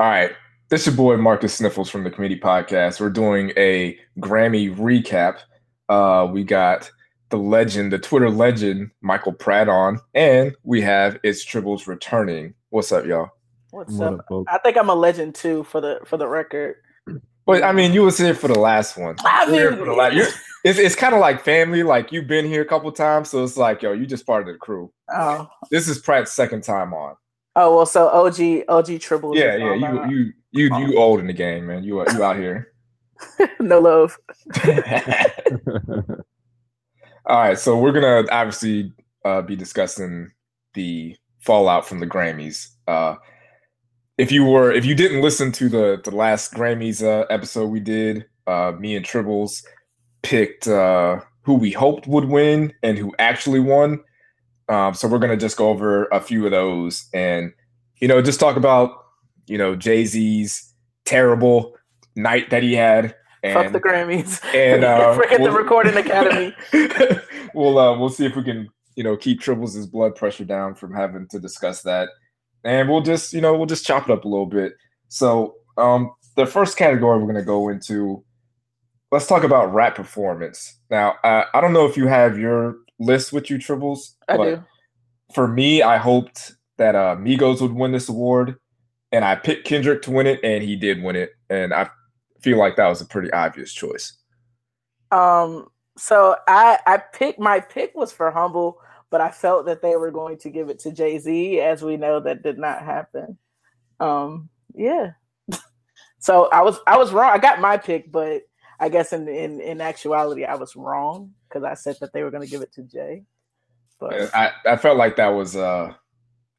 [0.00, 0.32] All right.
[0.70, 3.02] This is your boy Marcus Sniffles from the Committee Podcast.
[3.02, 5.40] We're doing a Grammy recap.
[5.90, 6.90] Uh, we got
[7.28, 12.54] the legend, the Twitter legend, Michael Pratt on, and we have It's Tribbles returning.
[12.70, 13.28] What's up, y'all?
[13.72, 14.44] What's what up?
[14.48, 16.76] I think I'm a legend too for the for the record.
[17.44, 19.16] But I mean, you was here for the last one.
[19.22, 21.82] I mean, last, it's it's kind of like family.
[21.82, 24.46] Like you've been here a couple times, so it's like, yo, you just part of
[24.46, 24.90] the crew.
[25.14, 27.16] Oh, this is Pratt's second time on.
[27.62, 29.36] Oh well, so OG OG Tribbles.
[29.36, 31.84] Yeah, yeah, you you you you old in the game, man.
[31.84, 32.72] You you out here.
[33.60, 34.18] no love.
[37.26, 38.94] All right, so we're gonna obviously
[39.26, 40.30] uh, be discussing
[40.72, 42.68] the fallout from the Grammys.
[42.88, 43.16] Uh,
[44.16, 47.80] if you were if you didn't listen to the the last Grammys uh, episode we
[47.80, 49.62] did, uh, me and Tribbles
[50.22, 54.00] picked uh, who we hoped would win and who actually won.
[54.70, 57.52] Um, so we're gonna just go over a few of those and
[58.00, 59.04] you know just talk about
[59.46, 61.76] you know Jay Z's terrible
[62.16, 63.14] night that he had.
[63.42, 66.54] And, Fuck the Grammys and uh, forget we'll, the Recording Academy.
[67.54, 70.94] we'll uh, we'll see if we can you know keep Tribbles' blood pressure down from
[70.94, 72.08] having to discuss that,
[72.64, 74.74] and we'll just you know we'll just chop it up a little bit.
[75.08, 78.22] So um, the first category we're gonna go into
[79.10, 80.78] let's talk about rap performance.
[80.90, 84.14] Now, uh, I don't know if you have your list with you, Tribbles.
[84.28, 84.64] I do.
[85.34, 88.56] For me, I hoped that uh, Migos would win this award,
[89.12, 91.90] and I picked Kendrick to win it, and he did win it, and I
[92.40, 94.16] feel like that was a pretty obvious choice.
[95.12, 95.68] Um.
[95.98, 98.78] So I I picked my pick was for Humble,
[99.10, 101.60] but I felt that they were going to give it to Jay Z.
[101.60, 103.36] As we know, that did not happen.
[104.00, 104.48] Um.
[104.74, 105.12] Yeah.
[106.18, 107.30] so I was I was wrong.
[107.30, 108.42] I got my pick, but
[108.78, 112.30] I guess in in, in actuality, I was wrong because I said that they were
[112.30, 113.24] going to give it to Jay.
[113.98, 115.92] But I, I felt like that was uh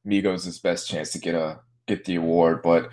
[0.05, 2.89] Migos' is best chance to get a get the award, but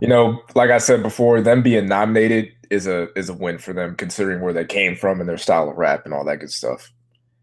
[0.00, 3.72] you know, like I said before, them being nominated is a is a win for
[3.72, 6.50] them considering where they came from and their style of rap and all that good
[6.50, 6.92] stuff.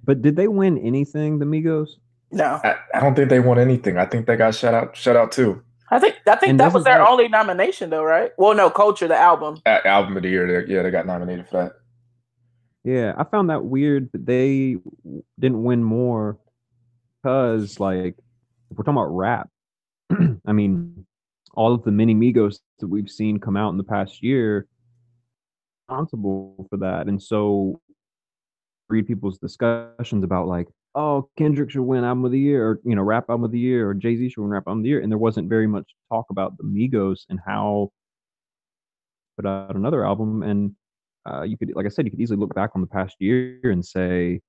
[0.03, 1.89] But did they win anything, the Migos?
[2.31, 3.97] No, I, I don't think they won anything.
[3.97, 5.61] I think they got shut out shut out too.
[5.91, 8.31] I think I think and that was their that, only nomination though, right?
[8.37, 9.61] Well, no, Culture, the album.
[9.65, 10.65] album of the year.
[10.67, 11.73] Yeah, they got nominated for that.
[12.83, 14.77] Yeah, I found that weird that they
[15.39, 16.37] didn't win more
[17.21, 18.15] because, like,
[18.71, 19.49] if we're talking about rap,
[20.45, 21.05] I mean,
[21.53, 24.67] all of the mini Migos that we've seen come out in the past year
[25.87, 27.07] responsible for that.
[27.07, 27.79] And so
[28.89, 32.95] read people's discussions about like, oh, Kendrick should win album of the year, or you
[32.95, 34.89] know, rap album of the year, or Jay Z should win rap album of the
[34.89, 37.91] year, and there wasn't very much talk about the Migos and how
[39.37, 40.43] put out another album.
[40.43, 40.75] And
[41.29, 43.59] uh, you could, like I said, you could easily look back on the past year
[43.63, 44.41] and say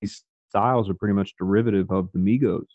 [0.00, 2.66] these styles are pretty much derivative of the Migos.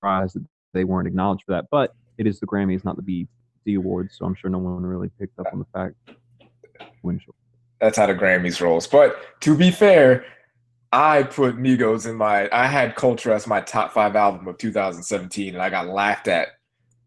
[0.00, 3.26] Surprised that they weren't acknowledged for that, but it is the Grammys, not the
[3.66, 5.94] BET Awards, so I'm sure no one really picked up on the fact.
[7.82, 8.86] That's how the Grammys rolls.
[8.86, 10.24] But to be fair,
[10.90, 12.48] I put Migos in my.
[12.50, 16.48] I had Culture as my top five album of 2017, and I got laughed at.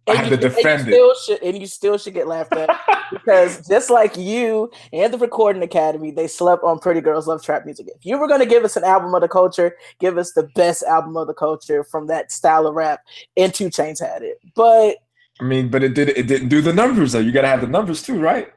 [0.05, 1.17] And I had you, to defend and it.
[1.25, 2.69] Should, and you still should get laughed at
[3.11, 7.65] because just like you and the Recording Academy, they slept on Pretty Girls Love Trap
[7.65, 7.87] Music.
[7.87, 10.49] If you were going to give us an album of the culture, give us the
[10.55, 12.99] best album of the culture from that style of rap.
[13.37, 14.97] And 2 Chainz had it, but
[15.39, 16.09] I mean, but it did.
[16.09, 17.19] It didn't do the numbers though.
[17.19, 18.51] You got to have the numbers too, right?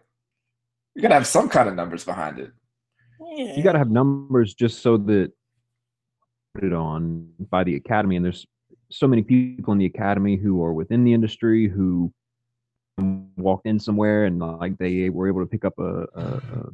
[0.95, 2.51] You got to have some kind of numbers behind it.
[3.21, 5.31] You got to have numbers just so that
[6.55, 8.47] put it on by the academy, and there's
[8.91, 12.13] so many people in the academy who are within the industry who
[13.37, 16.69] walked in somewhere and like they were able to pick up a, a, a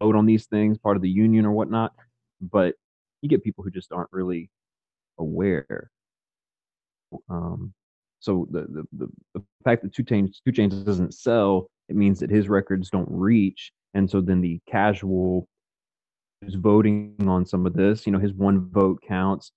[0.00, 1.92] vote on these things, part of the union or whatnot.
[2.40, 2.74] But
[3.22, 4.50] you get people who just aren't really
[5.18, 5.90] aware.
[7.28, 7.72] Um,
[8.20, 12.20] so the, the the, the fact that 2 Chainz 2 Chainz doesn't sell, it means
[12.20, 15.48] that his records don't reach, and so then the casual
[16.40, 19.52] who's voting on some of this, you know, his one vote counts.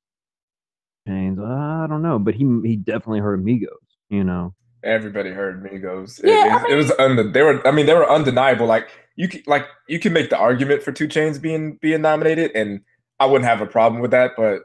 [1.08, 3.68] Chainz, uh, I don't know, but he he definitely heard Migos,
[4.09, 4.53] you know.
[4.84, 6.20] Everybody heard Migos.
[6.24, 8.68] It, yeah, it, I mean, it was und- they were I mean they were undeniable.
[8.68, 12.52] Like you could like you can make the argument for 2 Chainz being being nominated,
[12.56, 12.82] and
[13.20, 14.64] I wouldn't have a problem with that, but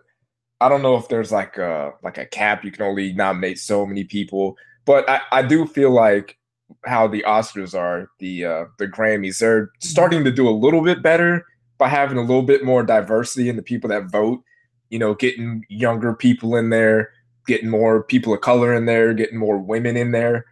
[0.61, 2.65] I don't know if there's like a like a cap.
[2.65, 6.39] You can only nominate so many people, but I, I do feel like
[6.85, 11.03] how the Oscars are, the uh, the Grammys, they're starting to do a little bit
[11.03, 11.45] better
[11.79, 14.43] by having a little bit more diversity in the people that vote.
[14.91, 17.11] You know, getting younger people in there,
[17.47, 20.45] getting more people of color in there, getting more women in there,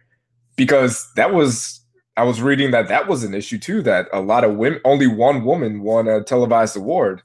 [0.55, 1.81] because that was
[2.17, 3.81] I was reading that that was an issue too.
[3.81, 7.21] That a lot of women, only one woman won a televised award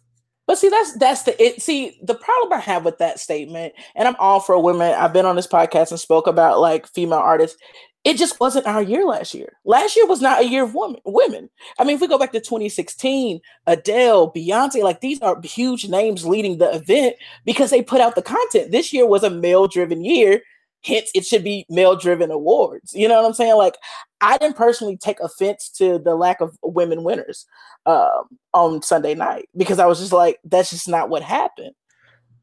[0.51, 1.63] but see, that's that's the it.
[1.63, 4.93] See, the problem I have with that statement, and I'm all for women.
[4.99, 7.57] I've been on this podcast and spoke about like female artists.
[8.05, 9.59] It just wasn't our year last year.
[9.65, 11.01] Last year was not a year of women.
[11.05, 11.51] Women.
[11.79, 16.27] I mean, if we go back to 2016, Adele, Beyonce, like these are huge names
[16.27, 18.73] leading the event because they put out the content.
[18.73, 20.41] This year was a male-driven year,
[20.83, 22.95] hence it should be male-driven awards.
[22.95, 23.57] You know what I'm saying?
[23.57, 23.77] Like,
[24.23, 27.45] I didn't personally take offense to the lack of women winners
[27.85, 28.25] um,
[28.55, 31.73] on Sunday night because I was just like, that's just not what happened.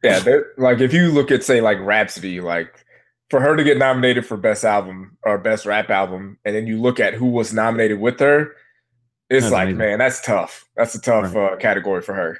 [0.03, 0.23] Yeah,
[0.57, 2.85] like if you look at say like Rapsody, like
[3.29, 6.81] for her to get nominated for best album or best rap album, and then you
[6.81, 8.53] look at who was nominated with her,
[9.29, 9.77] it's that's like, amazing.
[9.77, 10.65] man, that's tough.
[10.75, 11.53] That's a tough right.
[11.53, 12.37] uh, category for her.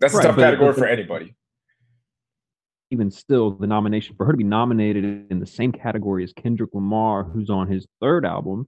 [0.00, 1.34] That's right, a tough but, category but, for anybody.
[2.90, 6.70] Even still, the nomination for her to be nominated in the same category as Kendrick
[6.72, 8.66] Lamar, who's on his third album,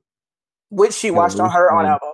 [0.68, 2.10] which she watched on her own album.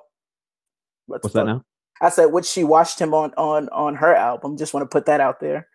[1.06, 1.62] What's, What's that now?
[2.00, 4.56] I said, which she watched him on on on her album.
[4.56, 5.66] Just want to put that out there.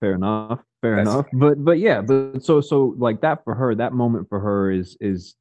[0.00, 0.60] Fair enough.
[0.82, 1.26] Fair That's enough.
[1.32, 4.96] But but yeah, but so so like that for her, that moment for her is
[5.00, 5.36] is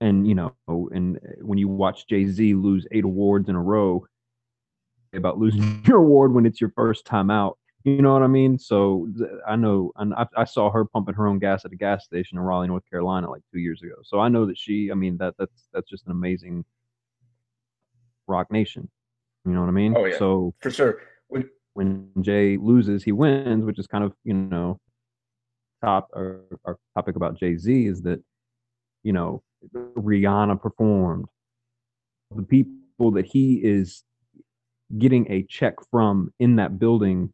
[0.00, 4.06] and you know, and uh, when you watch Jay-Z lose eight awards in a row
[5.14, 7.58] about losing your award when it's your first time out.
[7.84, 8.58] You know what I mean?
[8.58, 9.08] So
[9.46, 12.38] I know, and I, I, saw her pumping her own gas at a gas station
[12.38, 13.96] in Raleigh, North Carolina, like two years ago.
[14.02, 16.64] So I know that she, I mean, that that's that's just an amazing
[18.26, 18.88] Roc Nation.
[19.44, 19.94] You know what I mean?
[19.94, 20.16] Oh yeah.
[20.18, 21.02] So for sure.
[21.28, 24.80] When when Jay loses, he wins, which is kind of you know
[25.84, 28.22] top our, our topic about Jay Z is that
[29.02, 29.42] you know
[29.74, 31.26] Rihanna performed.
[32.34, 34.02] The people that he is
[34.98, 37.32] getting a check from in that building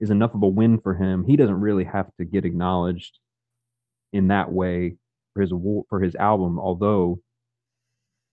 [0.00, 1.24] is enough of a win for him.
[1.24, 3.18] He doesn't really have to get acknowledged
[4.12, 4.96] in that way
[5.34, 5.52] for his
[5.88, 7.20] for his album, although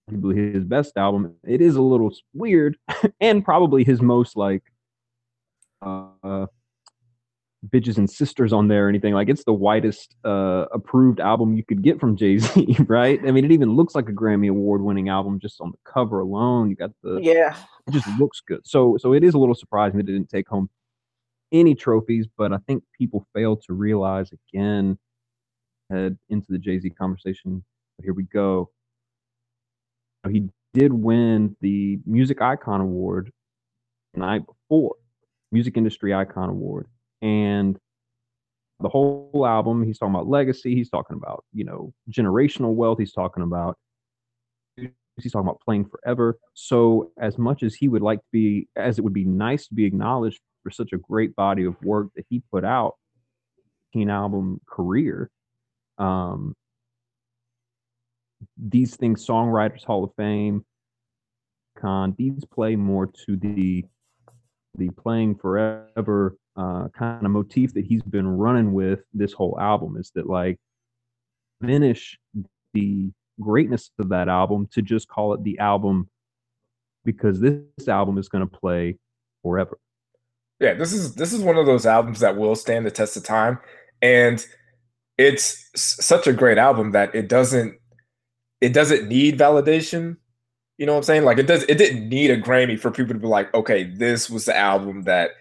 [0.07, 1.35] his best album.
[1.43, 2.77] It is a little weird
[3.19, 4.63] and probably his most like
[5.85, 6.47] uh,
[7.69, 9.13] bitches and sisters on there or anything.
[9.13, 13.19] Like it's the whitest uh, approved album you could get from Jay Z, right?
[13.25, 16.19] I mean, it even looks like a Grammy award winning album just on the cover
[16.19, 16.69] alone.
[16.69, 17.55] You got the yeah,
[17.87, 18.61] it just looks good.
[18.65, 20.69] So so it is a little surprising that it didn't take home
[21.51, 24.97] any trophies, but I think people fail to realize again
[25.89, 27.63] head into the Jay Z conversation.
[27.97, 28.71] But here we go.
[30.29, 33.31] He did win the Music Icon Award
[34.13, 34.95] the night before
[35.55, 36.85] Music Industry Icon Award.
[37.21, 37.79] And
[38.81, 43.13] the whole album, he's talking about legacy, he's talking about, you know, generational wealth, he's
[43.13, 43.77] talking about
[44.75, 46.37] he's talking about playing forever.
[46.55, 49.73] So as much as he would like to be as it would be nice to
[49.73, 52.95] be acknowledged for such a great body of work that he put out,
[53.93, 55.29] teen album career,
[55.97, 56.53] um
[58.57, 60.65] these things songwriters hall of fame
[61.79, 63.85] con these play more to the
[64.77, 69.97] the playing forever uh, kind of motif that he's been running with this whole album
[69.97, 70.57] is that like
[71.61, 72.17] finish
[72.73, 76.09] the greatness of that album to just call it the album
[77.03, 78.97] because this, this album is going to play
[79.43, 79.77] forever.
[80.59, 83.23] Yeah, this is this is one of those albums that will stand the test of
[83.23, 83.59] time
[84.01, 84.45] and
[85.17, 87.75] it's such a great album that it doesn't
[88.61, 90.17] it doesn't need validation
[90.77, 91.23] you know what I'm saying?
[91.23, 94.29] Like it does it didn't need a Grammy for people to be like, okay, this
[94.29, 95.31] was the album that,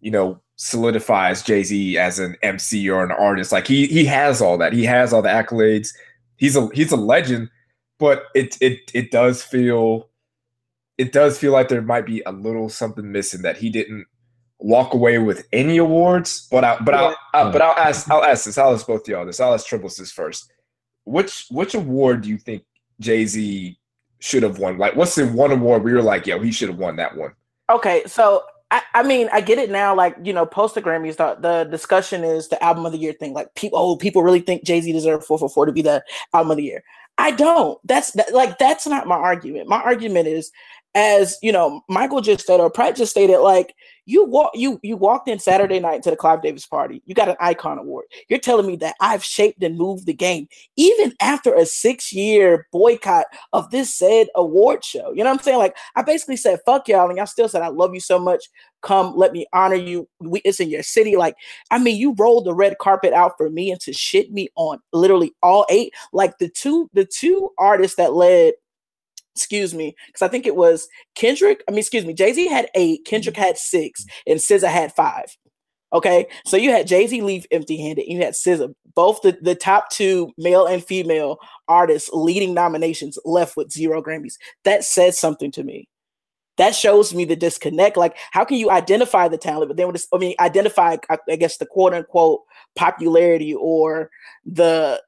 [0.00, 3.50] you know, solidifies Jay-Z as an MC or an artist.
[3.52, 4.72] Like he he has all that.
[4.72, 5.88] He has all the accolades.
[6.36, 7.50] He's a he's a legend,
[7.98, 10.08] but it it it does feel
[10.96, 14.06] it does feel like there might be a little something missing that he didn't
[14.58, 16.46] walk away with any awards.
[16.50, 18.58] But I but I'll, I'll but I'll ask I'll ask this.
[18.58, 19.40] I'll ask both y'all this.
[19.40, 20.52] I'll ask Tribbles this first.
[21.04, 22.62] Which which award do you think
[23.00, 23.76] Jay Z
[24.24, 24.78] should have won?
[24.78, 27.32] Like, what's the one award where you're like, yo, he should have won that one?
[27.68, 29.94] Okay, so I, I, mean, I get it now.
[29.94, 33.12] Like, you know, post the Grammys, the, the discussion is the album of the year
[33.12, 33.34] thing.
[33.34, 36.02] Like, people, oh, people really think Jay Z deserved 444 to be the
[36.32, 36.82] album of the year.
[37.18, 37.78] I don't.
[37.84, 39.68] That's that, like, that's not my argument.
[39.68, 40.50] My argument is
[40.94, 43.74] as you know, Michael just said, or Pratt just stated, like
[44.06, 47.02] you walk you you walked in Saturday night to the Clive Davis party.
[47.06, 48.06] You got an icon award.
[48.28, 50.46] You're telling me that I've shaped and moved the game,
[50.76, 55.12] even after a six-year boycott of this said award show.
[55.12, 55.58] You know what I'm saying?
[55.58, 58.44] Like I basically said, fuck y'all, and y'all still said, I love you so much.
[58.82, 60.06] Come, let me honor you.
[60.20, 61.16] We, it's in your city.
[61.16, 61.36] Like,
[61.70, 64.78] I mean, you rolled the red carpet out for me and to shit me on
[64.92, 65.94] literally all eight.
[66.12, 68.52] Like the two, the two artists that led
[69.34, 71.62] excuse me, because I think it was Kendrick.
[71.68, 73.44] I mean, excuse me, Jay Z had eight, Kendrick mm-hmm.
[73.44, 75.36] had six, and SZA had five.
[75.92, 79.38] Okay, so you had Jay Z leave empty handed, and you had SZA, both the,
[79.40, 81.38] the top two male and female
[81.68, 84.34] artists leading nominations left with zero Grammys.
[84.64, 85.88] That says something to me.
[86.56, 87.96] That shows me the disconnect.
[87.96, 90.96] Like, how can you identify the talent, but then, I mean, identify,
[91.28, 92.42] I guess, the quote unquote
[92.76, 94.10] popularity or
[94.44, 95.02] the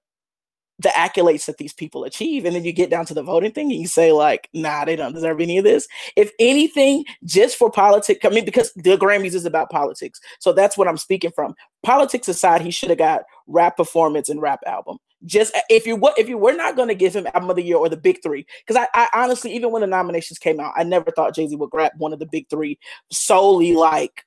[0.79, 3.71] the accolades that these people achieve and then you get down to the voting thing
[3.71, 5.89] and you say like nah they don't deserve any of this.
[6.17, 10.77] If anything just for politics i mean because the grammys is about politics so that's
[10.77, 11.55] what i'm speaking from.
[11.83, 14.99] Politics aside he should have got rap performance and rap album.
[15.25, 17.57] Just uh, if you what if you were not going to give him album of
[17.57, 20.61] the year or the big three because I, I honestly even when the nominations came
[20.61, 22.79] out i never thought jay-z would grab one of the big three
[23.11, 24.25] solely like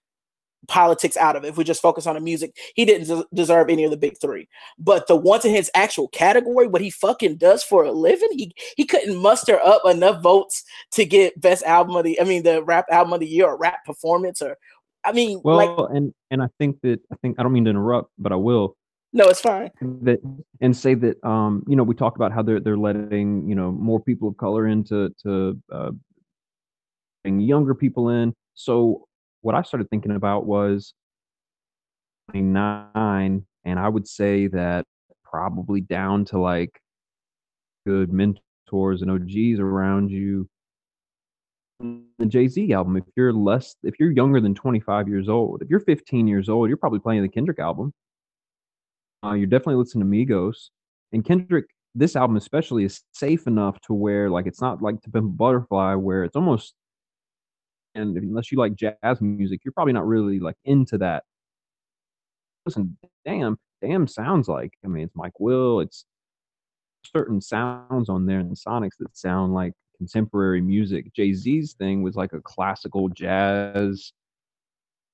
[0.70, 1.50] politics out of it.
[1.50, 4.48] If we just focus on the music, he didn't deserve any of the big three.
[4.78, 8.54] But the ones in his actual category, what he fucking does for a living, he
[8.78, 12.20] he couldn't muster up enough votes to get best album of the.
[12.22, 14.58] I mean, the rap album of the year or rap performance or.
[15.06, 17.70] I mean, well, like, and and I think that I think I don't mean to
[17.70, 18.76] interrupt, but I will.
[19.12, 19.72] No, it's fine.
[20.04, 20.20] That
[20.62, 23.72] and say that um you know we talk about how they're they're letting you know
[23.72, 25.92] more people of color into to uh,
[27.24, 28.34] bring younger people in.
[28.54, 29.08] So
[29.42, 30.94] what I started thinking about was
[32.32, 34.86] 29, and I would say that
[35.24, 36.80] probably down to like
[37.86, 40.48] good mentors and OGs around you.
[41.80, 45.70] The Jay Z album, if you're less, if you're younger than 25 years old, if
[45.70, 47.94] you're 15 years old, you're probably playing the Kendrick album.
[49.24, 50.70] Uh, you're definitely listening to Migos.
[51.14, 51.66] And Kendrick,
[51.96, 55.96] this album especially is safe enough to where like it's not like To Pimp Butterfly,
[55.96, 56.74] where it's almost
[58.00, 61.24] and unless you like jazz music, you're probably not really like into that.
[62.66, 64.74] Listen, damn, damn sounds like.
[64.84, 65.80] I mean, it's Mike Will.
[65.80, 66.06] It's
[67.06, 71.14] certain sounds on there and sonics that sound like contemporary music.
[71.14, 74.12] Jay Z's thing was like a classical jazz,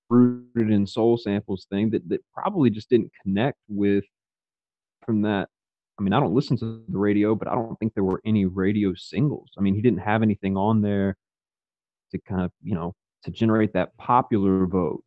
[0.10, 4.04] rooted in soul samples thing that that probably just didn't connect with
[5.06, 5.50] from that.
[5.98, 8.46] I mean, I don't listen to the radio, but I don't think there were any
[8.46, 9.51] radio singles.
[9.58, 11.15] I mean, he didn't have anything on there
[12.17, 15.03] to kind of you know to generate that popular vote.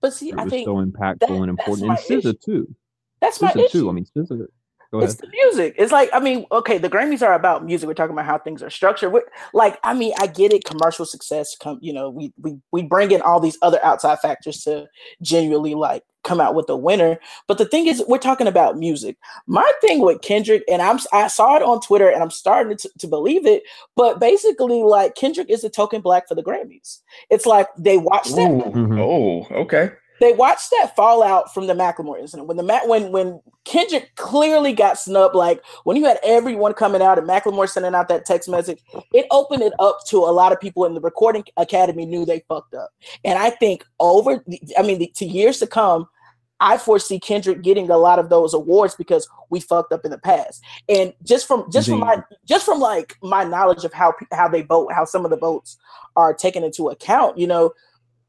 [0.00, 2.74] But see, I think so impactful that, and important, and SZA too.
[3.20, 3.68] That's SZA my issue.
[3.68, 3.90] too.
[3.90, 4.46] I mean, SZA.
[4.92, 5.76] It's the music.
[5.78, 7.86] It's like I mean, okay, the Grammys are about music.
[7.86, 9.12] We're talking about how things are structured.
[9.12, 9.22] We're,
[9.54, 10.64] like, I mean, I get it.
[10.64, 14.62] Commercial success, come, you know, we we we bring in all these other outside factors
[14.64, 14.88] to
[15.22, 17.18] genuinely like come out with a winner.
[17.46, 19.16] But the thing is, we're talking about music.
[19.46, 22.90] My thing with Kendrick, and I'm I saw it on Twitter, and I'm starting to,
[22.98, 23.62] to believe it.
[23.96, 27.00] But basically, like Kendrick is the token black for the Grammys.
[27.30, 28.50] It's like they watched that.
[28.50, 29.00] Mm-hmm.
[29.00, 29.90] Oh, okay.
[30.20, 34.72] They watched that fallout from the Macklemore incident when the Mac when when Kendrick clearly
[34.72, 35.34] got snubbed.
[35.34, 38.80] Like when you had everyone coming out and Macklemore sending out that text message,
[39.12, 42.44] it opened it up to a lot of people in the Recording Academy knew they
[42.48, 42.90] fucked up.
[43.24, 44.44] And I think over,
[44.78, 46.06] I mean, the, to years to come,
[46.60, 50.18] I foresee Kendrick getting a lot of those awards because we fucked up in the
[50.18, 50.62] past.
[50.88, 54.62] And just from just from my just from like my knowledge of how how they
[54.62, 55.78] vote, how some of the votes
[56.16, 57.72] are taken into account, you know,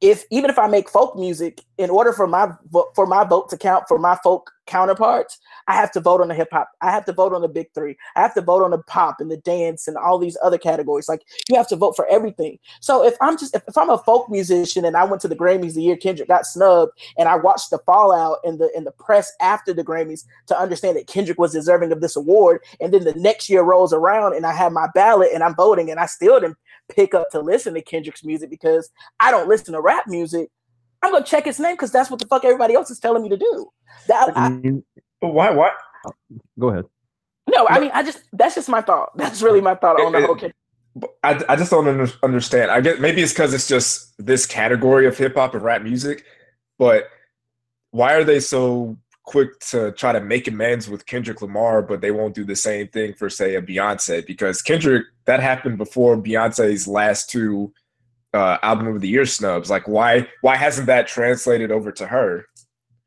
[0.01, 2.51] if even if I make folk music, in order for my
[2.95, 5.37] for my vote to count for my folk counterparts,
[5.67, 6.71] I have to vote on the hip hop.
[6.81, 7.97] I have to vote on the big three.
[8.15, 11.09] I have to vote on the pop and the dance and all these other categories.
[11.09, 12.57] Like you have to vote for everything.
[12.79, 15.35] So if I'm just if, if I'm a folk musician and I went to the
[15.35, 18.91] Grammys the year Kendrick got snubbed and I watched the fallout in the in the
[18.91, 23.03] press after the Grammys to understand that Kendrick was deserving of this award, and then
[23.03, 26.05] the next year rolls around and I have my ballot and I'm voting and I
[26.05, 26.57] still didn't
[26.89, 30.49] pick up to listen to Kendrick's music because I don't listen to rap music.
[31.01, 33.29] I'm gonna check his name because that's what the fuck everybody else is telling me
[33.29, 33.71] to do.
[34.07, 34.49] That I,
[35.19, 35.51] why?
[35.51, 35.71] Why?
[36.59, 36.85] Go ahead.
[37.49, 39.17] No, I mean, I just that's just my thought.
[39.17, 40.35] That's really my thought on the whole.
[40.35, 40.55] Kendrick.
[41.23, 42.69] I, I just don't understand.
[42.69, 46.25] I get maybe it's because it's just this category of hip hop and rap music,
[46.77, 47.09] but
[47.91, 52.11] why are they so quick to try to make amends with Kendrick Lamar, but they
[52.11, 56.87] won't do the same thing for say a Beyonce because Kendrick that happened before Beyonce's
[56.87, 57.71] last two
[58.33, 59.69] uh, album of the year snubs.
[59.69, 62.45] Like why why hasn't that translated over to her?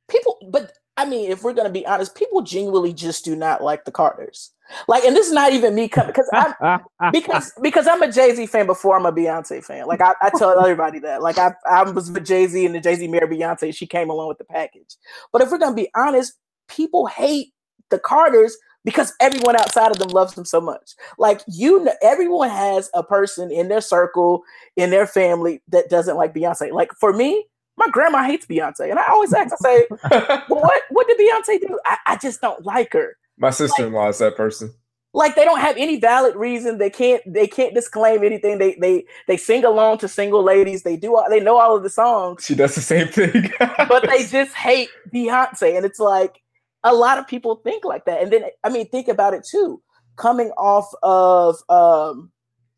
[0.09, 3.85] People, but I mean, if we're gonna be honest, people genuinely just do not like
[3.85, 4.52] the Carters.
[4.88, 6.81] Like, and this is not even me coming because I'm
[7.12, 9.87] because because I'm a Jay Z fan before I'm a Beyonce fan.
[9.87, 11.23] Like, I, I tell everybody that.
[11.23, 13.75] Like, I I was with Jay Z and the Jay Z married Beyonce.
[13.75, 14.97] She came along with the package.
[15.33, 16.35] But if we're gonna be honest,
[16.69, 17.52] people hate
[17.90, 20.93] the Carters because everyone outside of them loves them so much.
[21.19, 24.43] Like you, know, everyone has a person in their circle,
[24.76, 26.73] in their family that doesn't like Beyonce.
[26.73, 30.83] Like for me, my grandma hates Beyonce, and I always ask, I say, well, "What?
[30.91, 31.79] What did Beyonce do?
[31.85, 34.73] I, I just don't like her." My sister-in-law like, is that person.
[35.12, 36.79] Like they don't have any valid reason.
[36.79, 37.23] They can't.
[37.26, 38.59] They can't disclaim anything.
[38.59, 40.83] They they they sing along to single ladies.
[40.83, 41.17] They do.
[41.17, 42.45] All, they know all of the songs.
[42.45, 43.50] She does the same thing.
[43.59, 46.43] but they just hate Beyonce, and it's like
[46.85, 48.23] a lot of people think like that.
[48.23, 49.83] And then I mean, think about it too.
[50.17, 52.31] Coming off of um,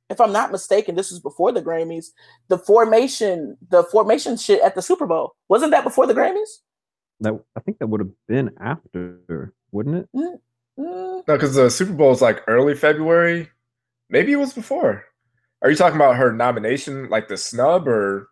[0.09, 2.07] if I'm not mistaken, this was before the Grammys.
[2.49, 6.49] The formation, the formation shit at the Super Bowl wasn't that before the Grammys?
[7.21, 10.09] That I think that would have been after, wouldn't it?
[10.17, 10.39] Mm,
[10.79, 11.23] Mm.
[11.27, 13.51] No, because the Super Bowl is like early February.
[14.11, 15.05] Maybe it was before.
[15.63, 18.29] Are you talking about her nomination, like the snub, or?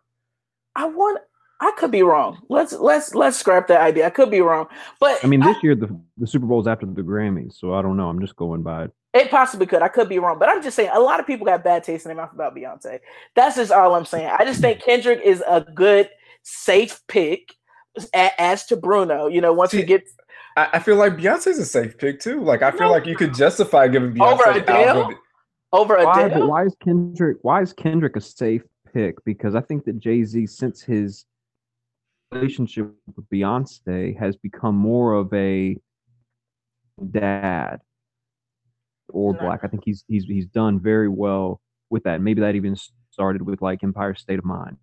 [0.75, 1.21] I want.
[1.61, 2.41] I could be wrong.
[2.49, 4.05] Let's let's let's scrap that idea.
[4.05, 4.67] I could be wrong,
[4.99, 7.73] but I mean, this I, year the the Super Bowl is after the Grammys, so
[7.73, 8.09] I don't know.
[8.09, 8.91] I'm just going by it.
[9.13, 9.81] It possibly could.
[9.81, 12.05] I could be wrong, but I'm just saying a lot of people got bad taste
[12.05, 12.99] in their mouth about Beyonce.
[13.35, 14.29] That's just all I'm saying.
[14.37, 16.09] I just think Kendrick is a good,
[16.43, 17.53] safe pick.
[18.13, 20.11] As to Bruno, you know, once See, he gets
[20.57, 22.41] I, feel like Beyonce's a safe pick too.
[22.41, 22.91] Like I feel no.
[22.91, 25.13] like you could justify giving Beyonce over Adele.
[25.73, 26.39] Over Adele.
[26.41, 27.37] Why, why is Kendrick?
[27.41, 29.23] Why is Kendrick a safe pick?
[29.25, 31.25] Because I think that Jay Z, since his
[32.31, 35.77] relationship with Beyonce, has become more of a
[37.11, 37.79] dad
[39.09, 39.61] or black.
[39.63, 42.21] I think he's he's he's done very well with that.
[42.21, 42.75] Maybe that even
[43.11, 44.77] started with like Empire State of Mind.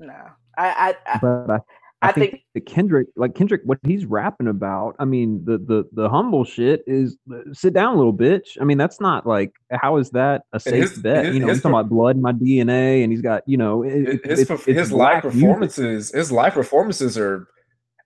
[0.00, 0.14] No,
[0.56, 1.58] I, I, I but I,
[2.04, 5.58] I, I think, think that Kendrick, like Kendrick, what he's rapping about, I mean, the
[5.58, 8.58] the the humble shit is uh, sit down, little bitch.
[8.60, 11.26] I mean, that's not like how is that a safe his, bet?
[11.26, 13.82] His, you know, he's talking about blood in my DNA, and he's got you know
[13.82, 16.12] it, his it's, his live performances.
[16.12, 16.16] Music.
[16.16, 17.48] His live performances are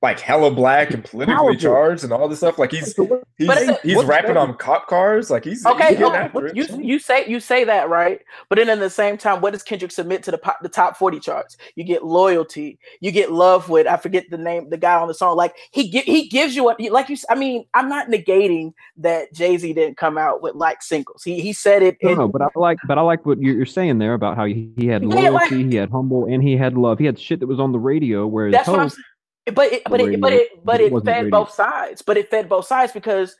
[0.01, 1.61] like hella black and politically Powerful.
[1.61, 2.57] charged and all this stuff.
[2.57, 2.95] Like he's
[3.37, 5.29] he's, he's rapping on cop cars.
[5.29, 5.97] Like he's okay.
[5.97, 6.51] He's okay.
[6.55, 9.65] you you say you say that right, but then in the same time, what does
[9.65, 11.57] Kendrick submit to the pop, the top forty charts?
[11.75, 12.79] You get loyalty.
[13.01, 15.37] You get love with I forget the name the guy on the song.
[15.37, 17.17] Like he he gives you what like you.
[17.29, 21.25] I mean, I'm not negating that Jay Z didn't come out with like singles.
[21.25, 21.97] He he said it.
[22.05, 24.45] No, in, no, but I like but I like what you're saying there about how
[24.45, 27.01] he, he had loyalty, like, he had humble, and he had love.
[27.01, 28.29] He had shit that was on the radio.
[28.29, 29.03] Whereas that's what I'm saying
[29.55, 32.03] but it, but it, but it, but it, it fed both sides.
[32.03, 33.37] But it fed both sides because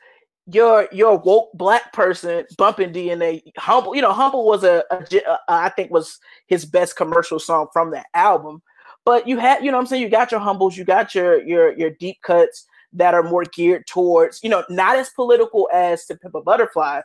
[0.51, 3.41] you're you're a woke black person bumping DNA.
[3.57, 7.67] Humble, you know, humble was a, a, a I think was his best commercial song
[7.73, 8.61] from that album.
[9.05, 11.73] But you had, you know, I'm saying you got your humbles, you got your your
[11.77, 16.15] your deep cuts that are more geared towards, you know, not as political as to
[16.15, 17.01] Pimp a Butterfly,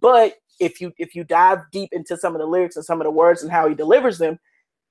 [0.00, 3.04] but if you if you dive deep into some of the lyrics and some of
[3.04, 4.38] the words and how he delivers them,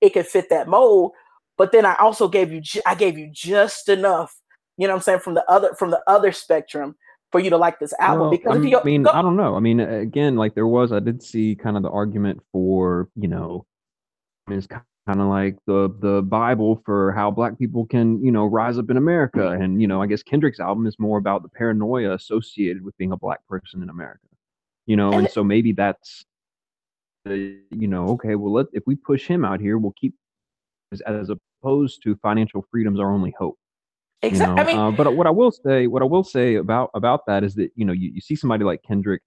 [0.02, 1.14] it could fit that mold
[1.58, 4.36] but then I also gave you I gave you just enough,
[4.78, 6.96] you know what I'm saying, from the other from the other spectrum
[7.32, 8.22] for you to like this album.
[8.22, 9.56] Well, because I mean, go, I don't know.
[9.56, 13.28] I mean, again, like there was, I did see kind of the argument for, you
[13.28, 13.66] know,
[14.50, 18.78] it's kind of like the the Bible for how black people can, you know, rise
[18.78, 19.52] up in America.
[19.52, 23.12] And, you know, I guess Kendrick's album is more about the paranoia associated with being
[23.12, 24.22] a black person in America.
[24.86, 26.24] You know, and, and so maybe that's
[27.26, 30.16] the, you know, okay, well let if we push him out here, we'll keep
[30.94, 31.30] as, as
[31.68, 33.58] opposed to financial freedom's our only hope.
[34.22, 34.50] Exactly.
[34.50, 34.62] You know?
[34.62, 37.44] I mean, uh, but what I will say, what I will say about about that
[37.44, 39.22] is that you know you, you see somebody like Kendrick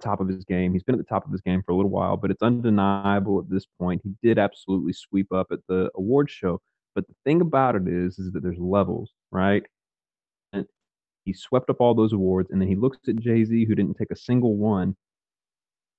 [0.00, 0.72] top of his game.
[0.72, 3.38] He's been at the top of his game for a little while, but it's undeniable
[3.38, 4.00] at this point.
[4.02, 6.60] He did absolutely sweep up at the award show.
[6.94, 9.62] But the thing about it is, is that there's levels, right?
[10.52, 10.66] And
[11.24, 13.96] he swept up all those awards, and then he looks at Jay Z, who didn't
[13.96, 14.96] take a single one.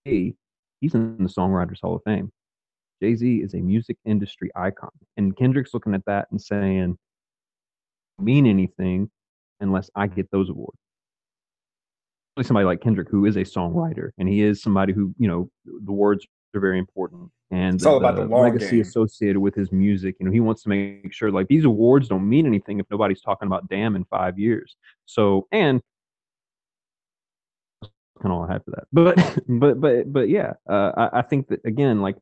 [0.06, 0.36] Hey,
[0.82, 2.32] he's in the Songwriters Hall of Fame.
[3.04, 4.89] Jay Z is a music industry icon.
[5.18, 6.98] And Kendrick's looking at that and saying,
[8.18, 9.10] mean anything
[9.60, 10.78] unless I get those awards.
[12.42, 15.92] Somebody like Kendrick, who is a songwriter, and he is somebody who, you know, the
[15.92, 17.30] words are very important.
[17.52, 18.82] And it's all the, about the legacy game.
[18.82, 20.16] associated with his music.
[20.20, 23.22] You know, he wants to make sure like these awards don't mean anything if nobody's
[23.22, 24.78] talking about damn in five years.
[25.06, 25.82] So, and
[28.22, 28.88] kind of all I had for that.
[28.94, 32.16] But, but, but, but yeah, uh, I, I think that again, like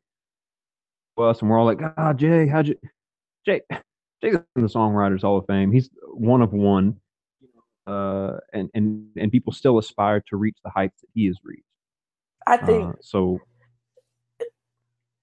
[1.18, 2.78] us, and we're all like, "Ah, Jay, how'd you?"
[3.44, 3.60] Jay,
[4.22, 5.72] Jay's in the Songwriters Hall of Fame.
[5.72, 7.00] He's one of one,
[7.86, 11.64] uh, and and and people still aspire to reach the heights that he has reached.
[12.46, 13.40] I think uh, so.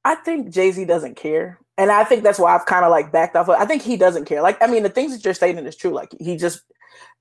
[0.05, 3.11] I think Jay Z doesn't care, and I think that's why I've kind of like
[3.11, 3.49] backed off.
[3.49, 4.41] Of, I think he doesn't care.
[4.41, 5.91] Like, I mean, the things that you're stating is true.
[5.91, 6.61] Like, he just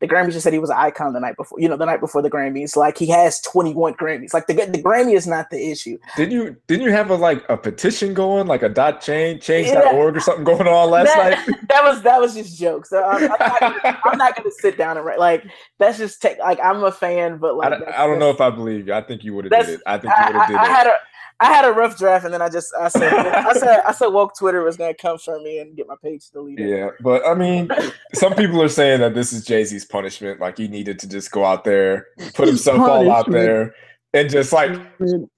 [0.00, 1.58] the Grammys just said he was an icon the night before.
[1.58, 4.32] You know, the night before the Grammys, like he has 21 Grammys.
[4.32, 5.98] Like the the Grammy is not the issue.
[6.16, 10.16] Didn't you didn't you have a like a petition going, like a dot change change.org
[10.16, 11.58] or something going on last that, night?
[11.68, 12.90] That was that was just jokes.
[12.90, 15.18] So I'm, I'm, not I'm, not gonna, sit down and write.
[15.18, 15.44] Like
[15.78, 16.38] that's just take.
[16.38, 18.94] Like I'm a fan, but like I, I don't know if I believe you.
[18.94, 19.80] I think you would have did it.
[19.86, 20.68] I think you would have did I, it.
[20.68, 20.96] I had a
[21.40, 24.08] I had a rough draft, and then I just I said I said I said
[24.08, 26.68] woke Twitter was gonna come for me and get my page deleted.
[26.68, 27.70] Yeah, but I mean,
[28.14, 30.40] some people are saying that this is Jay Z's punishment.
[30.40, 33.72] Like he needed to just go out there, put himself all out there,
[34.14, 34.80] and just like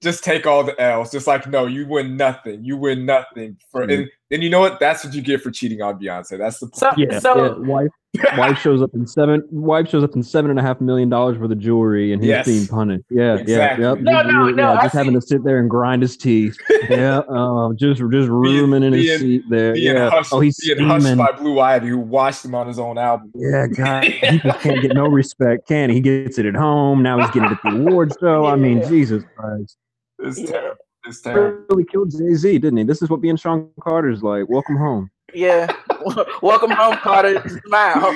[0.01, 1.11] just take all the L's.
[1.11, 2.65] Just like no, you win nothing.
[2.65, 3.83] You win nothing for.
[3.83, 4.79] And then you know what?
[4.79, 6.37] That's what you get for cheating on Beyonce.
[6.39, 6.75] That's the point.
[6.77, 7.67] So, Yeah, so yeah.
[7.67, 7.89] Wife,
[8.37, 9.43] wife shows up in seven.
[9.51, 12.29] Wife shows up in seven and a half million dollars worth of jewelry, and he's
[12.29, 12.45] Yes.
[12.47, 13.03] being punished.
[13.09, 13.83] Yeah, Exactly.
[13.83, 13.99] yeah, yep.
[14.01, 16.17] No, Just- no, yeah, no, I Just having see- to sit there and grind his
[16.17, 16.57] teeth.
[16.89, 19.73] yeah, uh, just just rooming in his being- seat there.
[19.73, 20.09] being yeah.
[20.09, 23.31] hushed, oh, he's being hushed by Blue Ivy, who watched him on his own album.
[23.35, 25.95] Yeah, God, he just can't get no respect, can he?
[25.97, 27.03] He gets it at home.
[27.03, 28.45] Now he's getting it at the awards show.
[28.45, 29.77] I mean, Jesus Christ.
[30.19, 30.47] It's Yeah.
[30.51, 30.77] terrible.
[31.05, 31.65] It's terrible.
[31.69, 32.83] Really killed Jay Z, didn't he?
[32.83, 34.47] This is what being Sean Carter's like.
[34.49, 35.09] Welcome home.
[35.33, 35.71] yeah.
[36.41, 37.43] Welcome home, Carter.
[37.65, 38.15] Smile.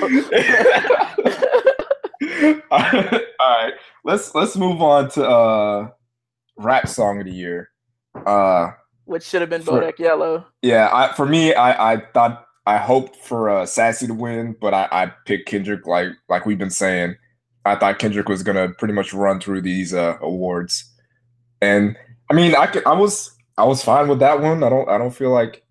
[2.70, 2.78] All
[3.62, 3.72] right,
[4.04, 5.88] let's let's move on to uh
[6.56, 7.70] rap song of the year.
[8.26, 8.70] Uh
[9.04, 10.46] Which should have been For- Bodak Yellow.
[10.62, 14.74] yeah, I for me I I thought I hoped for uh Sassy to win, but
[14.74, 17.16] I I picked Kendrick like like we've been saying.
[17.64, 20.92] I thought Kendrick was going to pretty much run through these uh awards.
[21.60, 21.96] And
[22.30, 24.62] I mean, I could, I was I was fine with that one.
[24.62, 25.62] I don't I don't feel like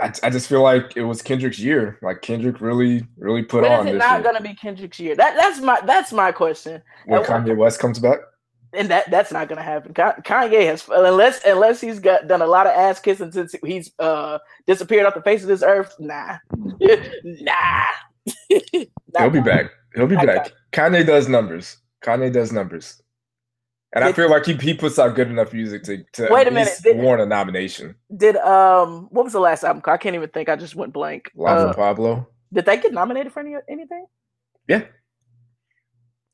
[0.00, 1.98] I, I just feel like it was Kendrick's year.
[2.02, 5.14] Like Kendrick really really put When on is it not going to be Kendrick's year?
[5.16, 8.18] That that's my that's my question, when and what- Kanye West comes back.
[8.74, 9.92] and that that's not going to happen.
[9.94, 14.38] Kanye has unless unless he's got done a lot of ass kissing since he's uh
[14.66, 15.94] disappeared off the face of this earth.
[15.98, 16.38] Nah,
[17.24, 17.84] nah.
[19.18, 19.70] He'll be back.
[19.94, 20.52] He'll be back.
[20.72, 21.76] Kanye does numbers.
[22.04, 23.02] Kanye does numbers.
[23.94, 26.46] And I feel like he, he puts out good enough music to, to Wait a
[26.46, 27.94] at minute, did- warrant a nomination.
[28.16, 29.82] Did um what was the last album?
[29.86, 30.48] I can't even think.
[30.48, 31.30] I just went blank.
[31.34, 32.26] Lava Uh, Pablo.
[32.52, 34.06] did they get nominated for any anything?
[34.68, 34.84] Yeah,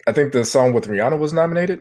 [0.06, 1.80] I think the song with Rihanna was nominated.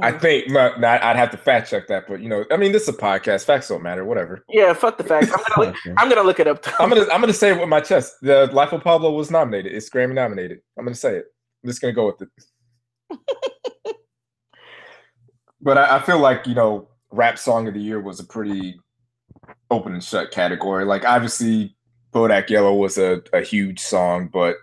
[0.00, 0.20] I Mm.
[0.20, 2.82] think not, not, I'd have to fact check that, but you know, I mean, this
[2.82, 3.44] is a podcast.
[3.44, 4.04] Facts don't matter.
[4.04, 4.44] Whatever.
[4.48, 5.32] yeah, fuck the facts.
[5.32, 5.76] I'm gonna look.
[5.98, 6.64] I'm gonna look it up.
[6.78, 8.14] I'm gonna I'm gonna say it with my chest.
[8.22, 9.72] The Life of Pablo was nominated.
[9.72, 10.60] It's Grammy nominated.
[10.78, 11.24] I'm gonna say it.
[11.64, 13.16] I'm just gonna go with it.
[15.62, 18.78] but I, I feel like you know, rap song of the year was a pretty
[19.70, 20.84] open and shut category.
[20.84, 21.76] Like obviously,
[22.12, 24.56] Bodak Yellow was a, a huge song, but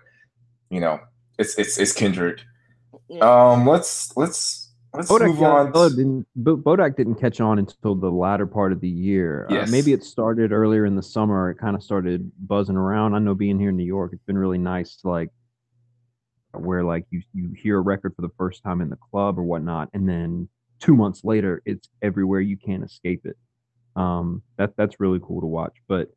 [0.70, 1.00] you know,
[1.38, 2.40] it's it's it's Kendrick.
[3.08, 3.20] Yeah.
[3.20, 5.72] Um, let's let's let's Bodak move on.
[5.72, 9.46] Yellow didn't, Bo- Bodak didn't catch on until the latter part of the year.
[9.50, 11.50] Uh, maybe it started earlier in the summer.
[11.50, 13.14] It kind of started buzzing around.
[13.14, 15.30] I know being here in New York, it's been really nice to like
[16.52, 19.42] where like you you hear a record for the first time in the club or
[19.42, 20.48] whatnot, and then
[20.80, 22.40] two months later, it's everywhere.
[22.40, 23.36] You can't escape it.
[23.96, 25.74] Um, that that's really cool to watch.
[25.88, 26.10] But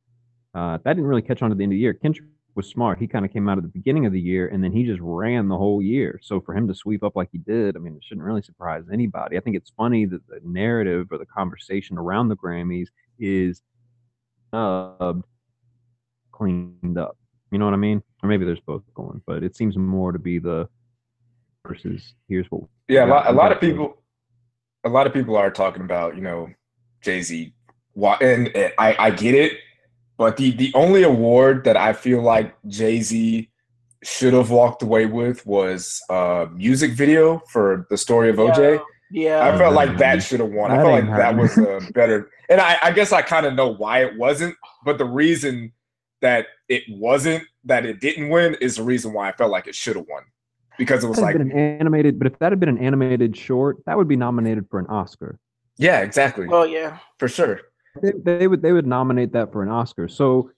[0.53, 1.93] uh, that didn't really catch on to the end of the year.
[1.93, 2.99] Kendrick was smart.
[2.99, 4.99] He kind of came out at the beginning of the year, and then he just
[5.01, 6.19] ran the whole year.
[6.21, 8.83] So for him to sweep up like he did, I mean, it shouldn't really surprise
[8.91, 9.37] anybody.
[9.37, 12.87] I think it's funny that the narrative or the conversation around the Grammys
[13.19, 13.61] is
[14.49, 15.25] snubbed,
[16.31, 17.17] cleaned up.
[17.51, 18.01] You know what I mean?
[18.23, 20.67] Or maybe there's both going, but it seems more to be the
[21.67, 22.61] versus here's what.
[22.61, 24.00] we Yeah, a lot, a lot of people,
[24.83, 26.49] a lot of people are talking about you know
[27.01, 27.53] Jay Z,
[27.95, 29.53] and, and I I get it,
[30.17, 33.49] but the the only award that I feel like Jay Z
[34.03, 38.81] should have walked away with was uh music video for the story of OJ.
[39.13, 39.45] Yeah.
[39.45, 40.71] I felt like that should have won.
[40.71, 43.53] I felt ain't like that was a better, and I, I guess I kind of
[43.53, 45.73] know why it wasn't, but the reason
[46.21, 49.75] that it wasn't that it didn't win is the reason why I felt like it
[49.75, 50.23] should have won
[50.77, 53.77] because it was like been an animated, but if that had been an animated short,
[53.85, 55.39] that would be nominated for an Oscar.
[55.77, 56.97] yeah, exactly Well, yeah.
[57.19, 57.61] for sure.
[58.01, 60.07] They, they would they would nominate that for an Oscar.
[60.07, 60.51] So,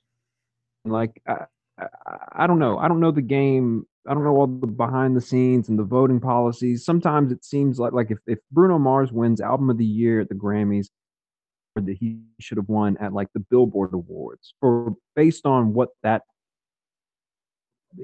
[0.85, 1.45] like, I,
[1.79, 1.87] I,
[2.33, 2.77] I don't know.
[2.77, 3.87] I don't know the game.
[4.07, 6.85] I don't know all the behind the scenes and the voting policies.
[6.85, 10.29] Sometimes it seems like like if, if Bruno Mars wins Album of the Year at
[10.29, 10.89] the Grammys,
[11.75, 15.89] or that he should have won at like the Billboard Awards, or based on what
[16.03, 16.21] that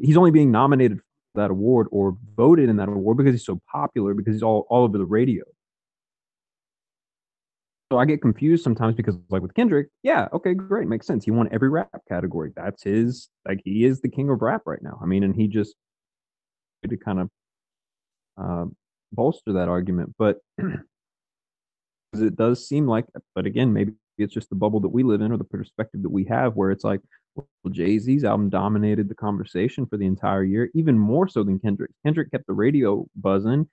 [0.02, 1.04] he's only being nominated for
[1.40, 4.84] that award or voted in that award because he's so popular because he's all all
[4.84, 5.44] over the radio.
[7.92, 11.26] So I get confused sometimes because, like with Kendrick, yeah, okay, great, makes sense.
[11.26, 12.52] He won every rap category.
[12.56, 15.00] That's his, like, he is the king of rap right now.
[15.02, 15.74] I mean, and he just
[16.88, 17.30] to kind of
[18.38, 18.66] uh,
[19.12, 20.38] bolster that argument, but
[22.14, 25.32] it does seem like, but again, maybe it's just the bubble that we live in
[25.32, 27.02] or the perspective that we have, where it's like,
[27.36, 31.60] well, Jay Z's album dominated the conversation for the entire year, even more so than
[31.60, 31.92] Kendrick.
[32.06, 33.68] Kendrick kept the radio buzzing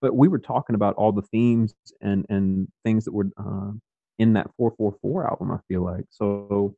[0.00, 3.72] but we were talking about all the themes and and things that were uh,
[4.18, 6.74] in that 444 album i feel like so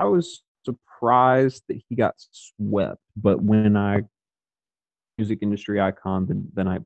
[0.00, 4.00] i was surprised that he got swept but when i
[5.18, 6.82] music industry icon the, the night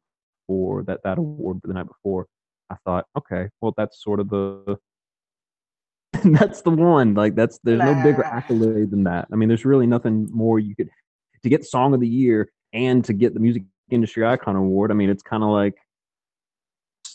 [0.46, 2.26] before that that award the night before
[2.70, 4.76] i thought okay well that's sort of the
[6.24, 9.86] that's the one like that's there's no bigger accolade than that i mean there's really
[9.86, 10.88] nothing more you could
[11.42, 14.94] to get song of the year and to get the music industry icon award i
[14.94, 15.76] mean it's kind of like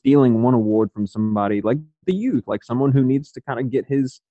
[0.05, 3.71] stealing one award from somebody like the youth, like someone who needs to kind of
[3.71, 4.21] get his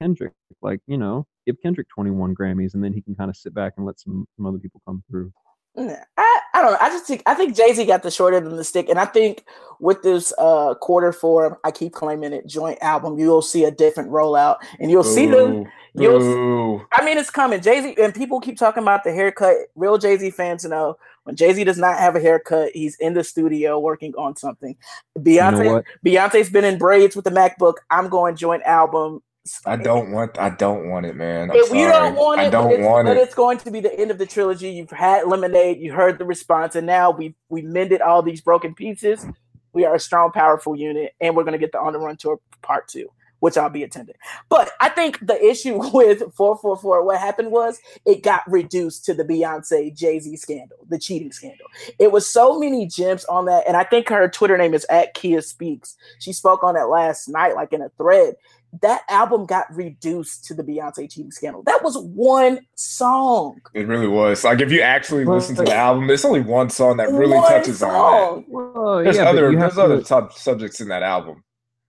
[0.00, 3.52] Kendrick, like you know, give Kendrick 21 Grammys, and then he can kind of sit
[3.52, 5.32] back and let some some other people come through.
[5.76, 6.78] I, I don't know.
[6.80, 8.98] I just think I think Jay Z got the short end of the stick, and
[8.98, 9.44] I think
[9.78, 14.10] with this uh quarter four, I keep claiming it joint album, you'll see a different
[14.10, 15.14] rollout, and you'll Ooh.
[15.14, 15.66] see them.
[15.92, 16.22] You'll.
[16.22, 16.86] Ooh.
[16.92, 17.60] I mean, it's coming.
[17.60, 19.54] Jay Z and people keep talking about the haircut.
[19.74, 23.12] Real Jay Z fans know when Jay Z does not have a haircut, he's in
[23.12, 24.76] the studio working on something.
[25.18, 27.74] Beyonce, you know Beyonce's been in braids with the MacBook.
[27.90, 29.22] I'm going joint album.
[29.64, 30.38] I don't want.
[30.38, 31.50] I don't want it, man.
[31.50, 31.80] I'm if sorry.
[31.80, 33.12] you don't want it, I don't want it.
[33.12, 34.70] But it's going to be the end of the trilogy.
[34.70, 35.78] You've had Lemonade.
[35.78, 39.26] You heard the response, and now we we mended all these broken pieces.
[39.72, 42.16] We are a strong, powerful unit, and we're going to get the on the run
[42.16, 43.08] tour part two,
[43.40, 44.14] which I'll be attending.
[44.48, 49.04] But I think the issue with four four four, what happened was it got reduced
[49.04, 51.66] to the Beyonce Jay Z scandal, the cheating scandal.
[51.98, 55.14] It was so many gems on that, and I think her Twitter name is at
[55.14, 55.96] Kia Speaks.
[56.20, 58.34] She spoke on it last night, like in a thread
[58.82, 61.62] that album got reduced to the Beyonce cheating scandal.
[61.62, 63.60] That was one song.
[63.74, 64.44] It really was.
[64.44, 67.50] Like if you actually listen to the album, there's only one song that really one
[67.50, 67.90] touches song.
[67.90, 68.48] on that.
[68.48, 71.42] Well, there's yeah, other there's other top subjects in that album.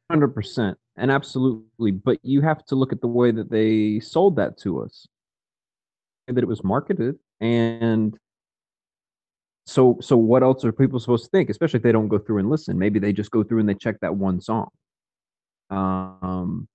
[0.10, 4.36] Hundred percent and absolutely, but you have to look at the way that they sold
[4.38, 5.08] that to us,
[6.28, 8.18] that it was marketed, and
[9.68, 11.50] so so what else are people supposed to think?
[11.50, 12.80] Especially if they don't go through and listen.
[12.80, 14.70] Maybe they just go through and they check that one song.
[15.70, 16.68] Um,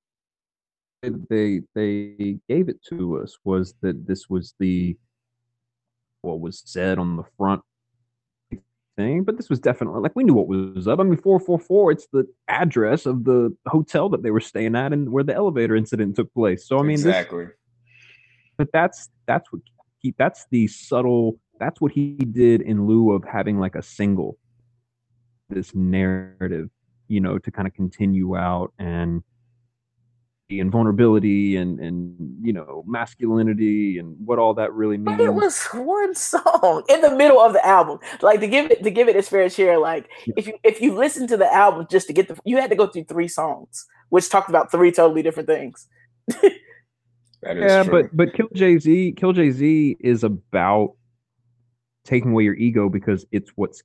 [1.03, 4.97] they they gave it to us was that this was the
[6.21, 7.63] what was said on the front
[8.97, 11.01] thing, but this was definitely like we knew what was up.
[11.01, 11.91] I mean, four four four.
[11.91, 15.75] It's the address of the hotel that they were staying at and where the elevator
[15.75, 16.67] incident took place.
[16.67, 17.47] So I mean, exactly.
[17.47, 17.55] This,
[18.57, 19.63] but that's that's what
[19.99, 21.39] he that's the subtle.
[21.59, 24.39] That's what he did in lieu of having like a single.
[25.49, 26.71] This narrative,
[27.09, 29.23] you know, to kind of continue out and
[30.61, 35.19] and vulnerability and and you know masculinity and what all that really means.
[35.19, 37.99] But it was one song in the middle of the album.
[38.21, 39.79] Like to give it to give it its fair share.
[39.79, 40.35] Like yeah.
[40.37, 42.77] if you if you listen to the album just to get the you had to
[42.77, 45.89] go through three songs, which talked about three totally different things.
[46.43, 47.91] yeah, true.
[47.91, 50.95] but but Kill Jay Z, Kill Jay Z is about
[52.05, 53.83] taking away your ego because it's what's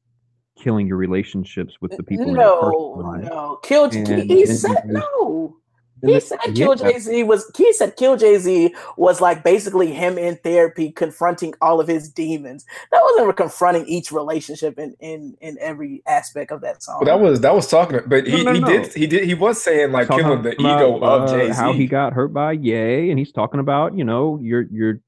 [0.57, 2.33] killing your relationships with the people.
[2.33, 3.89] No, no, Kill.
[3.89, 5.55] He, he said no.
[6.01, 10.17] He said Kill Jay Z was he said Kill Jay Z was like basically him
[10.17, 12.65] in therapy confronting all of his demons.
[12.91, 16.99] That wasn't confronting each relationship in in in every aspect of that song.
[16.99, 18.67] But that was that was talking but he, no, no, he no.
[18.67, 21.53] did he did he was saying like killing the ego of uh, Jay Z.
[21.53, 25.01] How he got hurt by Yay, and he's talking about, you know, you're you're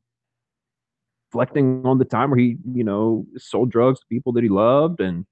[1.32, 5.00] reflecting on the time where he, you know, sold drugs to people that he loved
[5.00, 5.26] and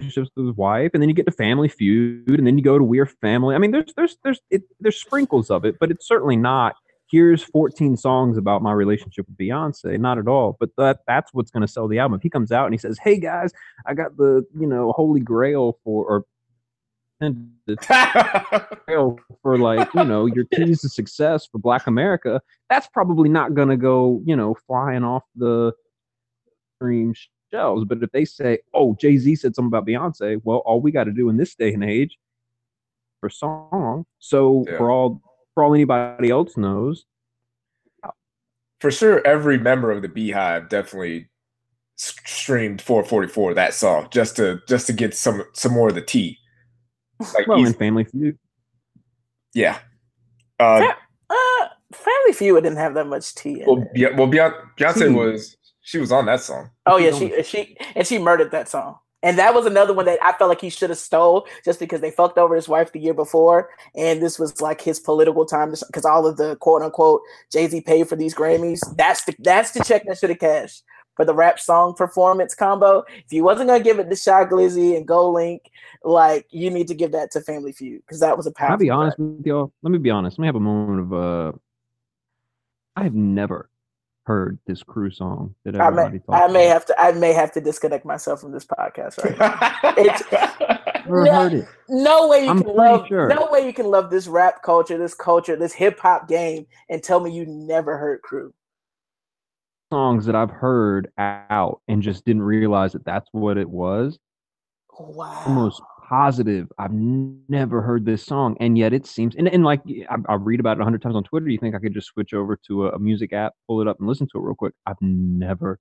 [0.00, 2.78] relationships with his wife, and then you get to Family Feud, and then you go
[2.78, 3.54] to We're Family.
[3.54, 6.76] I mean, there's there's there's it, there's sprinkles of it, but it's certainly not.
[7.08, 9.96] Here's 14 songs about my relationship with Beyonce.
[10.00, 10.56] Not at all.
[10.58, 12.16] But that that's what's going to sell the album.
[12.16, 13.52] If he comes out and he says, "Hey guys,
[13.86, 16.24] I got the you know holy grail for or
[19.42, 23.68] for like you know your keys to success for Black America," that's probably not going
[23.68, 25.72] to go you know flying off the
[26.76, 27.14] stream
[27.52, 27.84] shelves.
[27.84, 31.04] But if they say, "Oh, Jay Z said something about Beyonce," well, all we got
[31.04, 32.18] to do in this day and age
[33.20, 34.04] for song.
[34.18, 34.78] So yeah.
[34.78, 35.20] for all
[35.54, 37.04] for all anybody else knows,
[38.80, 41.28] for sure, every member of the BeyHive definitely
[41.96, 46.38] streamed 444 that song just to just to get some some more of the tea.
[47.34, 48.38] Like well, in Family Feud.
[49.54, 49.78] Yeah.
[50.60, 50.92] Uh,
[51.30, 53.64] uh, Family Feud didn't have that much tea.
[53.66, 56.68] well, yeah, well, Beyonce was she was on that song.
[56.84, 58.98] Oh yeah, she she and she murdered that song.
[59.22, 62.00] And that was another one that I felt like he should have stole just because
[62.00, 65.70] they fucked over his wife the year before, and this was like his political time
[65.70, 67.22] because all of the quote unquote
[67.52, 68.80] Jay Z paid for these Grammys.
[68.96, 70.82] That's the that's the check that should have cashed
[71.14, 73.04] for the rap song performance combo.
[73.24, 75.60] If you wasn't gonna give it to Shy Glizzy and GoldLink,
[76.02, 78.72] like you need to give that to Family Feud because that was a powerful.
[78.72, 79.72] I'll be honest with y'all.
[79.82, 80.36] Let me be honest.
[80.36, 81.58] Let me have a moment of uh.
[82.96, 83.68] I have never
[84.26, 87.52] heard this crew song that everybody I may, I may have to I may have
[87.52, 90.22] to disconnect myself from this podcast right it's,
[91.08, 91.68] no, it.
[91.88, 93.28] no way you I'm can love sure.
[93.28, 97.02] no way you can love this rap culture, this culture, this hip hop game and
[97.02, 98.52] tell me you never heard crew.
[99.92, 104.18] Songs that I've heard out and just didn't realize that that's what it was.
[104.98, 105.44] Wow.
[105.46, 110.16] Almost positive I've never heard this song, and yet it seems and, and like I,
[110.28, 111.48] I read about it a hundred times on Twitter.
[111.48, 113.98] You think I could just switch over to a, a, music app, pull it up,
[113.98, 114.74] and listen to it real quick?
[114.86, 115.78] I've never.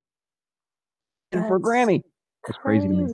[1.32, 2.02] That's for Grammy.
[2.48, 3.14] It's crazy to me.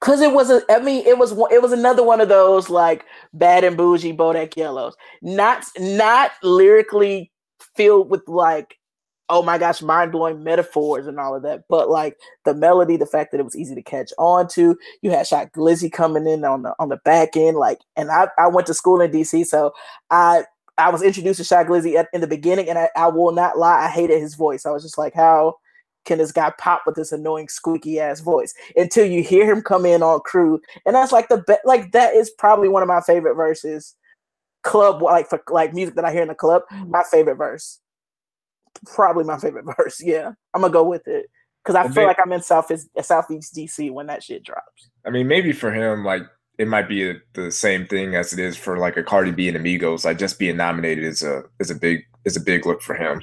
[0.00, 3.04] Cause it was a, I mean, it was it was another one of those like
[3.32, 4.96] bad and bougie Bodak Yellows.
[5.22, 7.30] Not not lyrically
[7.76, 8.76] filled with like,
[9.32, 13.06] oh my gosh, mind blowing metaphors and all of that, but like the melody, the
[13.06, 14.76] fact that it was easy to catch on to.
[15.00, 18.28] You had Shy Glizzy coming in on the on the back end, like, and I
[18.38, 19.72] I went to school in DC, so
[20.10, 20.44] I
[20.76, 23.56] I was introduced to Shy Glizzy at, in the beginning, and I, I will not
[23.56, 24.66] lie, I hated his voice.
[24.66, 25.56] I was just like, how
[26.04, 29.86] can this guy pop with this annoying squeaky ass voice until you hear him come
[29.86, 33.00] in on crew and that's like the be- like that is probably one of my
[33.00, 33.94] favorite verses
[34.62, 37.78] club like for like music that i hear in the club my favorite verse
[38.86, 41.26] probably my favorite verse yeah i'm gonna go with it
[41.62, 45.26] because i feel like i'm in southeast southeast dc when that shit drops i mean
[45.26, 46.22] maybe for him like
[46.58, 49.48] it might be a, the same thing as it is for like a Cardi B
[49.48, 50.04] and Amigos.
[50.04, 53.22] Like just being nominated is a is a big is a big look for him.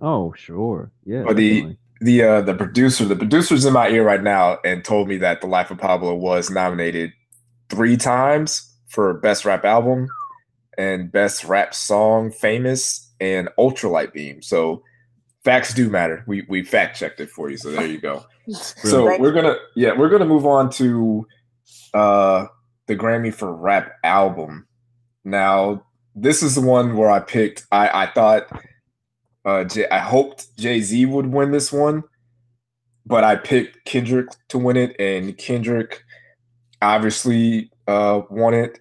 [0.00, 1.24] Oh sure, yeah.
[1.26, 5.08] But the the uh, the producer, the producer's in my ear right now, and told
[5.08, 7.12] me that The Life of Pablo was nominated
[7.70, 10.08] three times for Best Rap Album
[10.78, 14.42] and Best Rap Song, Famous, and Ultralight Beam.
[14.42, 14.82] So
[15.44, 16.24] facts do matter.
[16.26, 17.56] We we fact checked it for you.
[17.56, 18.24] So there you go.
[18.48, 21.26] so we're gonna yeah we're gonna move on to
[21.94, 22.46] uh
[22.86, 24.66] the Grammy for Rap Album.
[25.24, 27.66] Now this is the one where I picked.
[27.72, 28.48] I I thought
[29.44, 32.02] uh, J- I hoped Jay Z would win this one,
[33.04, 36.02] but I picked Kendrick to win it, and Kendrick
[36.80, 38.80] obviously uh, won it.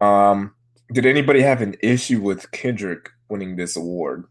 [0.00, 0.54] Um,
[0.92, 4.24] did anybody have an issue with Kendrick winning this award?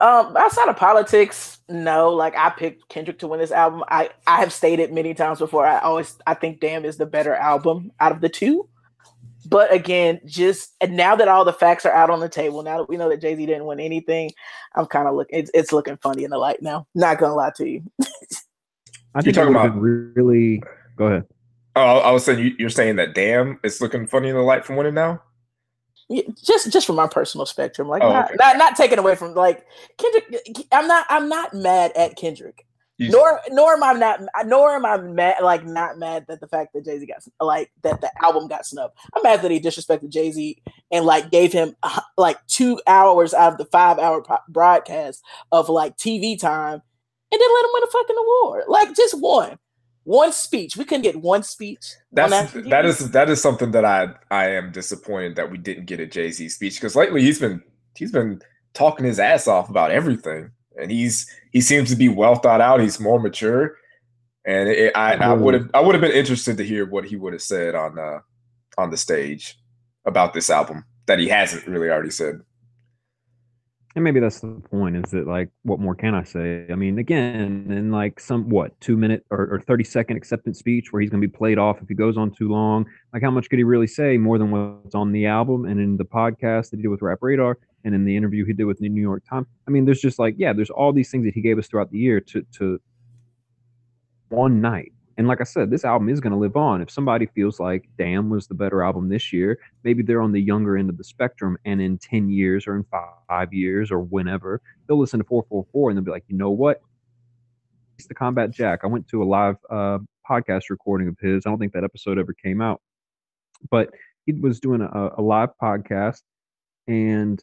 [0.00, 2.10] Um, outside of politics, no.
[2.10, 3.82] Like I picked Kendrick to win this album.
[3.88, 5.66] I I have stated many times before.
[5.66, 8.68] I always I think Damn is the better album out of the two.
[9.48, 12.78] But again, just and now that all the facts are out on the table, now
[12.78, 14.30] that we know that Jay Z didn't win anything,
[14.74, 15.40] I'm kind of looking.
[15.40, 16.86] It's, it's looking funny in the light now.
[16.94, 17.82] Not gonna lie to you.
[19.14, 20.62] I think you're talking about really.
[20.96, 21.26] Go ahead.
[21.74, 24.76] Oh, I was saying you're saying that damn, it's looking funny in the light from
[24.76, 25.22] winning now.
[26.42, 28.36] Just just from my personal spectrum, like oh, not, okay.
[28.38, 29.66] not not taken away from like
[29.98, 30.66] Kendrick.
[30.72, 32.64] I'm not I'm not mad at Kendrick.
[32.98, 36.48] You nor nor am I not nor am I mad like not mad that the
[36.48, 38.94] fact that Jay Z got like that the album got snubbed.
[39.14, 43.34] I'm mad that he disrespected Jay Z and like gave him uh, like two hours
[43.34, 46.82] out of the five hour broadcast of like TV time
[47.30, 48.64] and then let him win a fucking award.
[48.66, 49.58] Like just one,
[50.08, 50.76] one speech.
[50.76, 51.94] We couldn't get one speech.
[52.12, 55.84] That's that, that is that is something that I I am disappointed that we didn't
[55.84, 57.62] get a Jay Z speech because lately he's been
[57.94, 58.40] he's been
[58.72, 62.80] talking his ass off about everything and he's he seems to be well thought out.
[62.80, 63.76] He's more mature,
[64.46, 67.16] and it, I, I would have I would have been interested to hear what he
[67.16, 68.20] would have said on uh,
[68.78, 69.58] on the stage
[70.06, 72.40] about this album that he hasn't really already said.
[73.98, 76.64] And maybe that's the point is that like what more can I say?
[76.70, 80.92] I mean, again, in like some what two minute or, or 30 second acceptance speech
[80.92, 83.50] where he's gonna be played off if he goes on too long, like how much
[83.50, 86.76] could he really say more than what's on the album and in the podcast that
[86.76, 87.58] he did with Rap Radar?
[87.84, 89.46] and in the interview he did with the New York Times.
[89.66, 91.90] I mean, there's just like, yeah, there's all these things that he gave us throughout
[91.90, 92.80] the year to to
[94.28, 94.92] one night.
[95.18, 96.80] And like I said, this album is going to live on.
[96.80, 100.40] If somebody feels like Damn was the better album this year, maybe they're on the
[100.40, 101.58] younger end of the spectrum.
[101.64, 102.84] And in 10 years or in
[103.28, 106.80] five years or whenever, they'll listen to 444 and they'll be like, you know what?
[107.98, 108.80] It's the Combat Jack.
[108.84, 109.98] I went to a live uh,
[110.30, 111.44] podcast recording of his.
[111.44, 112.80] I don't think that episode ever came out,
[113.72, 113.90] but
[114.24, 116.22] he was doing a, a live podcast
[116.86, 117.42] and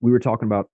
[0.00, 0.68] we were talking about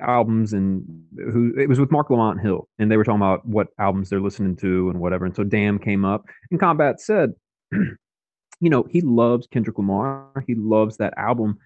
[0.00, 0.84] albums and
[1.32, 4.20] who it was with Marc Lamont Hill, and they were talking about what albums they're
[4.20, 5.24] listening to and whatever.
[5.24, 7.32] And so Damn came up, and Combat said,
[7.72, 10.44] you know, he loves Kendrick Lamar.
[10.46, 11.58] He loves that album.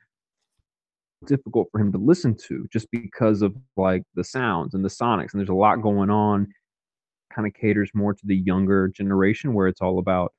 [1.26, 5.32] Difficult for him to listen to just because of like the sounds and the sonics,
[5.32, 6.48] and there's a lot going on.
[7.34, 10.32] Kind of caters more to the younger generation where it's all about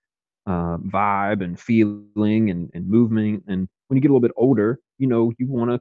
[0.47, 3.43] uh, vibe and feeling and, and movement.
[3.47, 5.79] And when you get a little bit older, you know, you want to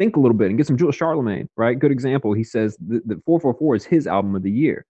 [0.00, 1.78] think a little bit and get some Jules Charlamagne, right?
[1.78, 2.32] Good example.
[2.32, 4.86] He says that, 444 is his album of the year.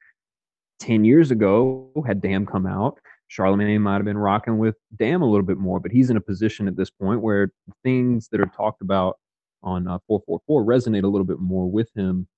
[0.78, 2.96] 10 years ago, had Damn come out,
[3.28, 6.20] Charlamagne might have been rocking with Damn a little bit more, but he's in a
[6.20, 7.50] position at this point where
[7.82, 9.18] things that are talked about
[9.64, 12.28] on uh, 444 resonate a little bit more with him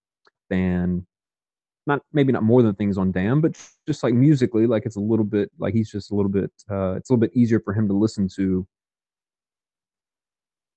[0.48, 1.06] than
[1.87, 3.52] not maybe not more than things on Damn, but
[3.87, 6.94] just like musically, like it's a little bit like he's just a little bit uh,
[6.94, 8.66] it's a little bit easier for him to listen to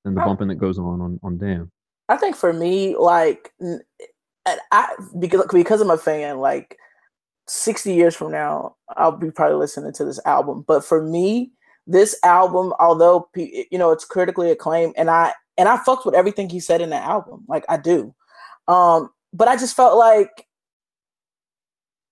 [0.04, 1.72] than the bumping that goes on on, on Damn.
[2.10, 3.54] I think for me, like,
[4.72, 6.78] I because because I'm a fan, like,
[7.48, 10.64] sixty years from now, I'll be probably listening to this album.
[10.68, 11.52] But for me,
[11.88, 16.50] this album, although you know it's critically acclaimed, and I and I fucked with everything
[16.50, 18.14] he said in the album, like I do.
[18.68, 20.48] Um, but I just felt like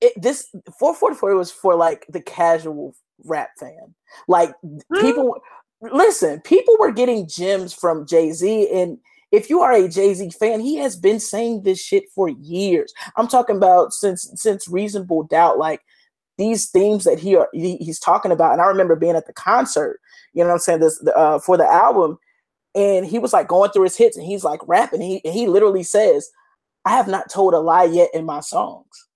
[0.02, 3.96] it, this 444 was for like the casual rap fan.
[4.28, 4.54] Like
[5.00, 5.42] people
[5.82, 8.98] listen, people were getting gems from Jay-Z and
[9.34, 12.94] if you are a Jay-Z fan, he has been saying this shit for years.
[13.18, 15.82] I'm talking about since since reasonable doubt like
[16.38, 20.00] these themes that he, he he's talking about and I remember being at the concert,
[20.34, 22.20] you know what I'm saying this uh, for the album
[22.76, 25.84] and he was like going through his hits and he's like rapping he he literally
[25.84, 26.30] says
[26.86, 29.08] I have not told a lie yet in my songs.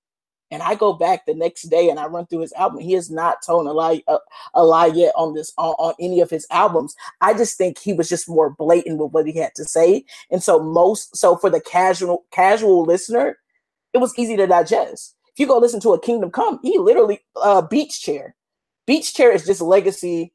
[0.49, 2.79] And I go back the next day and I run through his album.
[2.79, 4.17] He has not told a lie a,
[4.53, 6.95] a lie yet on this on, on any of his albums.
[7.19, 10.05] I just think he was just more blatant with what he had to say.
[10.31, 13.37] And so most so for the casual casual listener,
[13.93, 15.15] it was easy to digest.
[15.33, 18.35] If you go listen to a Kingdom Come, he literally uh beach chair.
[18.85, 20.33] Beach chair is just legacy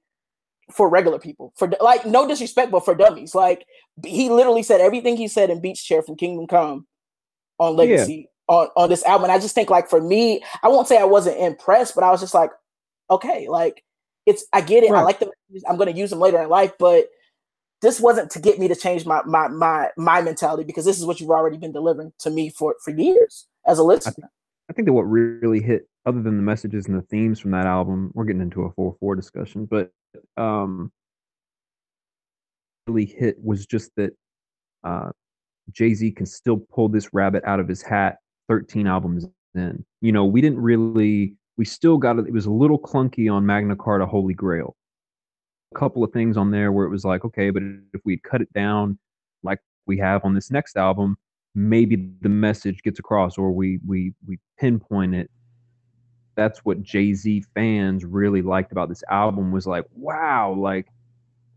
[0.71, 1.55] for regular people.
[1.57, 3.35] For like no disrespect, but for dummies.
[3.35, 3.65] Like
[4.05, 6.87] he literally said everything he said in Beach Chair from Kingdom Come
[7.59, 8.27] on Legacy yeah.
[8.49, 9.25] On, on this album.
[9.25, 12.11] And I just think like for me, I won't say I wasn't impressed, but I
[12.11, 12.51] was just like,
[13.11, 13.85] okay, like
[14.27, 14.91] it's I get it.
[14.91, 15.01] Right.
[15.01, 15.31] I like them.
[15.69, 17.07] I'm gonna use them later in life, but
[17.81, 21.05] this wasn't to get me to change my my my my mentality because this is
[21.05, 24.11] what you've already been delivering to me for for years as a listener.
[24.11, 24.27] I think,
[24.71, 27.67] I think that what really hit, other than the messages and the themes from that
[27.67, 29.91] album, we're getting into a four four discussion, but
[30.37, 30.93] um,
[32.87, 34.13] really hit was just that
[34.85, 35.11] uh,
[35.73, 38.19] Jay Z can still pull this rabbit out of his hat
[38.53, 39.83] 13 albums in.
[40.03, 42.27] You know, we didn't really, we still got it.
[42.27, 44.77] It was a little clunky on Magna Carta Holy Grail.
[45.75, 47.63] A couple of things on there where it was like, okay, but
[47.95, 48.99] if we cut it down
[49.43, 51.17] like we have on this next album,
[51.55, 55.31] maybe the message gets across or we we we pinpoint it
[56.35, 60.87] that's what jay-z fans really liked about this album was like wow like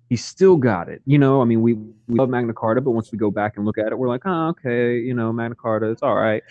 [0.10, 1.02] he still got it.
[1.06, 3.66] You know, I mean, we, we love Magna Carta, but once we go back and
[3.66, 6.44] look at it, we're like, oh, okay, you know, Magna Carta, it's all right.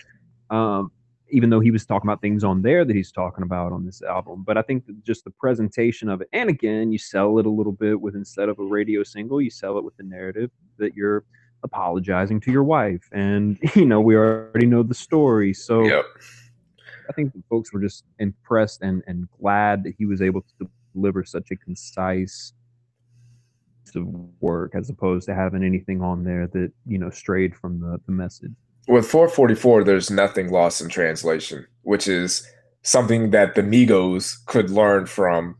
[0.49, 0.91] Um,
[1.29, 4.01] even though he was talking about things on there that he's talking about on this
[4.03, 4.43] album.
[4.45, 7.49] But I think that just the presentation of it, and again, you sell it a
[7.49, 10.93] little bit with instead of a radio single, you sell it with the narrative that
[10.93, 11.25] you're
[11.63, 15.53] apologizing to your wife, and you know, we already know the story.
[15.53, 16.05] So yep.
[17.09, 21.23] I think folks were just impressed and and glad that he was able to deliver
[21.23, 22.53] such a concise
[23.83, 24.07] piece of
[24.39, 28.11] work as opposed to having anything on there that you know strayed from the, the
[28.11, 28.53] message
[28.87, 32.47] with 444 there's nothing lost in translation which is
[32.83, 35.55] something that the migos could learn from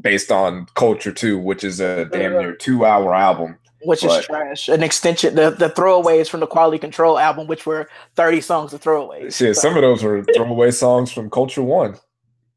[0.00, 4.26] based on culture 2 which is a damn near two hour album which but, is
[4.26, 8.72] trash an extension the, the throwaways from the quality control album which were 30 songs
[8.72, 9.52] of throwaways Yeah, so.
[9.52, 11.96] some of those were throwaway songs from culture 1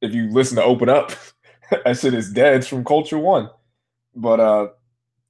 [0.02, 1.12] if you listen to open up
[1.84, 3.50] that shit is dead from culture 1
[4.16, 4.68] but uh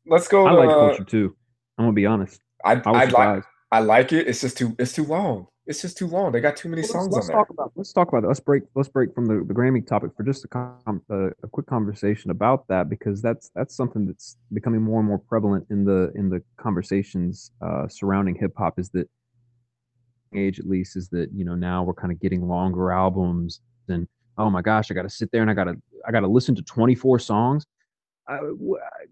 [0.07, 0.45] let's go.
[0.45, 1.36] I like uh, culture too.
[1.78, 2.41] I'm gonna be honest.
[2.63, 4.28] I I, I like I like it.
[4.28, 5.47] It's just too it's too long.
[5.65, 6.32] It's just too long.
[6.32, 7.53] They got too many well, songs let's, let's on talk there.
[7.55, 8.28] About, let's talk about that.
[8.30, 8.63] Let's break.
[8.74, 12.32] Let's break from the, the Grammy topic for just a, com, uh, a quick conversation
[12.32, 16.30] about that because that's that's something that's becoming more and more prevalent in the in
[16.30, 18.80] the conversations uh, surrounding hip hop.
[18.80, 19.09] Is that
[20.34, 24.07] age at least is that you know now we're kind of getting longer albums and
[24.38, 25.76] oh my gosh, I got to sit there and I got to
[26.07, 27.65] I got to listen to 24 songs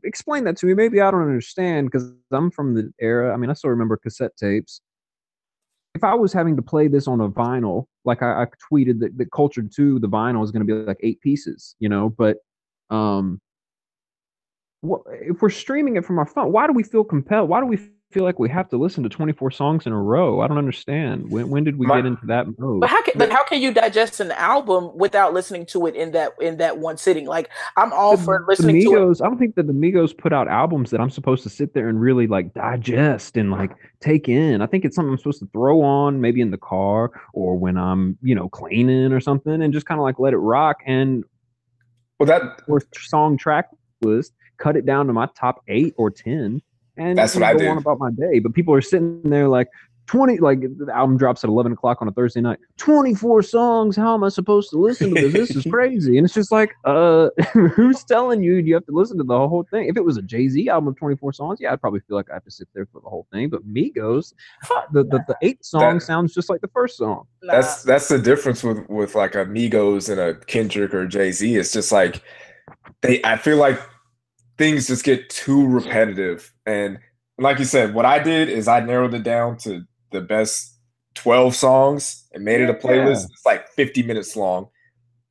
[0.03, 0.73] explain that to me.
[0.73, 3.33] Maybe I don't understand because I'm from the era.
[3.33, 4.81] I mean, I still remember cassette tapes.
[5.93, 9.17] If I was having to play this on a vinyl, like I, I tweeted that,
[9.17, 12.37] that Culture 2, the vinyl is going to be like eight pieces, you know, but
[12.89, 13.39] um,
[14.81, 17.49] what, if we're streaming it from our phone, why do we feel compelled?
[17.49, 17.77] Why do we
[18.11, 20.39] feel like we have to listen to 24 songs in a row.
[20.41, 21.29] I don't understand.
[21.29, 22.81] When when did we My, get into that mode?
[22.81, 26.11] But how can but how can you digest an album without listening to it in
[26.11, 27.25] that in that one sitting?
[27.25, 29.25] Like I'm all the, for listening Migos, to it.
[29.25, 31.89] I don't think that the Migos put out albums that I'm supposed to sit there
[31.89, 34.61] and really like digest and like take in.
[34.61, 37.77] I think it's something I'm supposed to throw on maybe in the car or when
[37.77, 41.23] I'm, you know, cleaning or something and just kind of like let it rock and
[42.19, 42.61] well that
[42.95, 43.69] song track
[44.01, 46.61] list, cut it down to my top 8 or 10
[46.97, 47.67] and that's what I do.
[47.67, 49.67] On about my day, but people are sitting there like
[50.07, 50.37] twenty.
[50.37, 52.59] Like the album drops at eleven o'clock on a Thursday night.
[52.77, 53.95] Twenty four songs.
[53.95, 55.49] How am I supposed to listen to this?
[55.49, 56.17] this is crazy.
[56.17, 59.65] And it's just like, uh, who's telling you you have to listen to the whole
[59.71, 59.87] thing?
[59.87, 62.17] If it was a Jay Z album of twenty four songs, yeah, I'd probably feel
[62.17, 63.49] like I have to sit there for the whole thing.
[63.49, 64.33] But Migos,
[64.91, 67.27] the the, the eight song that, sounds just like the first song.
[67.41, 71.55] That's that's the difference with with like a Migos and a Kendrick or Jay Z.
[71.55, 72.21] It's just like
[73.01, 73.21] they.
[73.23, 73.79] I feel like
[74.57, 76.53] things just get too repetitive.
[76.65, 76.99] And
[77.37, 80.77] like you said, what I did is I narrowed it down to the best
[81.15, 83.21] 12 songs and made it a playlist.
[83.21, 83.27] Yeah.
[83.31, 84.69] It's like 50 minutes long.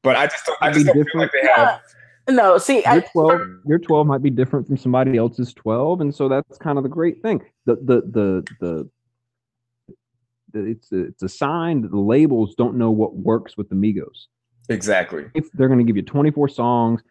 [0.03, 1.81] But I just don't, I just don't feel like they have.
[2.29, 6.27] No, see, your twelve, your twelve might be different from somebody else's twelve, and so
[6.27, 7.43] that's kind of the great thing.
[7.67, 8.89] The the the
[10.55, 13.75] the it's a, it's a sign that the labels don't know what works with the
[13.75, 14.27] Migos.
[14.69, 15.27] Exactly.
[15.35, 17.03] If they're going to give you 24 songs,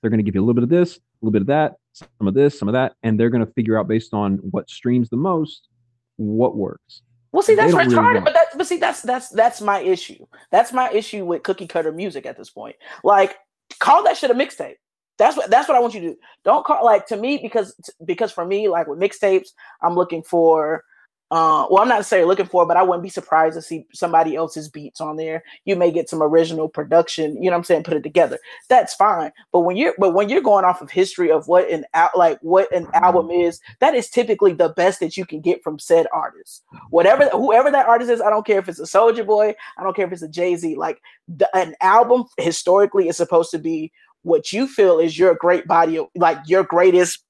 [0.00, 1.74] they're going to give you a little bit of this, a little bit of that,
[1.92, 4.68] some of this, some of that, and they're going to figure out based on what
[4.70, 5.68] streams the most
[6.16, 7.02] what works.
[7.32, 10.26] Well, see, that's retarded, really but that, but see, that's that's that's my issue.
[10.50, 12.76] That's my issue with cookie cutter music at this point.
[13.04, 13.36] Like,
[13.78, 14.74] call that shit a mixtape.
[15.16, 16.16] That's what that's what I want you to do.
[16.44, 17.74] Don't call like to me because
[18.04, 19.48] because for me, like with mixtapes,
[19.80, 20.82] I'm looking for
[21.30, 24.34] uh, well, I'm not necessarily looking for, but I wouldn't be surprised to see somebody
[24.34, 25.44] else's beats on there.
[25.64, 28.38] You may get some original production, you know what I'm saying, put it together.
[28.68, 29.30] That's fine.
[29.52, 32.40] But when you're but when you're going off of history of what an out like
[32.40, 33.42] what an album mm-hmm.
[33.42, 36.64] is, that is typically the best that you can get from said artist.
[36.90, 39.94] Whatever whoever that artist is, I don't care if it's a Soulja Boy, I don't
[39.94, 40.74] care if it's a Jay-Z.
[40.74, 45.66] Like the, an album historically is supposed to be what you feel is your great
[45.66, 47.24] body of like your greatest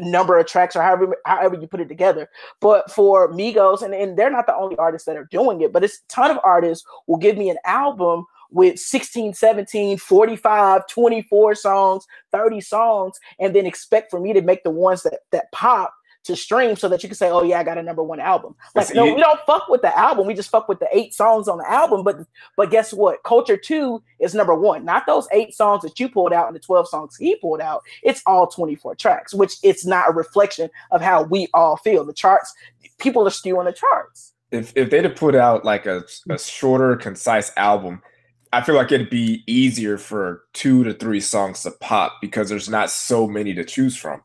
[0.00, 2.28] number of tracks or however however you put it together.
[2.60, 5.84] But for Migos, and, and they're not the only artists that are doing it, but
[5.84, 11.54] it's a ton of artists will give me an album with 16, 17, 45, 24
[11.54, 15.92] songs, 30 songs, and then expect for me to make the ones that that pop
[16.28, 18.54] to stream so that you can say, "Oh yeah, I got a number one album."
[18.74, 20.26] Like, no, we don't fuck with the album.
[20.26, 22.04] We just fuck with the eight songs on the album.
[22.04, 22.18] But
[22.56, 23.22] but guess what?
[23.24, 24.84] Culture Two is number one.
[24.84, 27.82] Not those eight songs that you pulled out and the twelve songs he pulled out.
[28.02, 32.04] It's all twenty four tracks, which it's not a reflection of how we all feel.
[32.04, 32.54] The charts,
[32.98, 34.34] people are skewing the charts.
[34.52, 38.02] If if they'd have put out like a, a shorter, concise album.
[38.50, 42.68] I feel like it'd be easier for two to three songs to pop because there's
[42.68, 44.22] not so many to choose from.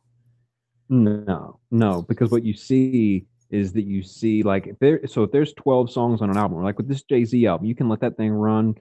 [0.93, 5.31] No, no, because what you see is that you see like if there so if
[5.31, 8.15] there's 12 songs on an album, like with this Jay-Z album, you can let that
[8.15, 8.75] thing run,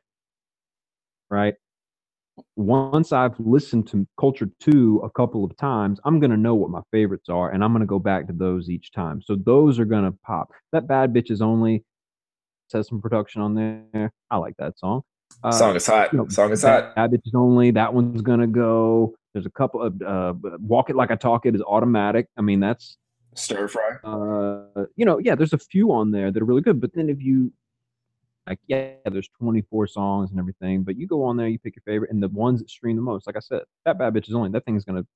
[1.31, 1.55] right?
[2.55, 6.83] Once I've listened to Culture 2 a couple of times, I'm gonna know what my
[6.91, 9.23] favorites are and I'm gonna go back to those each time.
[9.23, 10.51] So those are gonna pop.
[10.73, 11.83] That bad bitches only
[12.75, 14.13] has some production on there.
[14.31, 15.01] I like that song.
[15.43, 16.13] Uh, song is hot.
[16.13, 16.95] You know, song is hot.
[16.95, 17.71] Bad bitches only.
[17.71, 19.15] That one's gonna go.
[19.33, 22.29] There's a couple of uh, walk it like I talk it is automatic.
[22.37, 22.99] I mean that's
[23.35, 23.97] stir fry.
[24.05, 26.81] Uh, you know, yeah, there's a few on there that are really good.
[26.81, 27.53] But then if you
[28.47, 31.83] like, yeah, there's 24 songs and everything, but you go on there, you pick your
[31.85, 34.35] favorite, and the ones that stream the most, like I said, that bad bitch is
[34.35, 35.07] only that thing's gonna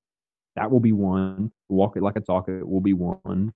[0.56, 1.52] that will be one.
[1.68, 3.52] Walk it like I talk it will be one.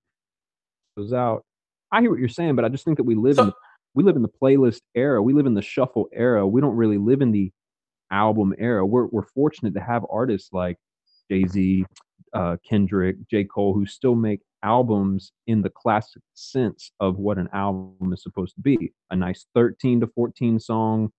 [0.97, 1.45] Goes out.
[1.91, 3.53] I hear what you're saying, but I just think that we live so, in the,
[3.93, 5.21] we live in the playlist era.
[5.21, 6.45] We live in the shuffle era.
[6.47, 7.51] We don't really live in the
[8.11, 8.85] album era.
[8.85, 10.77] We're we're fortunate to have artists like
[11.29, 11.85] Jay Z,
[12.33, 17.49] uh, Kendrick, J Cole, who still make albums in the classic sense of what an
[17.53, 18.93] album is supposed to be.
[19.09, 21.11] A nice 13 to 14 song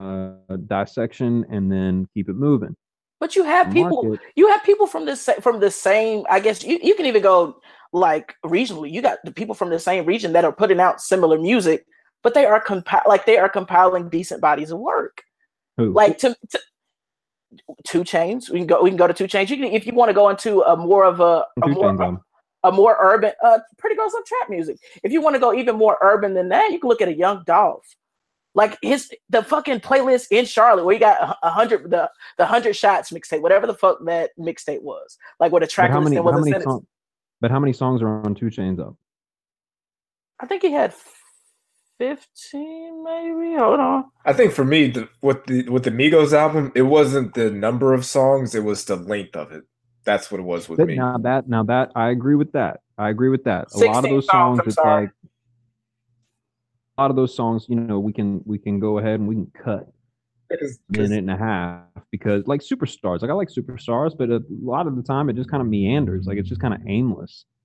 [0.00, 0.32] uh,
[0.66, 2.76] dissection, and then keep it moving.
[3.20, 4.20] But you have people, Market.
[4.36, 6.24] you have people from this from the same.
[6.30, 7.60] I guess you, you can even go
[7.92, 8.92] like regionally.
[8.92, 11.84] You got the people from the same region that are putting out similar music,
[12.22, 15.22] but they are compi- like they are compiling decent bodies of work.
[15.78, 15.92] Who?
[15.92, 16.60] Like to, to
[17.86, 18.50] 2 Chainz.
[18.50, 18.82] We can go.
[18.82, 19.48] We can go to 2 Chainz.
[19.48, 22.68] You can, if you want to go into a more of a, a more, a,
[22.68, 23.32] a, more urban.
[23.42, 24.78] Uh, Pretty Girls Love Trap music.
[25.02, 27.14] If you want to go even more urban than that, you can look at a
[27.14, 27.96] Young Dolph.
[28.54, 32.74] Like his the fucking playlist in Charlotte where you got a, hundred the the hundred
[32.74, 35.16] shots mixtape, whatever the fuck that mixtape was.
[35.38, 36.84] Like what a track how many, how many song,
[37.40, 38.96] But how many songs are on 2 Chainz up?
[40.40, 40.92] I think he had
[41.98, 43.56] 15 maybe?
[43.56, 44.04] Hold on.
[44.24, 47.92] I think for me the, with the with the migos album it wasn't the number
[47.92, 49.64] of songs it was the length of it.
[50.04, 50.96] That's what it was with but me.
[50.96, 52.80] Now that now that i agree with that.
[52.96, 53.68] I agree with that.
[53.74, 55.10] A lot of those songs, it's like
[56.96, 59.36] a lot of those songs you know we can we can go ahead and we
[59.36, 59.88] can cut
[60.50, 60.56] a
[60.88, 64.96] minute and a half because like superstars like i like superstars but a lot of
[64.96, 66.26] the time it just kind of meanders.
[66.26, 67.44] Like it's just kind of aimless.
[67.48, 67.57] well,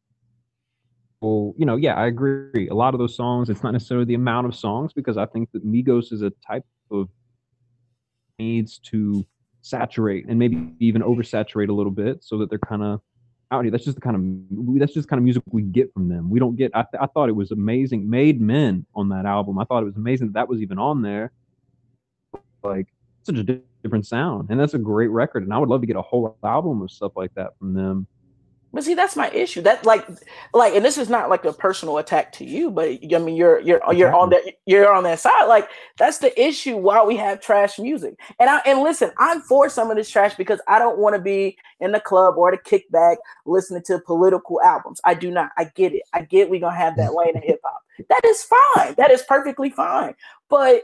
[1.24, 2.68] you know, yeah, I agree.
[2.70, 5.52] A lot of those songs, it's not necessarily the amount of songs because I think
[5.54, 7.10] that Migos is a type of
[8.40, 9.26] needs to
[9.62, 13.02] saturate and maybe even oversaturate a little bit so that they're kind of
[13.52, 13.72] out here.
[13.72, 16.30] That's just the kind of that's just kind of music we get from them.
[16.30, 16.72] We don't get.
[16.74, 18.10] I, th- I thought it was amazing.
[18.10, 19.60] Made Men on that album.
[19.60, 21.32] I thought it was amazing that that was even on there.
[22.64, 22.88] Like
[23.24, 23.44] such a
[23.84, 25.44] different sound, and that's a great record.
[25.44, 28.08] And I would love to get a whole album of stuff like that from them.
[28.74, 29.62] But see, that's my issue.
[29.62, 30.04] That like,
[30.54, 33.60] like, and this is not like a personal attack to you, but I mean, you're
[33.60, 35.46] you're you're on that you're on that side.
[35.46, 36.76] Like, that's the issue.
[36.78, 40.34] Why we have trash music, and I and listen, I'm for some of this trash
[40.36, 44.60] because I don't want to be in the club or the kickback listening to political
[44.62, 45.00] albums.
[45.04, 45.52] I do not.
[45.56, 46.02] I get it.
[46.14, 47.84] I get we gonna have that lane of hip hop.
[48.10, 48.96] That is fine.
[48.96, 50.16] That is perfectly fine.
[50.50, 50.84] But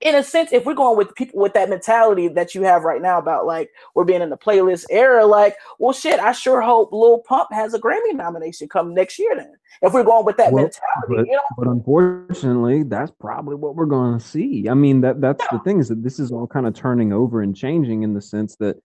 [0.00, 3.00] in a sense, if we're going with people with that mentality that you have right
[3.00, 6.92] now about like we're being in the playlist era, like, well, shit, I sure hope
[6.92, 9.52] Lil Pump has a Grammy nomination come next year then.
[9.82, 11.40] If we're going with that well, mentality, but, you know?
[11.56, 14.68] but unfortunately, that's probably what we're going to see.
[14.68, 17.42] I mean, that that's the thing is that this is all kind of turning over
[17.42, 18.76] and changing in the sense that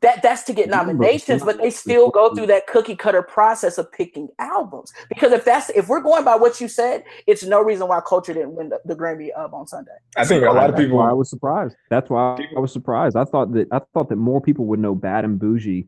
[0.00, 3.90] that that's to get nominations, but they still go through that cookie cutter process of
[3.92, 4.92] picking albums.
[5.08, 8.34] Because if that's if we're going by what you said, it's no reason why Culture
[8.34, 9.92] didn't win the, the Grammy up on Sunday.
[10.16, 11.00] I think a lot of people.
[11.00, 11.76] I was surprised.
[11.90, 13.16] That's why I was surprised.
[13.16, 15.86] I thought that I thought that more people would know Bad and Boujee,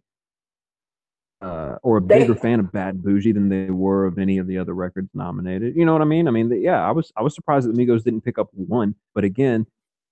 [1.42, 4.38] uh, or a bigger they, fan of Bad and Boujee than they were of any
[4.38, 5.74] of the other records nominated.
[5.76, 6.28] You know what I mean?
[6.28, 9.24] I mean, yeah, I was I was surprised that Migos didn't pick up one, but
[9.24, 9.66] again,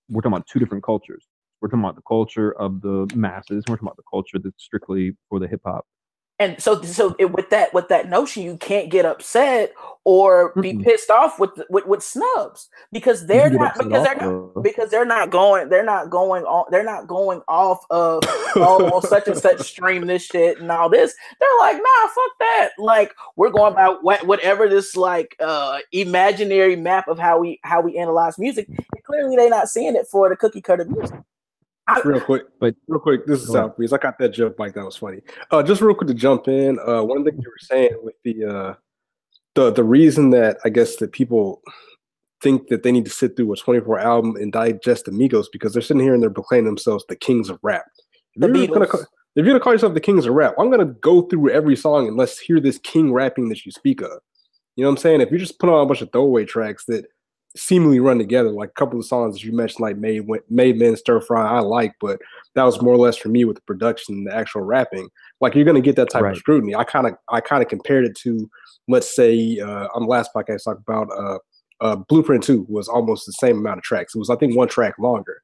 [0.09, 1.29] we're talking about two different cultures.
[1.65, 3.65] We're talking about the culture of the masses.
[3.67, 5.87] We're talking about the culture that's strictly for the hip hop.
[6.39, 9.73] And so, so it, with that, with that notion, you can't get upset
[10.05, 14.63] or be mm pissed off with, with with snubs because they're not because they're not
[14.63, 18.21] because they're not going they're not going on they're not going off of
[18.57, 21.15] oh such and such stream this shit and all this.
[21.41, 22.71] They're like, nah, fuck that.
[22.77, 27.81] Like we're going by what, whatever this like uh imaginary map of how we how
[27.81, 28.69] we analyze music.
[29.05, 31.19] clearly, they're not seeing it for the cookie cutter music.
[32.05, 33.93] Real quick, but real quick, this is South Breeze.
[33.93, 35.21] I got that joke like that was funny.
[35.51, 36.79] Uh, just real quick to jump in.
[36.79, 38.75] Uh, one of the things you were saying with the uh,
[39.55, 41.61] the the reason that I guess that people
[42.43, 45.83] think that they need to sit through a 24 album and digest Amigos because they're
[45.83, 47.85] sitting here and they're proclaiming themselves the kings of rap.
[48.37, 48.99] If, you're gonna, if
[49.37, 52.17] you're gonna call yourself the kings of rap, I'm gonna go through every song and
[52.17, 54.21] let's hear this king rapping that you speak of.
[54.77, 55.21] You know what I'm saying?
[55.21, 57.07] If you just put on a bunch of throwaway tracks that
[57.57, 58.51] seemingly run together.
[58.51, 61.61] Like a couple of songs that you mentioned, like "Made Made Men Stir Fry," I
[61.61, 62.21] like, but
[62.55, 65.09] that was more or less for me with the production and the actual rapping.
[65.41, 66.33] Like you're gonna get that type right.
[66.33, 66.75] of scrutiny.
[66.75, 68.51] I kind of I kind of compared it to,
[68.89, 71.39] let's say, uh, on the last podcast I talked about uh,
[71.81, 74.15] uh, Blueprint Two was almost the same amount of tracks.
[74.15, 75.43] It was I think one track longer,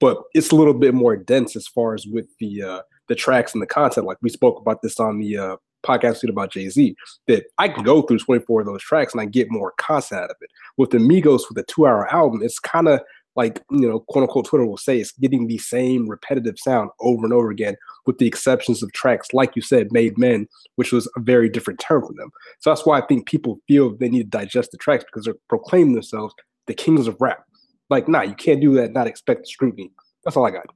[0.00, 3.52] but it's a little bit more dense as far as with the uh, the tracks
[3.52, 4.06] and the content.
[4.06, 6.94] Like we spoke about this on the uh, podcast about Jay Z
[7.26, 10.30] that I can go through 24 of those tracks and I get more content out
[10.30, 10.50] of it.
[10.76, 13.00] With the Migos, with a two hour album, it's kind of
[13.34, 17.24] like, you know, quote unquote, Twitter will say it's getting the same repetitive sound over
[17.24, 17.76] and over again,
[18.06, 21.80] with the exceptions of tracks, like you said, Made Men, which was a very different
[21.80, 22.30] term for them.
[22.60, 25.34] So that's why I think people feel they need to digest the tracks because they're
[25.48, 26.34] proclaiming themselves
[26.66, 27.44] the kings of rap.
[27.88, 29.92] Like, nah, you can't do that, not expect scrutiny.
[30.24, 30.66] That's all I got.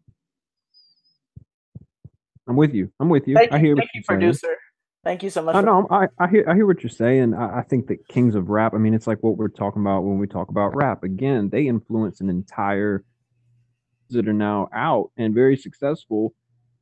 [2.49, 2.91] I'm with you.
[3.01, 3.35] I'm with you.
[3.35, 4.57] Thank I hear you, thank you, producer.
[5.07, 5.55] Thank you so much.
[5.55, 5.87] I know.
[5.89, 6.45] I, I hear.
[6.49, 7.33] I hear what you're saying.
[7.33, 8.75] I, I, think that Kings of Rap.
[8.75, 11.05] I mean, it's like what we're talking about when we talk about rap.
[11.05, 13.05] Again, they influence an entire
[14.11, 16.35] that are now out and very successful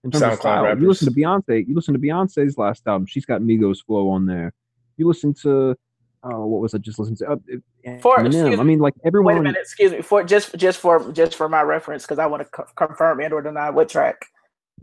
[0.05, 0.65] in terms SoundCloud of style.
[0.65, 0.81] Rappers.
[0.81, 1.69] You listen to Beyonce.
[1.69, 3.05] You listen to Beyonce's last album.
[3.05, 4.55] She's got Migos flow on there.
[4.97, 5.77] You listen to.
[6.23, 7.33] Oh, what was I just listening to?
[7.33, 8.59] Uh, for, Eminem.
[8.59, 9.35] I mean, like everyone.
[9.35, 9.61] Wait a minute.
[9.61, 10.01] Excuse me.
[10.01, 13.35] For just just for just for my reference, because I want to co- confirm and
[13.35, 14.25] or deny what track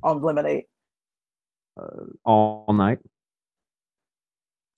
[0.03, 0.65] on Lemonade.
[1.75, 2.99] Uh, all night.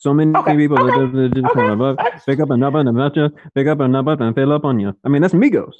[0.03, 0.57] So many okay.
[0.57, 1.33] people okay.
[1.33, 1.67] just okay.
[1.69, 4.65] Above, pick up a number and about you, pick up a number and fill up
[4.65, 4.93] on you.
[5.05, 5.71] I mean, that's Migos.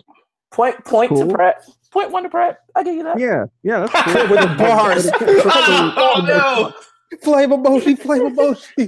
[0.50, 1.28] Point point cool.
[1.28, 1.66] to Pratt.
[1.92, 2.60] Point one to Pratt.
[2.74, 3.20] I give you that.
[3.20, 4.28] Yeah, yeah, that's cool.
[4.30, 5.10] With the bars.
[5.22, 7.18] oh, oh no.
[7.22, 8.88] Flavor Boshi, Flavor Boshi.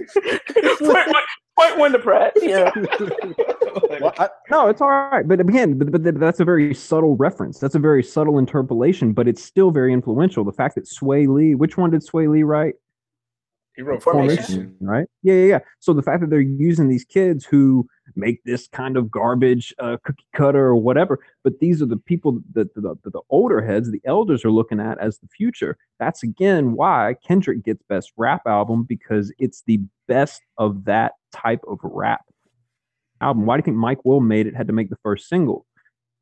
[0.80, 1.24] point, one,
[1.60, 2.32] point one to Pratt.
[2.42, 2.72] Yeah.
[4.00, 5.28] well, I, no, it's all right.
[5.28, 7.60] But again, but, but that's a very subtle reference.
[7.60, 10.46] That's a very subtle interpolation, but it's still very influential.
[10.46, 12.76] The fact that Swae Lee, which one did Swae Lee write?
[13.76, 14.46] He wrote formation.
[14.46, 14.78] formation.
[14.80, 15.08] right?
[15.22, 15.60] Yeah, yeah, yeah.
[15.80, 19.98] So the fact that they're using these kids who make this kind of garbage uh,
[20.04, 23.92] cookie cutter or whatever, but these are the people that the, the, the older heads,
[23.92, 25.78] the elders, are looking at as the future.
[26.00, 31.62] That's again why Kendrick gets best rap album because it's the best of that type
[31.68, 32.26] of rap
[33.20, 33.46] album.
[33.46, 35.66] Why do you think Mike Will made it had to make the first single?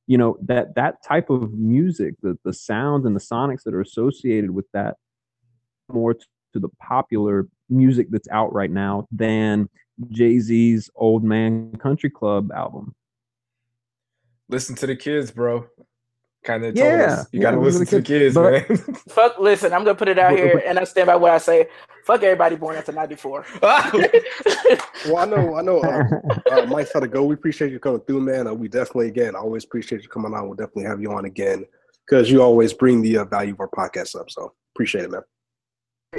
[0.07, 3.81] You know that that type of music, the the sounds and the sonics that are
[3.81, 4.97] associated with that,
[5.91, 6.15] more
[6.53, 9.69] to the popular music that's out right now than
[10.09, 12.95] Jay Z's Old Man Country Club album.
[14.49, 15.65] Listen to the kids, bro.
[16.43, 17.27] Kind of yeah, us.
[17.31, 18.77] You yeah, gotta listen to the kids, but, man.
[19.09, 21.67] Fuck, listen, I'm gonna put it out here and I stand by what I say.
[22.05, 23.45] Fuck everybody born after 94.
[23.61, 26.03] well, I know, I know, uh,
[26.51, 27.23] uh, Mike's had to go.
[27.23, 28.47] We appreciate you coming through, man.
[28.47, 30.47] Uh, we definitely, again, always appreciate you coming on.
[30.47, 31.65] We'll definitely have you on again
[32.05, 34.29] because you always bring the uh, value of our podcast up.
[34.29, 35.21] So appreciate it, man.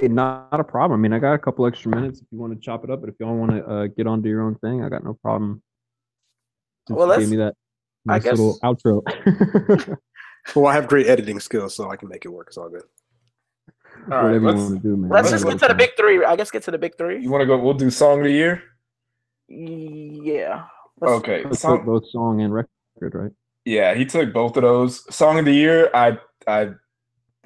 [0.01, 0.99] Hey, not a problem.
[0.99, 3.01] I mean, I got a couple extra minutes if you want to chop it up,
[3.01, 5.63] but if y'all want to uh, get onto your own thing, I got no problem.
[6.89, 7.55] Since well, gave me that
[8.05, 9.03] nice little outro.
[10.55, 12.49] well, I have great editing skills, so I can make it work.
[12.49, 12.83] It's all good.
[14.11, 15.11] All Whatever let's, you want to do, man.
[15.11, 16.25] Let's just get to the big three.
[16.25, 17.23] I guess get to the big three.
[17.23, 17.57] You want to go?
[17.57, 18.63] We'll do song of the year.
[19.49, 20.65] Yeah.
[21.01, 21.45] Let's, okay.
[21.45, 23.33] Let's song, both song and record, right?
[23.65, 25.15] Yeah, he took both of those.
[25.15, 25.91] Song of the year.
[25.95, 26.71] I I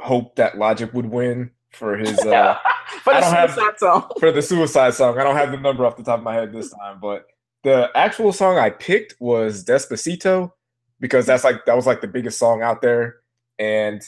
[0.00, 2.58] hope that Logic would win for his uh
[3.02, 4.10] for the suicide have, song.
[4.20, 6.52] For the suicide song, I don't have the number off the top of my head
[6.52, 7.26] this time, but
[7.64, 10.52] the actual song I picked was Despacito
[11.00, 13.16] because that's like that was like the biggest song out there,
[13.58, 14.02] and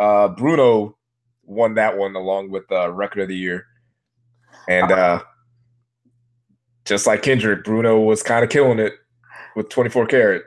[0.00, 0.96] uh, Bruno
[1.44, 3.66] won that one along with uh, Record of the Year,
[4.68, 5.22] and uh,
[6.84, 8.94] just like Kendrick, Bruno was kind of killing it
[9.56, 10.42] with 24 Karat.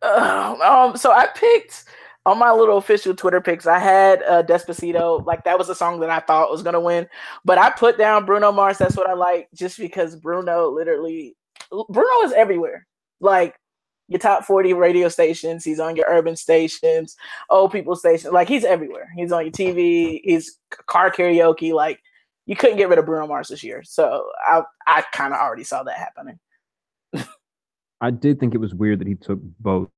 [0.00, 1.84] Uh, um, so I picked
[2.28, 3.66] on my little official Twitter picks.
[3.66, 7.08] I had uh, Despacito, like that was a song that I thought was gonna win,
[7.44, 8.78] but I put down Bruno Mars.
[8.78, 11.36] That's what I like, just because Bruno literally,
[11.70, 12.86] Bruno is everywhere.
[13.20, 13.56] Like
[14.08, 17.16] your top 40 radio stations, he's on your urban stations,
[17.48, 19.10] old people stations, like he's everywhere.
[19.16, 22.00] He's on your TV, he's car karaoke, like
[22.44, 23.82] you couldn't get rid of Bruno Mars this year.
[23.84, 26.38] So I I kind of already saw that happening.
[28.02, 29.88] I did think it was weird that he took both.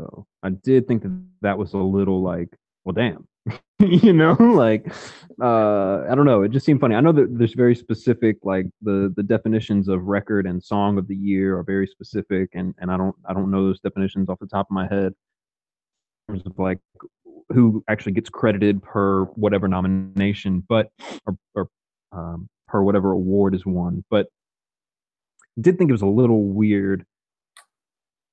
[0.00, 2.48] So I did think that that was a little like,
[2.84, 3.28] well, damn,
[3.78, 4.86] you know, like
[5.40, 6.42] uh, I don't know.
[6.42, 6.94] It just seemed funny.
[6.94, 11.06] I know that there's very specific, like the the definitions of record and song of
[11.06, 14.38] the year are very specific, and and I don't I don't know those definitions off
[14.38, 15.12] the top of my head.
[16.28, 16.78] In terms of like
[17.50, 20.90] who actually gets credited per whatever nomination, but
[21.26, 21.68] or, or
[22.12, 24.04] um, per whatever award is won.
[24.08, 24.28] But
[25.58, 27.04] I did think it was a little weird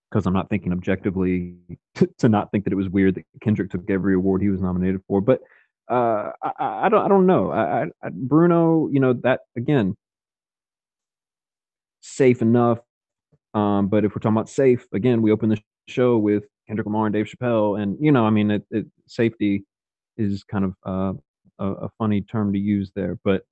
[0.10, 1.56] because I'm not thinking objectively
[1.96, 4.62] to, to, not think that it was weird that Kendrick took every award he was
[4.62, 5.22] nominated for.
[5.22, 5.42] But
[5.90, 7.52] uh, I, I, don't I don't know.
[7.52, 9.96] I, I, Bruno, you know that again,
[12.02, 12.80] safe enough.
[13.54, 17.08] Um, but if we're talking about safe, again, we open the show with Kendrick Lamar
[17.08, 19.64] and Dave Chappelle, and you know, I mean, it, it, safety
[20.18, 21.14] is kind of uh,
[21.60, 23.44] a, a, funny term to use there, but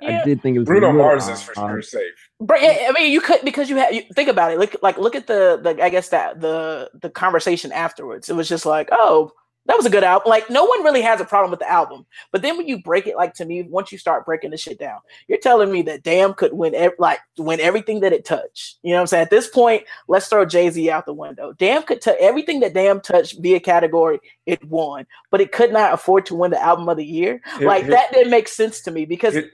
[0.00, 0.20] yeah.
[0.20, 2.30] I did think it was Bruno Mars is for sure safe.
[2.40, 4.58] But I mean, you could because you had you, think about it.
[4.58, 8.28] Look, like look at the the I guess that the the conversation afterwards.
[8.28, 9.32] It was just like, oh,
[9.66, 10.28] that was a good album.
[10.28, 13.06] Like no one really has a problem with the album, but then when you break
[13.06, 16.02] it, like to me, once you start breaking the shit down, you're telling me that
[16.02, 18.76] Damn could win, ev- like win everything that it touched.
[18.82, 19.22] You know what I'm saying?
[19.22, 21.52] At this point, let's throw Jay Z out the window.
[21.52, 25.92] Damn could touch everything that Damn touched via category, it won, but it could not
[25.92, 27.40] afford to win the album of the year.
[27.60, 29.36] like that didn't make sense to me because.
[29.36, 29.50] It,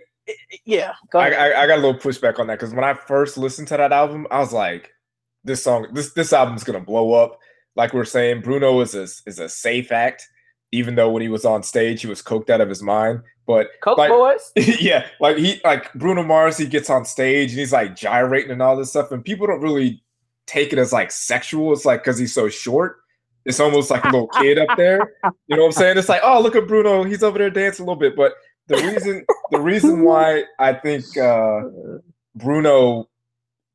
[0.64, 3.68] yeah, I, I, I got a little pushback on that because when I first listened
[3.68, 4.92] to that album, I was like,
[5.44, 7.38] "This song, this this album's gonna blow up."
[7.76, 10.28] like we are saying, Bruno is a is a safe act.
[10.74, 13.20] Even though when he was on stage, he was coked out of his mind.
[13.46, 17.58] But Coke like, boys, yeah, like he like Bruno Mars, he gets on stage and
[17.58, 20.02] he's like gyrating and all this stuff, and people don't really
[20.46, 21.72] take it as like sexual.
[21.72, 22.98] It's like because he's so short.
[23.44, 25.14] It's almost like a little kid up there.
[25.48, 25.98] You know what I'm saying?
[25.98, 27.02] It's like, oh, look at Bruno.
[27.02, 28.14] He's over there dancing a little bit.
[28.14, 28.34] But
[28.72, 31.62] the reason the reason why I think uh,
[32.34, 33.08] Bruno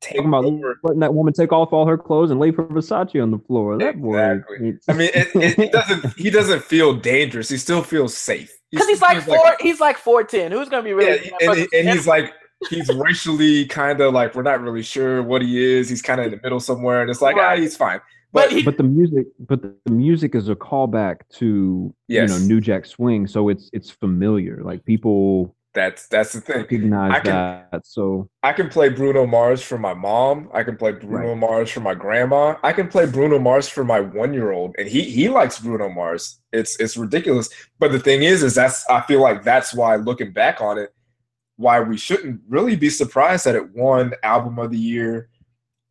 [0.00, 0.78] Talking about over.
[0.84, 3.76] letting that woman take off all her clothes and lay for Versace on the floor.
[3.78, 4.72] That exactly.
[4.72, 4.78] boy.
[4.88, 6.12] I mean, it, it, it, doesn't.
[6.16, 7.48] He doesn't feel dangerous.
[7.48, 8.52] He still feels safe.
[8.70, 9.38] Because he's, like four.
[9.38, 10.52] Like, he's like four ten.
[10.52, 11.32] Who's gonna be really?
[11.40, 12.32] Yeah, and, and he's like
[12.70, 15.88] he's racially kind of like we're not really sure what he is.
[15.88, 17.58] He's kind of in the middle somewhere, and it's like right.
[17.58, 18.00] ah, he's fine.
[18.32, 22.30] But, but, he, but the music, but the music is a callback to yes.
[22.30, 24.62] you know New Jack Swing, so it's it's familiar.
[24.62, 26.56] Like people that's that's the thing.
[26.56, 27.86] Recognize I can, that.
[27.86, 30.50] So I can play Bruno Mars for my mom.
[30.52, 31.36] I can play Bruno right.
[31.36, 32.56] Mars for my grandma.
[32.62, 35.88] I can play Bruno Mars for my one year old, and he he likes Bruno
[35.88, 36.40] Mars.
[36.52, 37.48] It's it's ridiculous.
[37.78, 40.92] But the thing is, is that's I feel like that's why looking back on it,
[41.56, 45.28] why we shouldn't really be surprised that it won album of the year,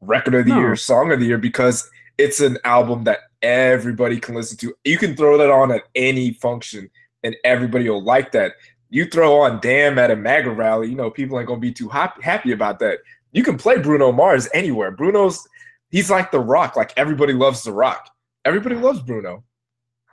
[0.01, 0.59] record of the no.
[0.59, 4.73] year, song of the year because it's an album that everybody can listen to.
[4.83, 6.89] You can throw that on at any function
[7.23, 8.53] and everybody will like that
[8.89, 11.89] you throw on Damn at a MAGA rally, you know, people ain't gonna be too
[11.89, 12.99] happy, happy about that.
[13.31, 14.91] You can play Bruno Mars anywhere.
[14.91, 15.45] Bruno's
[15.89, 16.75] he's like the rock.
[16.75, 18.09] Like everybody loves the rock.
[18.45, 19.43] Everybody loves Bruno.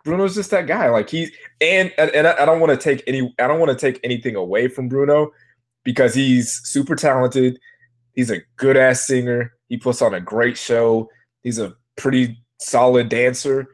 [0.04, 0.88] Bruno's just that guy.
[0.90, 1.30] Like he's
[1.60, 4.36] and and, and I don't want to take any I don't want to take anything
[4.36, 5.30] away from Bruno
[5.84, 7.58] because he's super talented.
[8.14, 9.54] He's a good ass singer.
[9.68, 11.08] He puts on a great show.
[11.42, 13.66] He's a pretty solid dancer.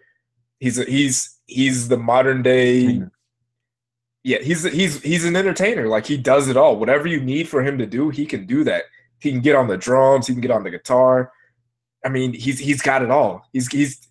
[0.59, 3.03] He's a, he's he's the modern day
[4.23, 5.89] yeah, he's he's he's an entertainer.
[5.89, 6.77] Like he does it all.
[6.77, 8.85] Whatever you need for him to do, he can do that.
[9.19, 10.27] He can get on the drums.
[10.27, 11.33] He can get on the guitar.
[12.05, 13.43] I mean, he's he's got it all.
[13.53, 14.09] He's he's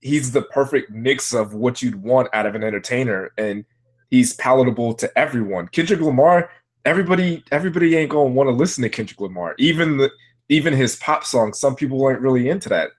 [0.00, 3.64] he's the perfect mix of what you'd want out of an entertainer, and
[4.10, 5.68] he's palatable to everyone.
[5.68, 6.50] Kendrick Lamar,
[6.84, 9.54] everybody everybody ain't gonna want to listen to Kendrick Lamar.
[9.58, 10.10] Even the
[10.48, 12.90] even his pop songs, some people aren't really into that.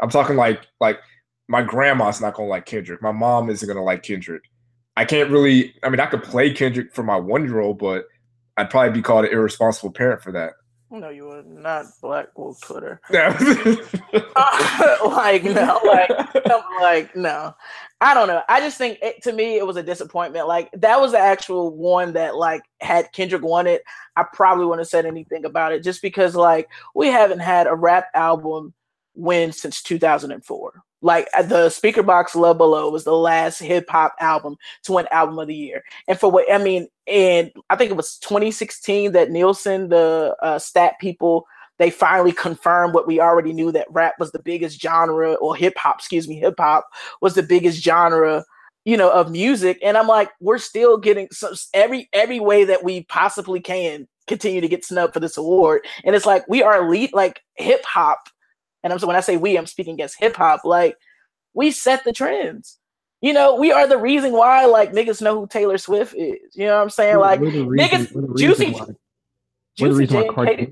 [0.00, 0.98] I'm talking like like
[1.48, 3.02] my grandma's not gonna like Kendrick.
[3.02, 4.42] My mom isn't gonna like Kendrick.
[4.96, 5.74] I can't really.
[5.82, 8.04] I mean, I could play Kendrick for my one year old, but
[8.56, 10.52] I'd probably be called an irresponsible parent for that.
[10.92, 13.00] No, you would not black woke Twitter.
[13.10, 13.40] like
[15.44, 16.10] no, like
[16.80, 17.54] like no.
[18.00, 18.42] I don't know.
[18.48, 20.48] I just think it, to me it was a disappointment.
[20.48, 23.82] Like that was the actual one that like had Kendrick won it,
[24.16, 27.74] I probably wouldn't have said anything about it just because like we haven't had a
[27.74, 28.74] rap album
[29.20, 30.82] win since 2004.
[31.02, 35.48] Like the Speakerboxxx Love Below was the last hip hop album to win album of
[35.48, 35.82] the year.
[36.08, 40.58] And for what I mean, and I think it was 2016 that Nielsen, the uh,
[40.58, 41.46] stat people,
[41.78, 45.78] they finally confirmed what we already knew that rap was the biggest genre, or hip
[45.78, 46.86] hop, excuse me, hip hop
[47.22, 48.44] was the biggest genre,
[48.84, 49.78] you know, of music.
[49.82, 54.60] And I'm like, we're still getting some, every every way that we possibly can continue
[54.60, 55.86] to get snubbed for this award.
[56.04, 58.28] And it's like we are elite, like hip hop
[58.82, 60.64] and I'm so when I say we, I'm speaking against hip hop.
[60.64, 60.96] Like
[61.54, 62.78] we set the trends.
[63.20, 66.38] You know, we are the reason why like niggas know who Taylor Swift is.
[66.54, 67.18] You know what I'm saying?
[67.18, 68.86] Like reason, niggas, Juicy, why,
[69.78, 70.68] we're the reason why Cardi,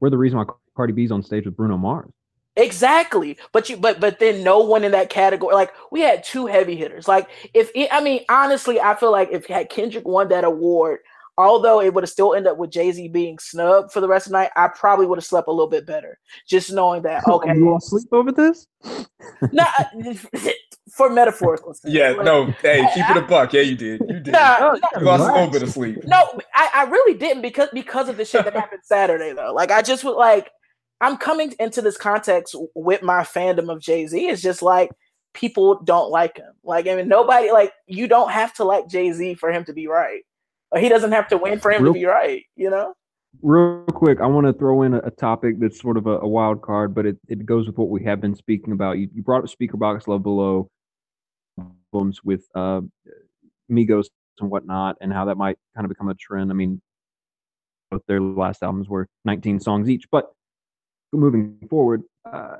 [0.00, 2.10] we're the reason why Cardi B's on stage with Bruno Mars.
[2.56, 5.54] Exactly, but you, but but then no one in that category.
[5.54, 7.08] Like we had two heavy hitters.
[7.08, 11.00] Like if it, I mean, honestly, I feel like if had Kendrick won that award,
[11.38, 14.26] although it would have still ended up with Jay Z being snubbed for the rest
[14.26, 16.18] of the night, I probably would have slept a little bit better,
[16.48, 17.24] just knowing that.
[17.32, 18.66] Okay, you all sleep over this?
[19.52, 19.64] no,
[20.94, 21.74] for metaphorical.
[21.84, 23.52] Yeah, like, no, hey, keep it a buck.
[23.54, 24.02] Yeah, you did.
[24.06, 24.32] You did.
[24.32, 26.04] Nah, oh, you lost a little bit of sleep.
[26.04, 29.54] No, I, I really didn't because because of the shit that happened Saturday though.
[29.54, 30.50] Like I just would like
[31.00, 34.28] I'm coming into this context with my fandom of Jay Z.
[34.28, 34.90] It's just like
[35.32, 36.52] people don't like him.
[36.62, 39.72] Like I mean, nobody like you don't have to like Jay Z for him to
[39.72, 40.22] be right
[40.78, 42.94] he doesn't have to win for him real, to be right, you know?
[43.42, 46.28] Real quick, I want to throw in a, a topic that's sort of a, a,
[46.28, 48.98] wild card, but it, it goes with what we have been speaking about.
[48.98, 50.70] You, you brought up Speakerboxxx Love Below
[51.58, 52.80] albums with uh,
[53.70, 54.06] Migos
[54.40, 56.50] and whatnot, and how that might kind of become a trend.
[56.50, 56.80] I mean,
[57.90, 60.32] both their last albums were 19 songs each, but
[61.12, 62.56] moving forward, uh,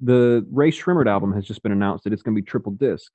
[0.00, 3.12] the Rae Sremmurd album has just been announced that it's going to be triple disc.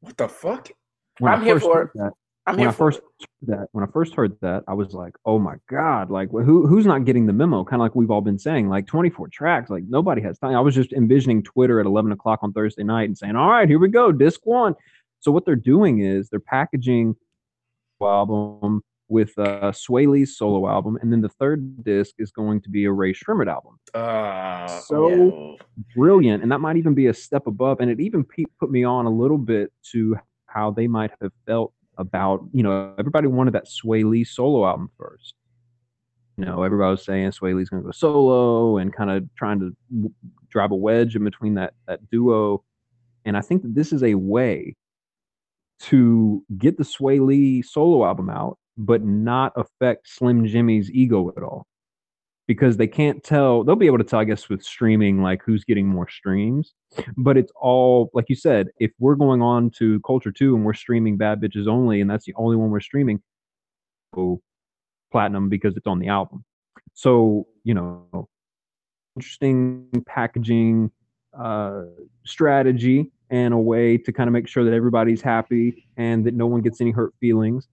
[0.00, 0.70] What the fuck?
[1.18, 1.90] When I'm here for it.
[1.94, 2.12] That,
[2.46, 3.00] I'm when I first
[3.42, 6.86] that when I first heard that, I was like, "Oh my god!" Like, who who's
[6.86, 7.62] not getting the memo?
[7.62, 9.70] Kind of like we've all been saying, like 24 tracks.
[9.70, 10.56] Like nobody has time.
[10.56, 13.68] I was just envisioning Twitter at 11 o'clock on Thursday night and saying, "All right,
[13.68, 14.74] here we go, disc one."
[15.20, 17.14] So what they're doing is they're packaging
[18.00, 22.70] album with uh, Swae Lee's solo album, and then the third disc is going to
[22.70, 23.78] be a Rae Sremmurd album.
[23.94, 25.64] Uh, so yeah.
[25.94, 27.80] brilliant, and that might even be a step above.
[27.80, 28.24] And it even
[28.58, 30.16] put me on a little bit to
[30.46, 34.90] how they might have felt about, you know, everybody wanted that Swae Lee solo album
[34.98, 35.34] first.
[36.36, 39.60] You know, everybody was saying Swae Lee's going to go solo and kind of trying
[39.60, 40.12] to
[40.48, 42.64] drive a wedge in between that that duo.
[43.24, 44.76] And I think that this is a way
[45.80, 51.42] to get the Swae Lee solo album out, but not affect Slim Jimmy's ego at
[51.42, 51.66] all
[52.52, 53.64] because they can't tell.
[53.64, 56.74] They'll be able to tell, I guess, with streaming, like who's getting more streams.
[57.16, 60.74] But it's all, like you said, if we're going on to Culture 2 and we're
[60.74, 63.22] streaming Bad Bitches Only, and that's the only one we're streaming,
[64.14, 64.42] oh,
[65.10, 66.44] platinum because it's on the album.
[66.92, 68.28] So, you know,
[69.16, 70.90] interesting packaging
[71.32, 71.84] uh,
[72.26, 76.46] strategy and a way to kind of make sure that everybody's happy and that no
[76.46, 77.68] one gets any hurt feelings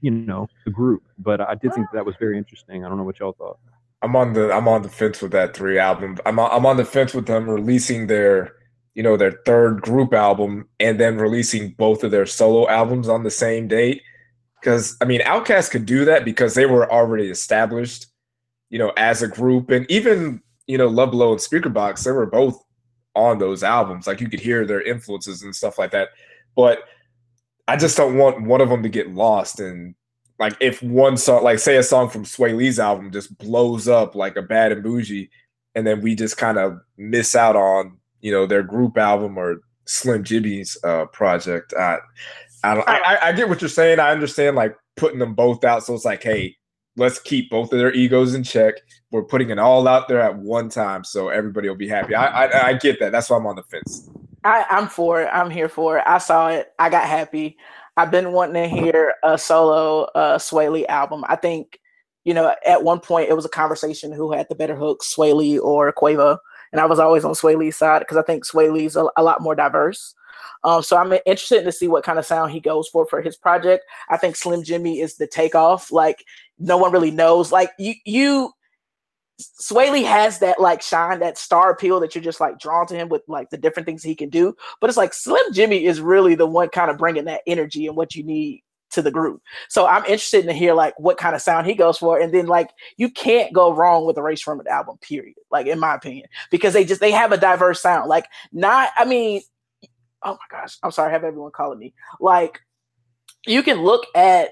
[0.00, 1.02] you know the group.
[1.18, 2.84] But I did think that was very interesting.
[2.84, 3.58] I don't know what y'all thought.
[4.02, 6.18] I'm on the I'm on the fence with that three album.
[6.26, 8.56] I'm on, I'm on the fence with them releasing their
[8.94, 13.22] you know their third group album and then releasing both of their solo albums on
[13.22, 14.02] the same date.
[14.60, 18.06] Because I mean, Outkast could do that because they were already established,
[18.70, 22.26] you know, as a group, and even you know Love Below and Speakerboxxx, they were
[22.26, 22.62] both
[23.14, 24.06] on those albums.
[24.06, 26.08] Like you could hear their influences and stuff like that.
[26.56, 26.80] But
[27.68, 29.60] I just don't want one of them to get lost.
[29.60, 29.94] And
[30.38, 34.14] like, if one song, like say a song from Swae Lee's album, just blows up
[34.14, 35.28] like a Bad and Boujee,
[35.74, 39.60] and then we just kind of miss out on you know their group album or
[39.86, 41.74] Slim Jimmy's uh, project.
[41.74, 41.98] I,
[42.64, 43.98] I, don't, I, I get what you're saying.
[43.98, 45.84] I understand like putting them both out.
[45.84, 46.56] So it's like, hey,
[46.96, 48.74] let's keep both of their egos in check.
[49.10, 52.14] We're putting it all out there at one time, so everybody will be happy.
[52.14, 53.12] I, I, I get that.
[53.12, 54.08] That's why I'm on the fence.
[54.44, 55.28] I, I'm for it.
[55.32, 56.04] I'm here for it.
[56.06, 56.72] I saw it.
[56.78, 57.56] I got happy.
[57.96, 61.24] I've been wanting to hear a solo uh, Swae Lee album.
[61.28, 61.78] I think,
[62.24, 65.34] you know, at one point it was a conversation who had the better hook, Swae
[65.34, 66.38] Lee or Quavo.
[66.72, 69.22] And I was always on Swae Lee's side because I think Swae Lee's a, a
[69.22, 70.14] lot more diverse.
[70.64, 73.36] Um, so I'm interested to see what kind of sound he goes for for his
[73.36, 73.84] project.
[74.08, 75.90] I think Slim Jimmy is the takeoff.
[75.92, 76.24] Like
[76.58, 77.52] no one really knows.
[77.52, 78.52] Like you, you
[79.40, 82.94] Swae Lee has that like shine, that star appeal that you're just like drawn to
[82.94, 84.54] him with like the different things he can do.
[84.80, 87.96] But it's like Slim Jimmy is really the one kind of bringing that energy and
[87.96, 89.42] what you need to the group.
[89.68, 92.20] So I'm interested to hear like what kind of sound he goes for.
[92.20, 95.36] And then like you can't go wrong with a Rae Sremmurd album, period.
[95.50, 98.08] Like in my opinion, because they just they have a diverse sound.
[98.08, 99.42] Like not, I mean,
[100.22, 101.94] oh my gosh, I'm sorry, I have everyone calling me.
[102.20, 102.60] Like
[103.46, 104.50] you can look at,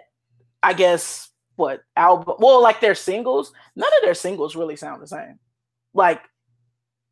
[0.63, 1.30] I guess
[1.61, 5.39] what album well, like their singles, none of their singles really sound the same.
[5.95, 6.23] Like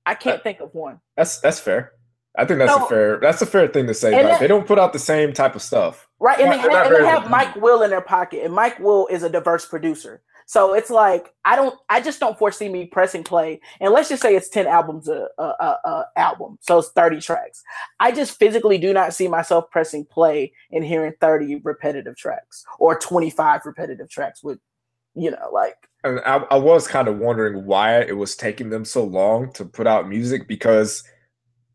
[0.04, 1.00] I uh, can't think of one.
[1.16, 1.92] That's that's fair.
[2.36, 4.12] I think that's so, a fair that's a fair thing to say.
[4.12, 6.08] Like that, they don't put out the same type of stuff.
[6.20, 6.40] Right.
[6.40, 8.44] And, they, have, and they have Mike Will in their pocket.
[8.44, 10.22] And Mike Will is a diverse producer.
[10.48, 13.60] So it's like I don't I just don't foresee me pressing play.
[13.80, 16.56] And let's just say it's 10 albums a, a, a, album.
[16.62, 17.62] So it's 30 tracks.
[18.00, 22.98] I just physically do not see myself pressing play and hearing 30 repetitive tracks or
[22.98, 24.58] 25 repetitive tracks with
[25.14, 28.86] you know, like and I, I was kind of wondering why it was taking them
[28.86, 31.04] so long to put out music because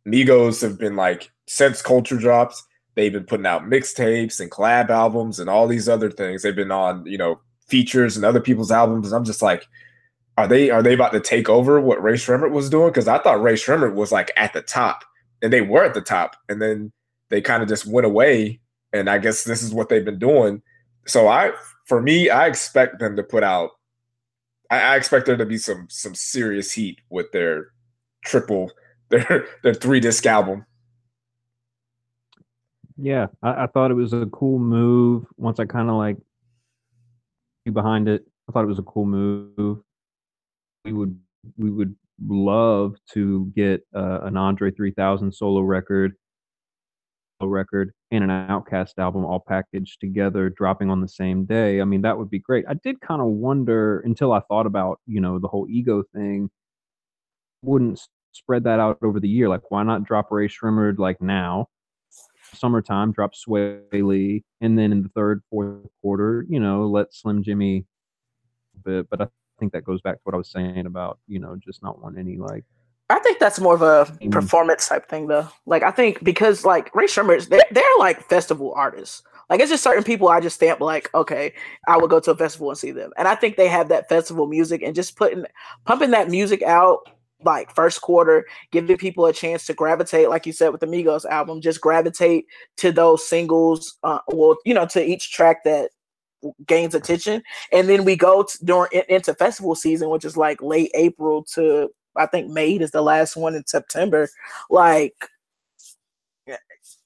[0.07, 2.65] Migos have been like since culture drops,
[2.95, 6.41] they've been putting out mixtapes and collab albums and all these other things.
[6.41, 7.39] They've been on, you know,
[7.73, 9.07] features and other people's albums.
[9.07, 9.67] And I'm just like,
[10.37, 12.89] are they are they about to take over what Rae Sremmurd was doing?
[12.89, 15.03] Because I thought Rae Sremmurd was like at the top,
[15.41, 16.91] and they were at the top, and then
[17.29, 18.59] they kind of just went away.
[18.93, 20.61] And I guess this is what they've been doing.
[21.07, 21.53] So I,
[21.87, 23.71] for me, I expect them to put out.
[24.69, 27.71] I, I expect there to be some some serious heat with their
[28.23, 28.71] triple
[29.09, 30.67] their their three disc album.
[32.97, 35.25] Yeah, I, I, thought it was a cool move.
[35.37, 36.17] Once I kind of like
[37.71, 39.79] behind it, I thought it was a cool move.
[40.85, 41.17] We would
[41.57, 46.13] we would love to get uh, an Andre 3000 solo record,
[47.39, 51.81] a record, and an OutKast album all packaged together, dropping on the same day.
[51.81, 52.65] I mean, that would be great.
[52.67, 56.49] I did kind of wonder until I thought about you know the whole ego thing.
[57.63, 58.01] Wouldn't
[58.33, 59.47] spread that out over the year.
[59.47, 61.67] Like, why not drop Rae Sremmurd like now?
[62.55, 67.43] Summertime, drop Swae Lee, and then in the third, fourth quarter, you know, let Slim
[67.43, 67.85] Jxmmi
[68.83, 69.27] Bit, but I
[69.59, 72.17] think that goes back to what I was saying about you know just not want
[72.17, 72.65] any like.
[73.09, 74.31] I think that's more of a mm.
[74.31, 75.47] performance type thing, though.
[75.65, 79.21] Like, I think because like Rae Sremmurd, they're, they're like festival artists.
[79.49, 81.53] Like it's just certain people I just stamp like, okay,
[81.87, 83.11] I would go to a festival and see them.
[83.17, 85.45] And I think they have that festival music and just putting
[85.85, 87.09] pumping that music out
[87.45, 91.25] like first quarter, giving people a chance to gravitate, like you said with the Migos
[91.25, 92.45] album, just gravitate
[92.77, 95.91] to those singles, uh, well, you know, to each track that
[96.67, 97.41] gains attention,
[97.71, 101.89] and then we go to, during into festival season, which is like late April to
[102.15, 104.29] I think May is the last one in September.
[104.69, 105.13] Like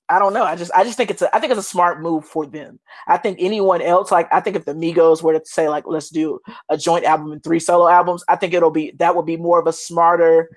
[0.10, 0.44] I don't know.
[0.44, 2.80] I just I just think it's a I think it's a smart move for them.
[3.08, 6.10] I think anyone else, like I think if the Migos were to say like let's
[6.10, 6.40] do
[6.70, 9.60] a joint album and three solo albums, I think it'll be that would be more
[9.60, 10.50] of a smarter.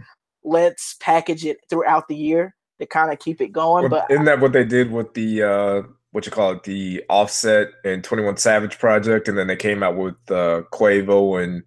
[0.45, 3.89] Let's package it throughout the year to kind of keep it going.
[3.89, 5.83] But isn't that what they did with the uh
[6.13, 9.83] what you call it, the Offset and Twenty One Savage project, and then they came
[9.83, 11.65] out with uh Quavo and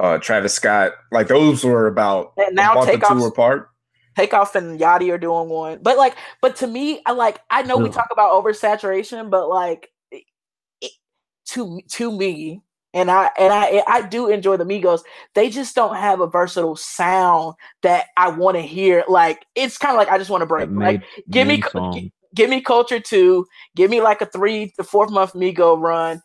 [0.00, 0.92] uh Travis Scott.
[1.12, 3.69] Like those were about and now or two apart.
[4.16, 7.40] Takeoff and Yachty are doing one, but like, but to me, I like.
[7.50, 10.92] I know we talk about oversaturation, but like, it,
[11.46, 15.02] to to me, and I and I I do enjoy the Migos.
[15.34, 19.04] They just don't have a versatile sound that I want to hear.
[19.08, 20.70] Like, it's kind of like I just want to break.
[20.70, 21.62] Like, give me.
[22.32, 23.44] Give me culture two.
[23.74, 26.22] Give me like a three to fourth month Migo run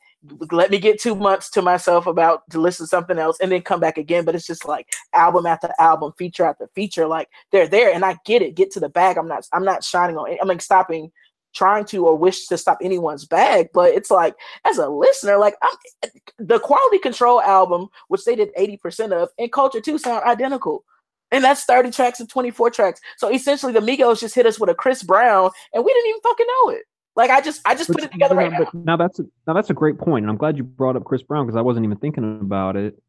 [0.52, 3.62] let me get two months to myself about to listen to something else and then
[3.62, 4.26] come back again.
[4.26, 7.08] But it's just like album after album, feature after feature.
[7.08, 8.56] Like they're there, and I get it.
[8.56, 9.18] Get to the bag.
[9.18, 9.48] I'm not.
[9.54, 10.38] I'm not shining on.
[10.42, 11.12] I'm like stopping
[11.56, 15.56] trying to or wish to stop anyone's bag but it's like as a listener like
[15.64, 20.84] I'm, the quality control album which they did 80% of and culture 2 sound identical
[21.32, 24.70] and that's 30 tracks and 24 tracks so essentially the migos just hit us with
[24.70, 26.84] a chris brown and we didn't even fucking know it
[27.16, 28.70] like I just I just but, put it together right now.
[28.74, 31.24] Now that's a, now that's a great point, and I'm glad you brought up Chris
[31.24, 33.02] Brown because I wasn't even thinking about it.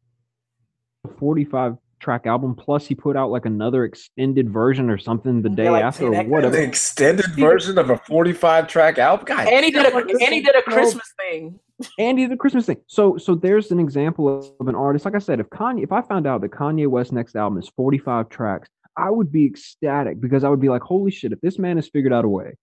[1.19, 5.55] 45 track album plus he put out like another extended version or something the mm-hmm.
[5.55, 6.55] day yeah, like, after or whatever.
[6.55, 9.25] The extended version of a 45 track album.
[9.25, 11.59] God, and he did a and he did a Christmas thing.
[11.99, 12.77] And he did a Christmas thing.
[12.87, 15.05] So so there's an example of an artist.
[15.05, 17.69] Like I said, if Kanye, if I found out that Kanye West next album is
[17.75, 21.59] 45 tracks, I would be ecstatic because I would be like, holy shit, if this
[21.59, 22.53] man has figured out a way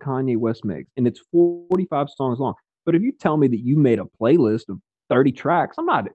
[0.00, 2.54] Kanye West makes, and it's 45 songs long.
[2.84, 4.78] But if you tell me that you made a playlist of
[5.10, 6.06] 30 tracks, I'm not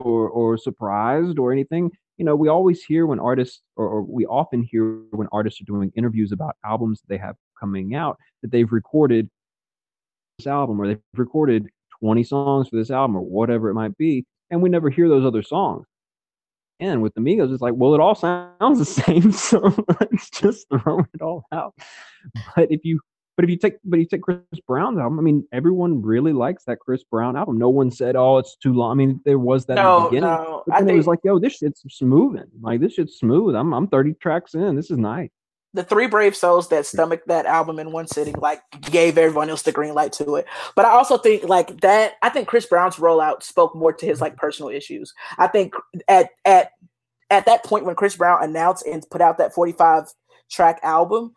[0.00, 1.90] or or surprised or anything.
[2.16, 5.64] You know, we always hear when artists, or, or we often hear when artists are
[5.64, 9.28] doing interviews about albums they have coming out that they've recorded
[10.38, 11.66] this album or they've recorded
[12.00, 15.24] 20 songs for this album or whatever it might be, and we never hear those
[15.24, 15.86] other songs.
[16.80, 19.58] And with the Migos, it's like, well, it all sounds the same, so
[20.00, 21.74] let's just throw it all out.
[22.56, 23.00] But if you
[23.36, 26.64] But if you take but you take Chris Brown's album, I mean, everyone really likes
[26.64, 27.58] that Chris Brown album.
[27.58, 30.08] No one said, "Oh, it's too long." I mean, there was that no, in the
[30.10, 30.30] beginning.
[30.30, 32.50] No, but then think, it was like, "Yo, this shit's smoothing.
[32.60, 33.54] Like this shit's smooth.
[33.54, 34.76] I'm I'm 30 tracks in.
[34.76, 35.30] This is nice."
[35.72, 36.96] The three brave souls that hmm.
[36.96, 40.46] stomached that album in one sitting like gave everyone else the green light to it.
[40.76, 44.18] But i also think like that i think chris brown's rollout spoke more to his
[44.18, 44.24] hmm.
[44.24, 45.14] like personal issues.
[45.38, 45.74] I think
[46.08, 46.72] at at
[47.30, 50.04] at that point when chris brown announced and put out that 45
[50.50, 51.32] track album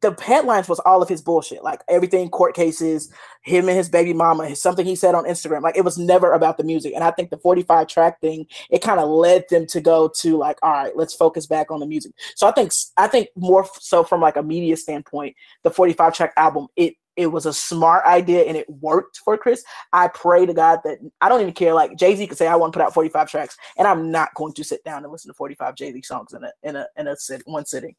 [0.00, 3.10] the headlines was all of his bullshit, like everything court cases,
[3.42, 5.62] him and his baby mama, something he said on Instagram.
[5.62, 6.92] Like it was never about the music.
[6.94, 10.36] And I think the 45 track thing, it kind of led them to go to
[10.36, 12.12] like, all right, let's focus back on the music.
[12.34, 16.32] So I think I think more so from like a media standpoint, the 45 track
[16.36, 19.64] album, it it was a smart idea and it worked for Chris.
[19.92, 21.72] I pray to God that I don't even care.
[21.72, 24.34] Like Jay Z could say, I want to put out 45 tracks, and I'm not
[24.34, 26.86] going to sit down and listen to 45 Jay Z songs in a in a
[26.96, 27.96] in a sit, one sitting.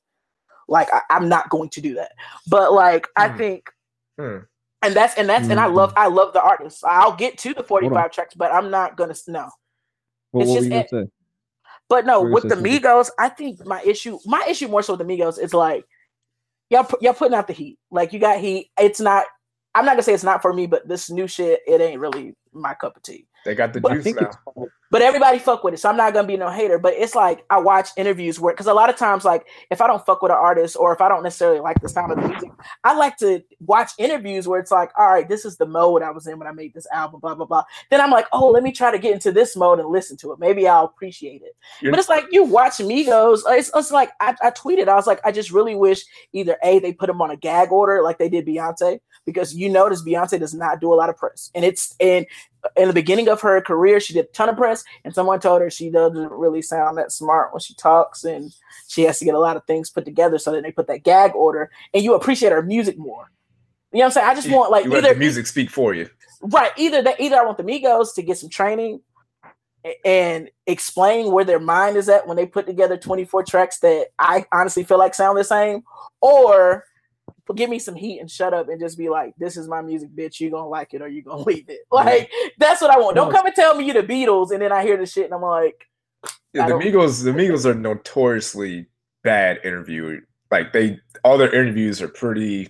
[0.67, 2.11] Like I, am not going to do that.
[2.47, 3.37] But like I hmm.
[3.37, 3.69] think
[4.19, 4.37] hmm.
[4.81, 5.51] and that's and that's mm-hmm.
[5.51, 5.99] and I love hmm.
[5.99, 6.83] I love the artists.
[6.83, 9.49] I'll get to the 45 tracks, but I'm not gonna no.
[10.33, 11.09] Well, it's just it,
[11.89, 15.13] but no, with the Migos, I think my issue, my issue more so with the
[15.13, 15.85] Migos is like
[16.69, 17.79] y'all y'all putting out the heat.
[17.91, 18.71] Like you got heat.
[18.79, 19.25] It's not.
[19.73, 22.35] I'm not gonna say it's not for me, but this new shit, it ain't really
[22.51, 23.27] my cup of tea.
[23.45, 24.31] They got the but juice now.
[24.89, 26.79] But everybody fuck with it, so I'm not gonna be no hater.
[26.79, 29.87] But it's like I watch interviews where, because a lot of times, like if I
[29.87, 32.27] don't fuck with an artist or if I don't necessarily like the sound of the
[32.27, 32.51] music,
[32.83, 36.11] I like to watch interviews where it's like, all right, this is the mode I
[36.11, 37.63] was in when I made this album, blah blah blah.
[37.89, 40.31] Then I'm like, oh, let me try to get into this mode and listen to
[40.31, 40.39] it.
[40.39, 41.55] Maybe I'll appreciate it.
[41.81, 43.45] You're but it's like you watch Migos.
[43.45, 46.57] Uh, it's, it's like I, I tweeted, I was like, I just really wish either
[46.63, 50.03] a they put them on a gag order like they did Beyonce, because you notice
[50.03, 52.25] Beyonce does not do a lot of press, and it's and
[52.63, 55.39] uh, in the beginning of her career, she did a ton of press, and someone
[55.39, 58.53] told her she doesn't really sound that smart when she talks, and
[58.87, 60.37] she has to get a lot of things put together.
[60.37, 63.31] So then they put that gag order, and you appreciate her music more.
[63.91, 64.27] You know what I'm saying?
[64.27, 66.09] I just want like you either music speak for you,
[66.41, 66.71] right?
[66.77, 69.01] Either that, either I want the Migos to get some training
[70.03, 74.45] and explain where their mind is at when they put together 24 tracks that I
[74.51, 75.83] honestly feel like sound the same,
[76.21, 76.83] or
[77.55, 80.09] give me some heat and shut up and just be like, this is my music,
[80.15, 80.39] bitch.
[80.39, 81.81] You gonna like it or you gonna leave it.
[81.91, 83.15] Like that's what I want.
[83.15, 85.33] Don't come and tell me you the Beatles and then I hear the shit and
[85.33, 85.85] I'm like,
[86.53, 88.87] yeah, the Migos, the Migos are notoriously
[89.23, 90.19] bad interviewer.
[90.49, 92.69] Like they, all their interviews are pretty,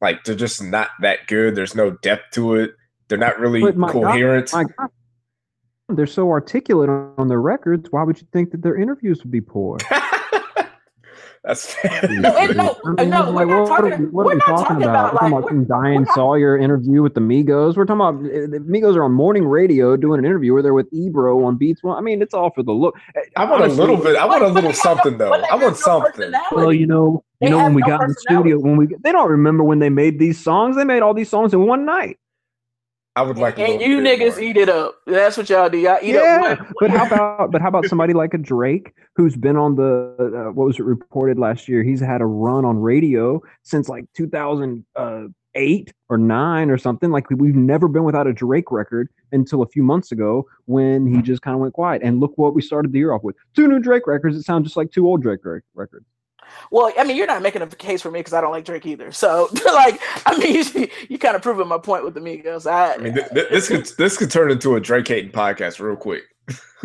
[0.00, 1.54] like they're just not that good.
[1.54, 2.72] There's no depth to it.
[3.08, 4.50] They're not really coherent.
[4.50, 4.88] God, God.
[5.88, 7.90] They're so articulate on their records.
[7.90, 9.78] Why would you think that their interviews would be poor?
[11.44, 12.00] That's fair.
[12.12, 14.82] No, no, I mean, no, like, we're not what, talking, what we're, not talking, talking
[14.84, 15.12] about.
[15.12, 15.32] about.
[15.32, 17.76] We're talking about Diane Sawyer interview with the Migos.
[17.76, 20.74] We're talking about eh, the Migos are on morning radio doing an interview where they're
[20.74, 21.82] with Ebro on Beats.
[21.82, 22.96] Well, I mean, it's all for the look.
[23.16, 24.16] Eh, I want Honestly, a little bit.
[24.16, 25.32] I want a little something though.
[25.32, 26.32] I want something.
[26.52, 29.30] Well, you know, you know when we got in the studio, when we they don't
[29.30, 30.76] remember when they made these songs.
[30.76, 32.18] They made all these songs in one night.
[33.14, 34.40] I would like, and you niggas more.
[34.40, 34.96] eat it up.
[35.06, 35.76] That's what y'all do.
[35.76, 36.66] Y'all eat yeah, up.
[36.80, 40.52] but how about but how about somebody like a Drake who's been on the uh,
[40.52, 41.82] what was it reported last year?
[41.82, 47.10] He's had a run on radio since like 2008 or nine or something.
[47.10, 51.20] Like we've never been without a Drake record until a few months ago when he
[51.20, 52.00] just kind of went quiet.
[52.02, 54.36] And look what we started the year off with: two new Drake records.
[54.36, 55.40] It sounds just like two old Drake
[55.74, 56.06] records.
[56.70, 58.86] Well, I mean, you're not making a case for me because I don't like Drake
[58.86, 59.12] either.
[59.12, 62.70] So, like, I mean, you, you kind of proving my point with the Migos.
[62.70, 65.80] I, I mean, th- th- this could this could turn into a Drake hating podcast
[65.80, 66.24] real quick.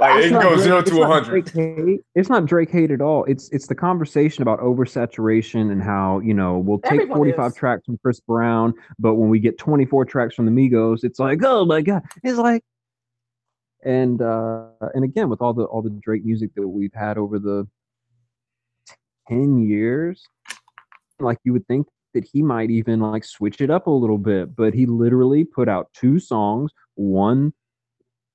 [0.00, 2.00] like it goes zero to one hundred.
[2.14, 3.24] It's not Drake hate at all.
[3.24, 7.86] It's it's the conversation about oversaturation and how you know we'll take forty five tracks
[7.86, 11.40] from Chris Brown, but when we get twenty four tracks from the Migos, it's like
[11.42, 12.62] oh my god, it's like.
[13.82, 17.38] And uh and again with all the all the Drake music that we've had over
[17.38, 17.66] the
[19.30, 20.24] 10 years,
[21.20, 24.56] like you would think that he might even like switch it up a little bit,
[24.56, 27.52] but he literally put out two songs, one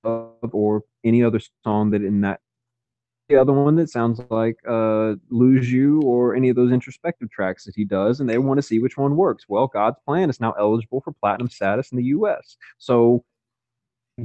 [0.04, 2.40] of or any other song that in that
[3.28, 7.66] the other one that sounds like uh lose you or any of those introspective tracks
[7.66, 9.46] that he does and they want to see which one works.
[9.50, 13.26] Well god's plan is now eligible for platinum status in the us so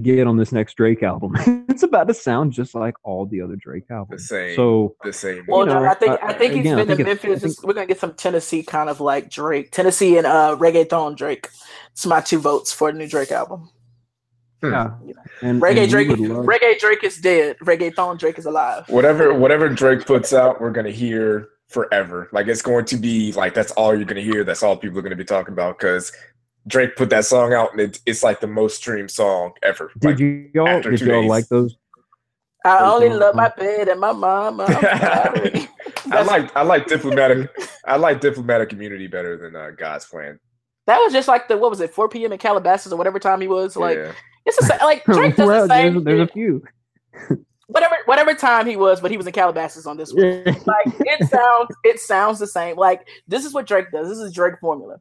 [0.03, 1.35] get on this next Drake album.
[1.69, 4.23] it's about to sound just like all the other Drake albums.
[4.23, 4.57] The same.
[4.57, 5.45] So the same.
[5.49, 7.43] Well, no, I think I think he's again, been to Memphis.
[7.43, 11.49] Think, we're gonna get some Tennessee kind of like Drake, Tennessee and uh reggaeton Drake.
[11.93, 13.71] It's my two votes for the new Drake album.
[14.63, 14.73] Hmm.
[14.73, 14.91] Yeah,
[15.43, 16.45] and, reggae and Drake, love...
[16.45, 17.57] reggae Drake is dead.
[17.59, 18.89] Reggae Reggaeton Drake is alive.
[18.89, 22.29] Whatever, whatever Drake puts out, we're gonna hear forever.
[22.33, 24.45] Like it's going to be like that's all you're gonna hear.
[24.45, 26.13] That's all people are gonna be talking about because
[26.67, 29.91] Drake put that song out, and it, it's like the most streamed song ever.
[29.99, 31.77] Did like, you all did y'all like those?
[32.65, 34.67] I only love my bed and my mama.
[36.13, 37.51] I like I like diplomatic.
[37.87, 40.39] I like diplomatic immunity better than uh, God's plan.
[40.87, 42.33] That was just like the what was it, 4 p.m.
[42.33, 43.77] in Calabasas or whatever time he was.
[43.77, 44.13] Like yeah.
[44.45, 46.05] it's a, like Drake does well, the same.
[46.05, 46.63] There's, there's a few.
[47.69, 50.25] whatever whatever time he was, but he was in Calabasas on this one.
[50.25, 50.55] Yeah.
[50.67, 52.77] Like it sounds it sounds the same.
[52.77, 54.09] Like this is what Drake does.
[54.09, 55.01] This is Drake formula.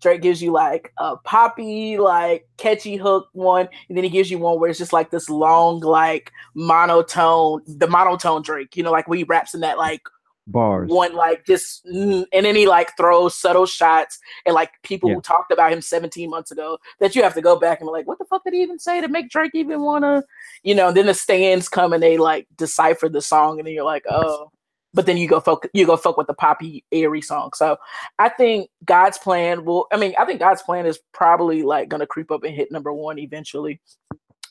[0.00, 4.38] Drake gives you like a poppy, like catchy hook one, and then he gives you
[4.38, 9.08] one where it's just like this long, like monotone, the monotone Drake, you know, like
[9.08, 10.02] where he raps in that like
[10.46, 15.08] bars one like just mm, and then he like throws subtle shots and like people
[15.08, 15.14] yeah.
[15.14, 17.92] who talked about him 17 months ago that you have to go back and be
[17.92, 20.24] like what the fuck did he even say to make drake even wanna
[20.62, 23.84] you know then the stands come and they like decipher the song and then you're
[23.84, 24.50] like oh
[24.92, 27.76] but then you go fuck you go fuck with the poppy airy song so
[28.18, 32.06] i think god's plan will i mean i think god's plan is probably like gonna
[32.06, 33.80] creep up and hit number one eventually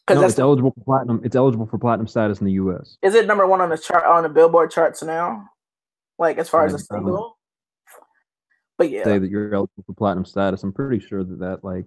[0.08, 1.22] because no, it's eligible for platinum.
[1.24, 2.98] It's eligible for platinum status in the U.S.
[3.04, 5.48] Is it number one on the chart on the Billboard charts now?
[6.20, 7.38] like as far as a single.
[8.78, 10.62] But yeah, say that you're eligible for platinum status.
[10.64, 11.86] I'm pretty sure that that like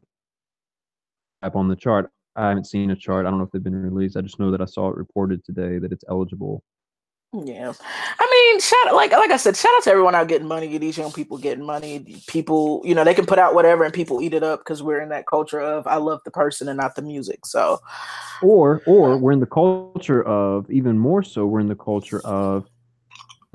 [1.43, 2.11] up on the chart.
[2.35, 3.27] I haven't seen a chart.
[3.27, 4.17] I don't know if they've been released.
[4.17, 6.63] I just know that I saw it reported today that it's eligible.
[7.35, 7.73] Yeah,
[8.19, 10.69] I mean, shout like like I said, shout out to everyone out getting money.
[10.69, 12.21] Get these young people getting money.
[12.27, 15.01] People, you know, they can put out whatever and people eat it up because we're
[15.01, 17.47] in that culture of I love the person and not the music.
[17.47, 17.81] So,
[18.43, 21.47] or or we're in the culture of even more so.
[21.47, 22.67] We're in the culture of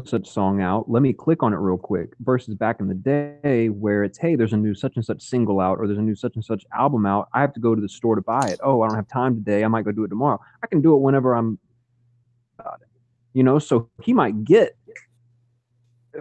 [0.06, 0.90] such song out.
[0.90, 2.14] Let me click on it real quick.
[2.20, 5.60] Versus back in the day where it's, hey, there's a new such and such single
[5.60, 7.30] out or there's a new such and such album out.
[7.32, 8.60] I have to go to the store to buy it.
[8.64, 9.64] Oh, I don't have time today.
[9.64, 10.40] I might go do it tomorrow.
[10.64, 11.60] I can do it whenever I'm
[12.58, 12.87] about it.
[13.38, 14.76] You know, so he might get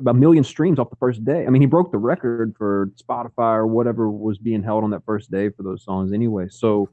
[0.06, 1.47] a million streams off the first day.
[1.47, 5.02] I mean, he broke the record for Spotify or whatever was being held on that
[5.06, 6.48] first day for those songs anyway.
[6.51, 6.90] So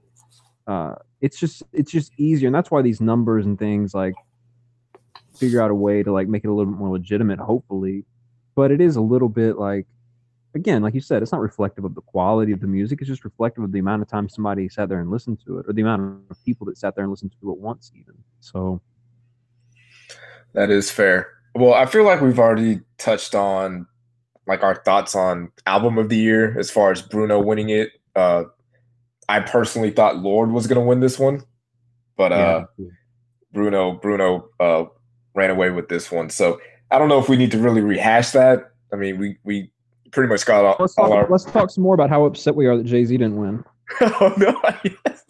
[0.66, 4.14] uh, it's just it's just easier, and that's why these numbers and things like
[5.36, 8.06] figure out a way to like make it a little bit more legitimate, hopefully.
[8.56, 9.88] But it is a little bit like,
[10.56, 13.02] again, like you said, it's not reflective of the quality of the music.
[13.02, 15.66] It's just reflective of the amount of time somebody sat there and listened to it,
[15.68, 18.16] or the amount of people that sat there and listened to it once, even.
[18.40, 18.80] So
[20.54, 21.30] that is fair.
[21.56, 23.88] Well, I feel like we've already touched on
[24.48, 27.92] like our thoughts on album of the year as far as Bruno winning it.
[28.16, 28.46] Uh,
[29.30, 31.44] I personally thought Lorde was going to win this one,
[32.18, 32.88] but uh, yeah.
[33.54, 34.86] Bruno Bruno uh,
[35.36, 36.30] ran away with this one.
[36.30, 36.60] So
[36.92, 38.72] I don't know if we need to really rehash that.
[38.92, 39.72] I mean, we we
[40.12, 41.28] pretty much got all, let's all talk, our.
[41.30, 43.64] Let's talk some more about how upset we are that Jay Z didn't win.
[44.02, 44.60] oh no!
[45.06, 45.24] Yes.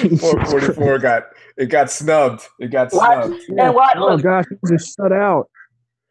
[0.20, 1.24] 444 got
[1.56, 2.42] it got snubbed.
[2.58, 3.40] It got snubbed.
[3.48, 5.50] And watch, oh gosh, just shut out.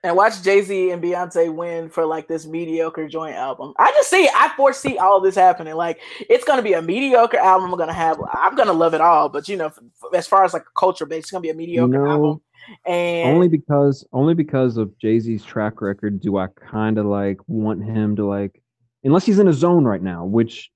[0.01, 3.73] And watch Jay Z and Beyonce win for like this mediocre joint album.
[3.77, 5.75] I just see, I foresee all this happening.
[5.75, 5.99] Like
[6.29, 7.71] it's gonna be a mediocre album.
[7.71, 9.27] I'm gonna have, I'm gonna love it all.
[9.27, 9.71] But you know,
[10.13, 12.41] as far as like culture base, it's gonna be a mediocre you know, album.
[12.85, 17.39] And only because only because of Jay Z's track record do I kind of like
[17.47, 18.61] want him to like,
[19.03, 20.71] unless he's in a zone right now, which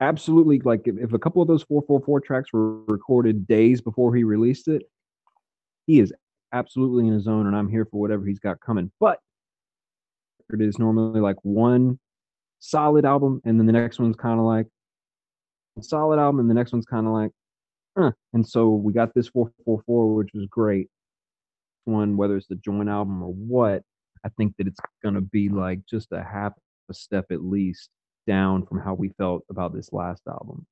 [0.00, 4.24] absolutely like if, if a couple of those 444 tracks were recorded days before he
[4.24, 4.82] released it,
[5.86, 6.12] he is
[6.52, 8.90] absolutely in his zone, and I'm here for whatever he's got coming.
[9.00, 9.18] But
[10.52, 11.98] it is normally like one
[12.58, 14.66] solid album, and then the next one's kind of like
[15.78, 17.30] a solid album, and the next one's kind of like,
[17.98, 18.10] eh.
[18.32, 20.88] and so we got this 444, which was great
[21.84, 23.82] one, whether it's the joint album or what,
[24.24, 26.52] I think that it's going to be like just a half
[26.90, 27.88] a step at least
[28.30, 30.64] down from how we felt about this last album,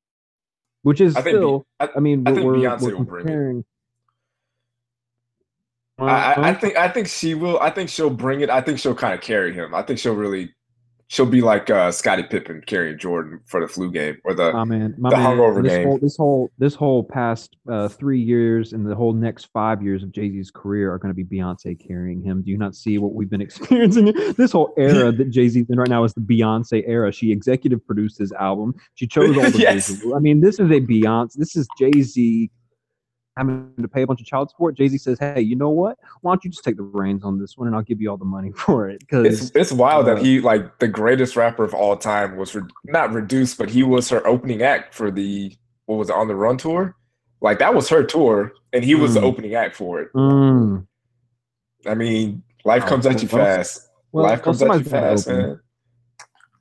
[0.83, 1.67] which is I still.
[1.81, 3.65] I, I, mean, I think we're, Beyonce we're comparing.
[5.99, 7.59] I, I think I think she will.
[7.59, 8.51] I think she'll bring it.
[8.51, 9.75] I think she'll kind of carry him.
[9.75, 10.55] I think she'll really
[11.09, 14.65] she'll be like uh, Scottie Pippen carrying Jordan for the flu game or the my
[14.65, 15.87] man, my the man, hungover this game.
[15.87, 20.03] Whole, this whole this whole past uh, three years and the whole next five years
[20.03, 22.43] of Jay Z's career are going to be Beyonce carrying him.
[22.43, 24.13] Do you not see what we've been experiencing?
[24.37, 27.11] this whole era that Jay Z's in right now is the Beyonce era.
[27.11, 28.75] She executive produced his album.
[28.95, 29.59] She chose all the.
[29.59, 30.03] yes.
[30.15, 31.35] I mean, this is a Beyonce.
[31.35, 32.51] This is Jay Z
[33.39, 35.97] having to pay a bunch of child support, Jay Z says, "Hey, you know what?
[36.21, 38.17] Why don't you just take the reins on this one, and I'll give you all
[38.17, 41.65] the money for it." Because it's, it's wild uh, that he like the greatest rapper
[41.65, 45.57] of all time was re- not reduced, but he was her opening act for the
[45.87, 46.97] what was it, on the Run tour.
[47.41, 50.13] Like that was her tour, and he was mm, the opening act for it.
[50.13, 50.87] Mm,
[51.87, 53.89] I mean, life comes at you fast.
[54.11, 55.61] Well, life comes at you fast, man.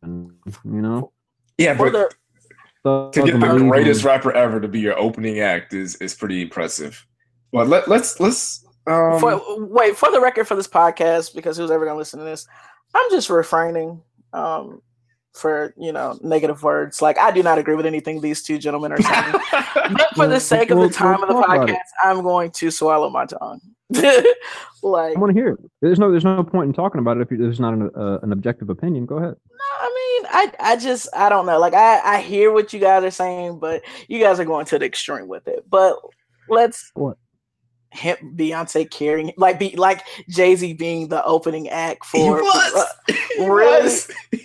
[0.03, 0.31] You
[0.63, 1.11] know.
[1.57, 2.13] Yeah, but
[3.11, 7.05] to get the greatest rapper ever to be your opening act is is pretty impressive.
[7.51, 11.71] But let, let's let's um, for, wait for the record for this podcast because who's
[11.71, 12.47] ever gonna listen to this?
[12.93, 14.01] I'm just refraining
[14.33, 14.81] um,
[15.33, 17.01] for you know negative words.
[17.01, 19.35] Like I do not agree with anything these two gentlemen are saying.
[19.51, 23.25] but for the sake of the time of the podcast, I'm going to swallow my
[23.25, 23.61] tongue.
[24.83, 25.59] like I want to hear it.
[25.81, 28.31] There's no there's no point in talking about it if there's not an uh, an
[28.31, 29.05] objective opinion.
[29.05, 29.35] Go ahead.
[29.49, 31.59] No, I mean, I I just I don't know.
[31.59, 34.79] Like I I hear what you guys are saying, but you guys are going to
[34.79, 35.63] the extreme with it.
[35.69, 35.97] But
[36.49, 37.17] let's what
[37.91, 42.85] him Beyonce carrying like be like Jay Z being the opening act for uh,
[43.39, 43.93] really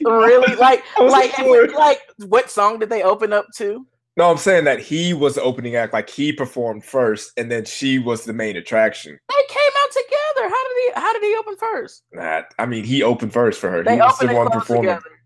[0.04, 1.36] really like like
[1.74, 3.86] like what song did they open up to?
[4.16, 7.64] No, I'm saying that he was the opening act, like he performed first, and then
[7.64, 9.18] she was the main attraction.
[9.28, 10.48] They came out together.
[10.54, 10.92] How did he?
[11.00, 12.02] How did he open first?
[12.12, 13.82] Nah, I mean, he opened first for her.
[13.82, 14.90] They he was opened the and one closed performing.
[14.90, 15.18] together.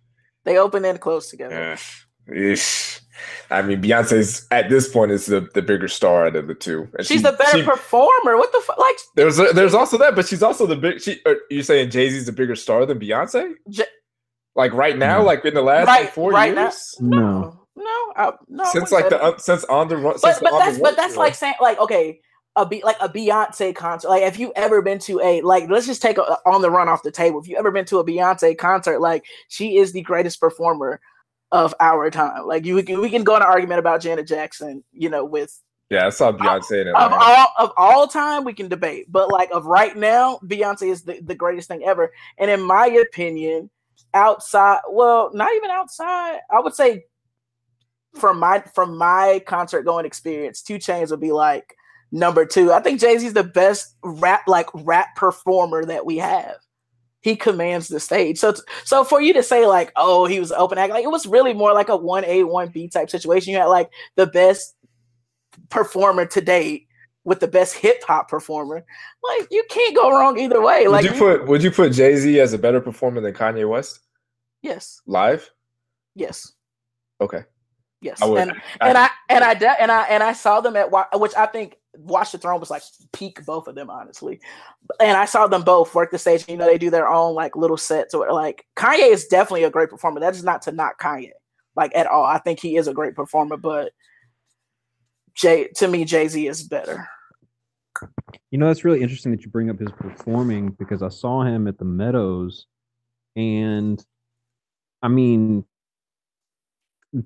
[0.45, 1.77] They opened and closed together.
[2.29, 2.57] Yeah.
[3.51, 6.89] I mean, Beyonce's at this point is the, the bigger star out of the two.
[6.99, 8.37] And She's she- the better she- performer.
[8.37, 8.79] What the fuck?
[8.79, 11.01] Like There's there's also that, but she's also the big.
[11.01, 13.55] She, are you saying Jay Z's the bigger star than Beyonce?
[13.71, 13.85] J-
[14.55, 15.25] Like right now, No.
[15.25, 16.63] like in the last Right- four right now.
[16.65, 17.19] years, No.
[17.19, 18.65] no, no, I, no.
[18.73, 20.15] Since like the uh, since on the run.
[20.15, 21.23] but since the but On that's but that's tour.
[21.23, 22.21] like saying like okay
[22.57, 24.09] a be like a Beyonce concert.
[24.09, 26.89] Like if you ever been to a like let's just take a, on the run
[26.89, 27.41] off the table.
[27.41, 31.01] If you ever been to a Beyonce concert, like she is the greatest performer
[31.53, 32.47] of our time.
[32.47, 35.25] Like you we can, we can go in an argument about Janet Jackson, you know,
[35.25, 39.31] with yeah, I saw Beyonce in of all of all time we can debate, but
[39.31, 42.11] like of right now, Beyonce is the, the greatest thing ever.
[42.39, 43.71] And in my opinion,
[44.15, 47.05] outside, well, not even outside, I would say
[48.17, 51.77] from my from my concert going experience, 2 Chainz would be like
[52.13, 52.73] number two.
[52.73, 56.57] I think Jay Z's the best rap like rap performer that we have.
[57.21, 58.39] He commands the stage.
[58.39, 61.27] So so for you to say like, oh, he was open act, like it was
[61.27, 63.53] really more like a one A one B type situation.
[63.53, 64.77] You had like the best
[65.71, 66.87] performer to date
[67.25, 68.85] with the best hip hop performer.
[69.23, 70.85] Like you can't go wrong either way.
[70.87, 73.69] Would Like you put Would you put Jay Z as a better performer than Kanye
[73.69, 74.01] West
[74.63, 75.51] yes, live?
[76.15, 76.53] yes,
[77.21, 77.45] Okay,
[78.07, 78.23] yes.
[78.23, 78.41] I would.
[78.41, 81.35] and and I and I de- and I and I saw them at Wa- which
[81.37, 84.41] I think Watch the Throne was like peak both of them honestly,
[85.01, 86.45] and I saw them both work the stage.
[86.49, 89.71] You know, they do their own like little sets or like Kanye is definitely a
[89.71, 90.21] great performer.
[90.21, 91.33] That is not to knock Kanye
[91.77, 92.25] like at all.
[92.25, 93.93] I think he is a great performer, but
[95.35, 97.09] Jay to me Jay Z is better.
[98.51, 101.67] You know, that's really interesting that you bring up his performing because I saw him
[101.67, 102.67] at the Meadows,
[103.37, 104.05] and
[105.03, 105.65] I mean,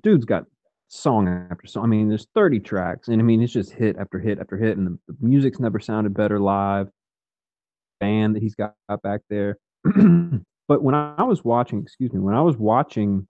[0.03, 0.45] dude's got
[0.91, 1.83] song after song.
[1.83, 4.77] I mean, there's 30 tracks, and I mean, it's just hit after hit after hit,
[4.77, 6.89] and the, the music's never sounded better live.
[7.99, 8.73] Band that he's got
[9.03, 9.57] back there.
[9.83, 13.27] but when I was watching, excuse me, when I was watching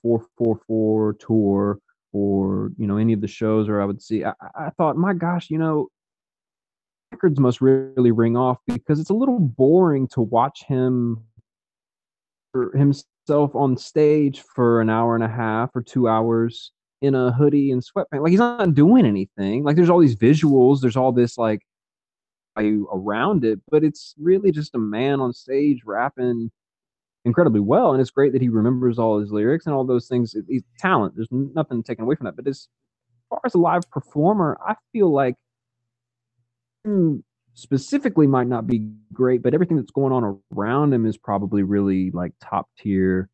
[0.00, 1.78] 444 tour
[2.12, 5.12] or you know any of the shows or I would see, I, I thought, my
[5.12, 5.88] gosh, you know,
[7.12, 11.22] records must really ring off because it's a little boring to watch him
[12.52, 12.74] for
[13.26, 17.70] himself on stage for an hour and a half or two hours in a hoodie
[17.70, 18.20] and sweatpants.
[18.20, 19.64] Like he's not doing anything.
[19.64, 21.62] Like there's all these visuals, there's all this like
[22.56, 26.50] around it, but it's really just a man on stage rapping
[27.24, 27.92] incredibly well.
[27.92, 30.36] And it's great that he remembers all his lyrics and all those things.
[30.48, 31.14] He's talent.
[31.16, 32.36] There's nothing taken away from that.
[32.36, 32.68] But as
[33.28, 35.34] far as a live performer, I feel like
[36.84, 37.24] him
[37.54, 42.10] specifically might not be great, but everything that's going on around him is probably really
[42.10, 43.28] like top tier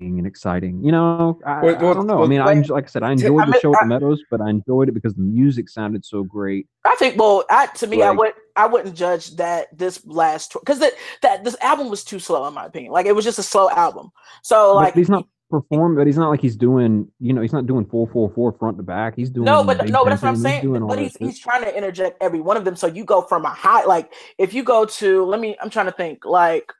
[0.00, 0.84] and exciting.
[0.84, 2.14] You know, I, What- I don't know.
[2.14, 3.86] I what- mean, I enjoy, like I said, I enjoyed I the show at the
[3.86, 6.66] Meadows, but I enjoyed it because the music sounded so great.
[6.84, 7.18] I think.
[7.18, 10.92] Well, I to me, I would I wouldn't judge that this last because that
[11.22, 12.92] that this album was too slow in my opinion.
[12.92, 14.10] Like it was just a slow album.
[14.42, 17.66] So like he's not performing, but he's not like he's doing, you know, he's not
[17.66, 19.14] doing four four four front to back.
[19.16, 20.62] He's doing no, but no, but that's what I'm he's saying.
[20.62, 22.76] doing But he's he's trying to interject every one of them.
[22.76, 25.86] So you go from a high like if you go to let me I'm trying
[25.86, 26.72] to think like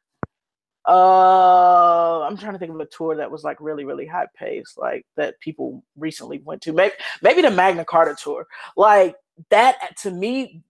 [0.87, 4.75] uh I'm trying to think of a tour that was like really really high pace
[4.77, 8.47] like that people recently went to maybe maybe the Magna Carta tour
[8.77, 9.17] like
[9.51, 10.63] that to me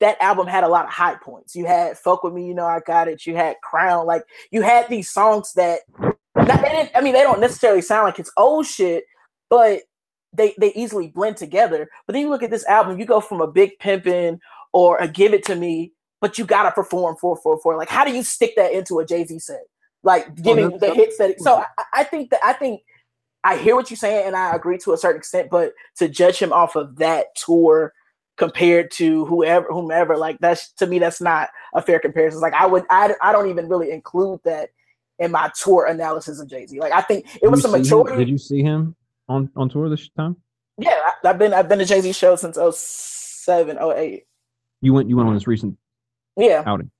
[0.00, 2.66] that album had a lot of high points you had fuck with me you know
[2.66, 5.80] I got it you had crown like you had these songs that
[6.46, 9.04] not, I mean they don't necessarily sound like it's old shit
[9.50, 9.82] but
[10.32, 13.40] they they easily blend together but then you look at this album you go from
[13.40, 14.38] a big pimpin'
[14.72, 17.76] or a give it to me but you gotta perform four four four.
[17.76, 19.62] Like, how do you stick that into a Jay Z set?
[20.02, 21.40] Like giving that's- the hits that.
[21.40, 21.62] So mm-hmm.
[21.78, 22.82] I, I think that I think
[23.44, 25.48] I hear what you're saying, and I agree to a certain extent.
[25.50, 27.92] But to judge him off of that tour
[28.36, 32.40] compared to whoever, whomever, like that's to me, that's not a fair comparison.
[32.40, 34.70] Like I would, I, I don't even really include that
[35.18, 36.78] in my tour analysis of Jay Z.
[36.80, 38.16] Like I think it Did was some see him- maturity.
[38.24, 38.94] Did you see him
[39.28, 40.36] on on tour this time?
[40.78, 44.24] Yeah, I, I've been I've been to Jay Z show since 07, 08.
[44.80, 45.76] You went you went on this recent
[46.36, 46.90] Yeah, outing.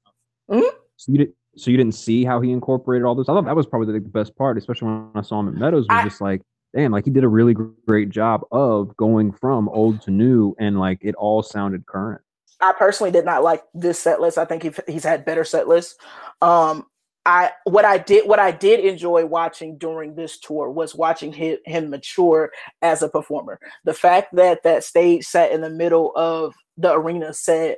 [0.50, 0.68] Mhm.
[0.96, 3.28] So you did so you didn't see how he incorporated all this.
[3.28, 5.86] I thought that was probably the best part, especially when I saw him at Meadows.
[5.88, 6.42] Was I- just like
[6.74, 7.54] damn, like he did a really
[7.86, 12.20] great job of going from old to new, and like it all sounded current.
[12.60, 14.36] I personally did not like this set list.
[14.36, 15.96] I think he's had better set lists.
[16.42, 16.84] Um,
[17.28, 21.58] I what I did what I did enjoy watching during this tour was watching him,
[21.66, 22.50] him mature
[22.80, 23.60] as a performer.
[23.84, 27.76] The fact that that stage sat in the middle of the arena said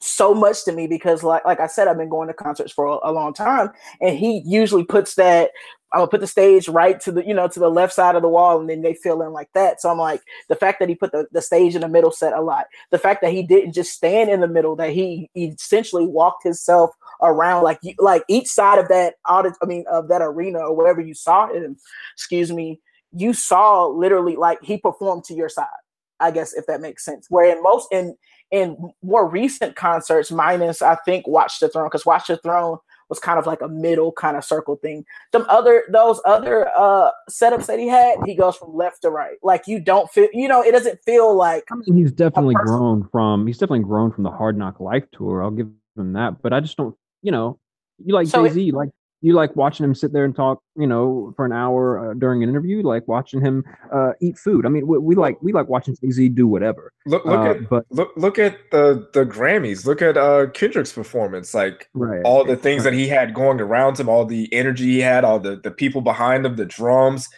[0.00, 2.86] so much to me because like like I said I've been going to concerts for
[2.86, 3.70] a, a long time
[4.00, 5.50] and he usually puts that
[5.92, 8.22] I'm gonna put the stage right to the you know to the left side of
[8.22, 9.80] the wall and then they fill in like that.
[9.80, 12.34] So I'm like the fact that he put the, the stage in the middle set
[12.34, 12.66] a lot.
[12.90, 16.44] The fact that he didn't just stand in the middle, that he, he essentially walked
[16.44, 16.90] himself
[17.22, 21.00] around like like each side of that audit, I mean of that arena or wherever
[21.00, 21.76] you saw him,
[22.14, 22.80] excuse me,
[23.12, 25.66] you saw literally like he performed to your side.
[26.20, 27.26] I guess if that makes sense.
[27.30, 28.16] Where in most in
[28.50, 33.18] in more recent concerts, minus I think Watch the Throne, because Watch the Throne was
[33.18, 35.04] kind of like a middle kind of circle thing.
[35.32, 39.36] Some other those other uh setups that he had, he goes from left to right.
[39.42, 41.64] Like you don't feel, you know, it doesn't feel like.
[41.70, 43.46] I mean, he's definitely grown from.
[43.46, 45.42] He's definitely grown from the Hard Knock Life tour.
[45.42, 46.42] I'll give him that.
[46.42, 47.58] But I just don't, you know,
[48.04, 50.86] you like so Jay Z, like you like watching him sit there and talk, you
[50.86, 54.64] know, for an hour uh, during an interview, like watching him uh, eat food.
[54.64, 56.92] I mean, we, we like we like watching Jay Z do whatever.
[57.06, 59.84] Look, look uh, at but look look at the the Grammys.
[59.84, 61.52] Look at uh, Kendrick's performance.
[61.52, 62.22] Like right.
[62.24, 65.40] all the things that he had going around him, all the energy he had, all
[65.40, 67.28] the the people behind him, the drums,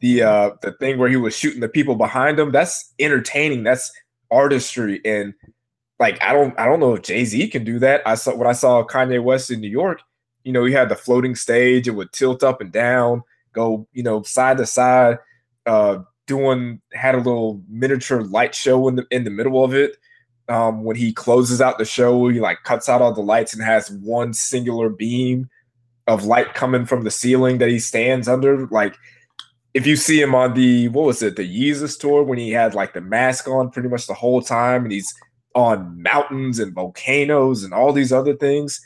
[0.00, 2.52] the uh the thing where he was shooting the people behind him.
[2.52, 3.62] That's entertaining.
[3.62, 3.90] That's
[4.30, 5.34] artistry and
[5.98, 8.02] like I don't I don't know if Jay Z can do that.
[8.06, 10.00] I saw when I saw Kanye West in New York
[10.44, 11.88] you know, he had the floating stage.
[11.88, 13.22] It would tilt up and down,
[13.52, 15.18] go, you know, side to side.
[15.66, 19.96] Uh, doing had a little miniature light show in the in the middle of it.
[20.48, 23.62] Um, when he closes out the show, he like cuts out all the lights and
[23.62, 25.48] has one singular beam
[26.06, 28.66] of light coming from the ceiling that he stands under.
[28.68, 28.96] Like
[29.74, 32.74] if you see him on the what was it, the Yeezus tour when he had
[32.74, 35.12] like the mask on pretty much the whole time and he's
[35.54, 38.80] on mountains and volcanoes and all these other things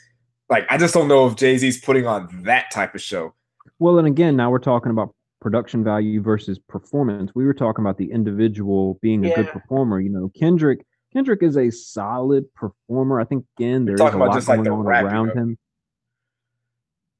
[0.49, 3.33] like I just don't know if Jay Z's putting on that type of show.
[3.79, 7.31] Well, and again, now we're talking about production value versus performance.
[7.35, 9.99] We were talking about the individual being a good performer.
[9.99, 13.19] You know, Kendrick Kendrick is a solid performer.
[13.19, 15.41] I think again there's a lot going like on around you know?
[15.41, 15.57] him.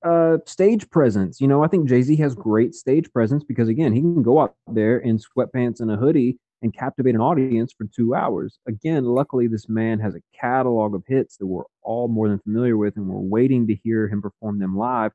[0.04, 1.42] Uh, stage presence.
[1.42, 4.40] You know, I think Jay Z has great stage presence because again, he can go
[4.40, 8.58] out there in sweatpants and a hoodie and captivate an audience for two hours.
[8.68, 12.76] Again, luckily, this man has a catalog of hits that we're all more than familiar
[12.76, 15.12] with, and we're waiting to hear him perform them live.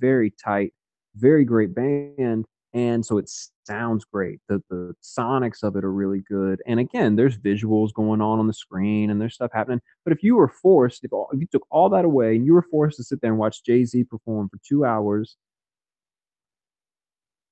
[0.00, 0.74] Very tight,
[1.14, 2.46] very great band.
[2.72, 3.30] And so it
[3.64, 4.40] sounds great.
[4.48, 6.60] The, the sonics of it are really good.
[6.66, 9.80] And again, there's visuals going on on the screen and there's stuff happening.
[10.04, 12.54] But if you were forced, if, all, if you took all that away and you
[12.54, 15.36] were forced to sit there and watch Jay Z perform for two hours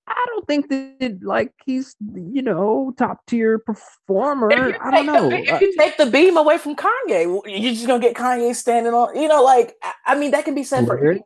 [0.09, 4.52] I don't think that like he's you know top tier performer.
[4.52, 5.28] I don't know.
[5.28, 8.94] The, if you take the beam away from Kanye, you're just gonna get Kanye standing
[8.94, 9.16] on.
[9.16, 9.74] You know, like
[10.06, 11.22] I mean, that can be said for anyone.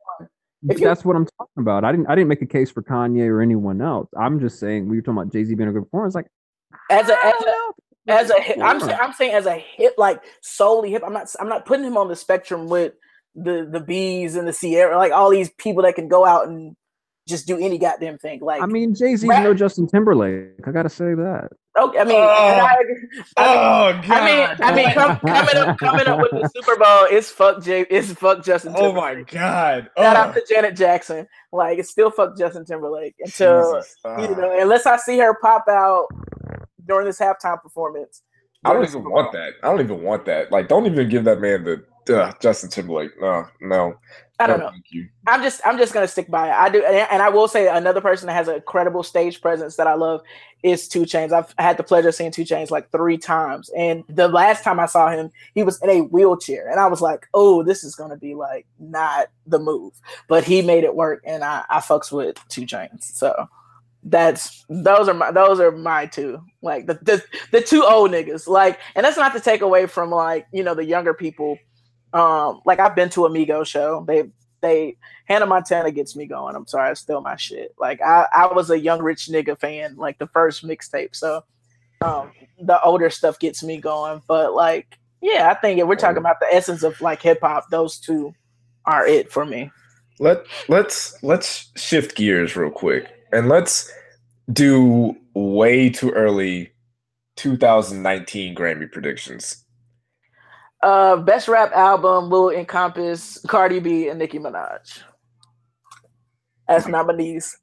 [0.68, 1.84] If that's what I'm talking about.
[1.84, 2.06] I didn't.
[2.06, 4.08] I didn't make a case for Kanye or anyone else.
[4.18, 6.06] I'm just saying we were talking about Jay Z being a good performer.
[6.06, 6.28] It's like
[6.90, 7.72] as a as a
[8.08, 11.02] as a hip, I'm saying I'm saying as a hip like solely hip.
[11.04, 12.94] I'm not I'm not putting him on the spectrum with
[13.34, 16.76] the the bees and the Ciara like all these people that can go out and
[17.28, 18.40] just do any goddamn thing.
[18.40, 20.50] Like I mean, Jay Z's no Justin Timberlake.
[20.66, 21.50] I gotta say that.
[21.78, 22.84] Okay, I mean, oh, I,
[23.36, 24.10] I, oh God.
[24.10, 27.62] I mean, I mean, come, coming up, coming up with the Super Bowl is fuck
[27.62, 28.74] Jay, is fuck Justin.
[28.74, 28.96] Timberlake.
[28.98, 29.90] Oh my God!
[29.96, 30.02] Oh.
[30.02, 30.32] Shout out oh.
[30.40, 31.26] to Janet Jackson.
[31.52, 34.22] Like it's still fuck Justin Timberlake until oh.
[34.22, 34.40] you ah.
[34.40, 36.08] know, unless I see her pop out
[36.86, 38.22] during this halftime performance.
[38.64, 39.54] I don't even want that.
[39.62, 40.52] I don't even want that.
[40.52, 43.10] Like, don't even give that man the uh, Justin Timberlake.
[43.20, 43.94] No, no.
[44.38, 44.72] I don't know.
[45.26, 46.52] I'm just I'm just gonna stick by it.
[46.52, 49.86] I do, and I will say another person that has a credible stage presence that
[49.86, 50.22] I love
[50.64, 51.32] is 2 Chainz.
[51.32, 54.80] I've had the pleasure of seeing 2 Chainz like three times, and the last time
[54.80, 57.94] I saw him, he was in a wheelchair, and I was like, "Oh, this is
[57.94, 59.92] gonna be like not the move,"
[60.28, 63.04] but he made it work, and I I fucks with 2 Chainz.
[63.04, 63.48] So
[64.04, 67.22] that's those are my those are my two like the, the
[67.52, 70.74] the two old niggas like and that's not to take away from like you know
[70.74, 71.56] the younger people
[72.12, 74.04] um, like I've been to a Migo show.
[74.06, 74.24] They
[74.60, 76.54] they Hannah Montana gets me going.
[76.54, 77.74] I'm sorry, I still my shit.
[77.78, 81.14] Like I, I was a young rich nigga fan, like the first mixtape.
[81.14, 81.44] So
[82.00, 84.22] um the older stuff gets me going.
[84.26, 87.68] But like, yeah, I think if we're talking about the essence of like hip hop,
[87.70, 88.34] those two
[88.86, 89.70] are it for me.
[90.18, 93.90] Let let's let's shift gears real quick and let's
[94.52, 96.72] do way too early
[97.36, 99.61] 2019 Grammy predictions.
[100.82, 105.02] Uh, best rap album will encompass Cardi B and Nicki Minaj
[106.68, 107.56] as nominees.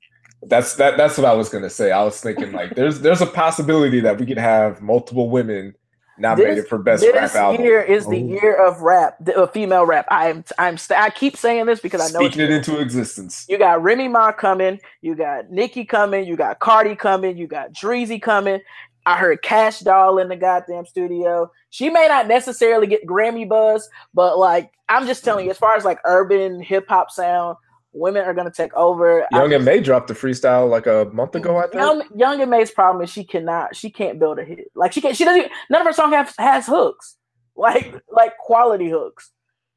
[0.43, 0.95] That's that.
[0.95, 1.91] That's what I was gonna say.
[1.91, 5.75] I was thinking like, there's there's a possibility that we could have multiple women
[6.19, 7.63] nominated this, for best this rap album.
[7.63, 8.27] year is the oh.
[8.27, 10.05] year of rap, the, uh, female rap.
[10.09, 13.45] I'm I'm I keep saying this because I know speaking it into existence.
[13.49, 17.73] You got Remy Ma coming, you got Nicki coming, you got Cardi coming, you got
[17.73, 18.61] Dreezy coming.
[19.05, 21.51] I heard Kash Doll in the goddamn studio.
[21.69, 25.75] She may not necessarily get Grammy buzz, but like I'm just telling you, as far
[25.75, 27.57] as like urban hip hop sound,
[27.93, 29.27] women are gonna take over.
[29.31, 31.57] Young M.A dropped the freestyle like a month ago.
[31.57, 31.75] I think.
[31.75, 34.71] Young, Young M.A's problem is she cannot, she can't build a hit.
[34.75, 35.51] Like she can't, she doesn't.
[35.69, 37.17] None of her songs have has hooks,
[37.55, 39.31] like like quality hooks.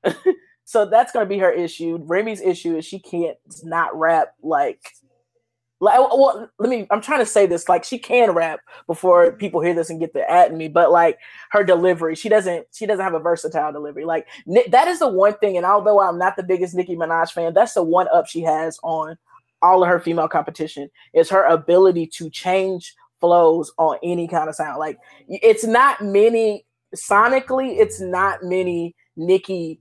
[0.64, 1.98] so that's gonna be her issue.
[1.98, 4.80] Remy's issue is she can't not rap like
[5.82, 6.86] like, well, let me.
[6.92, 7.68] I'm trying to say this.
[7.68, 11.18] Like, she can rap before people hear this and get the at me, but like
[11.50, 12.68] her delivery, she doesn't.
[12.72, 14.04] She doesn't have a versatile delivery.
[14.04, 15.56] Like that is the one thing.
[15.56, 18.78] And although I'm not the biggest Nicki Minaj fan, that's the one up she has
[18.84, 19.18] on
[19.60, 24.54] all of her female competition is her ability to change flows on any kind of
[24.54, 24.78] sound.
[24.78, 24.98] Like,
[25.28, 26.64] it's not many
[26.94, 27.76] sonically.
[27.78, 29.80] It's not many Nicki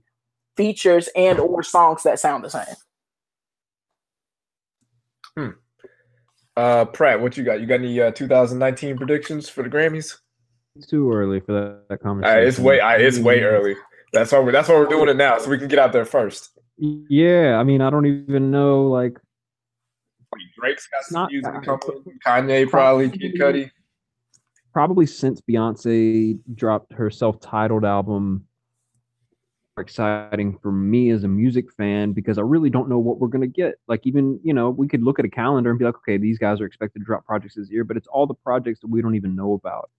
[0.56, 2.74] features and or songs that sound the same.
[5.36, 5.61] Hmm.
[6.56, 7.60] Uh, Pratt, what you got?
[7.60, 10.18] You got any uh, 2019 predictions for the Grammys?
[10.76, 12.36] It's too early for that, that conversation.
[12.36, 13.74] Right, it's way, it's way early.
[14.12, 16.04] That's why we're that's why we're doing it now, so we can get out there
[16.04, 16.58] first.
[16.76, 19.18] Yeah, I mean, I don't even know like.
[20.58, 22.04] Drake's got some music coming.
[22.26, 23.70] Kanye probably, Kid Cudi.
[24.72, 28.46] Probably since Beyonce dropped her self-titled album
[29.78, 33.46] exciting for me as a music fan because I really don't know what we're gonna
[33.46, 33.76] get.
[33.88, 36.38] Like even you know we could look at a calendar and be like, okay, these
[36.38, 39.00] guys are expected to drop projects this year, but it's all the projects that we
[39.00, 39.90] don't even know about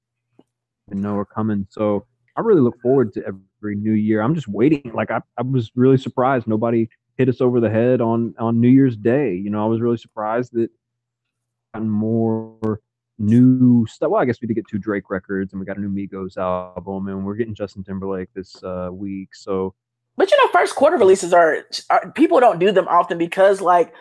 [0.90, 1.66] and know are coming.
[1.70, 2.06] So
[2.36, 4.22] I really look forward to every new year.
[4.22, 4.92] I'm just waiting.
[4.94, 8.70] Like I, I was really surprised nobody hit us over the head on on New
[8.70, 9.36] Year's Day.
[9.36, 10.70] You know, I was really surprised that
[11.80, 12.80] more
[13.20, 14.10] new stuff.
[14.10, 16.38] Well, I guess we did get two Drake records, and we got a new Migos
[16.38, 19.36] album, and we're getting Justin Timberlake this uh, week.
[19.36, 19.74] So,
[20.16, 23.94] but you know, first quarter releases are, are, people don't do them often because, like,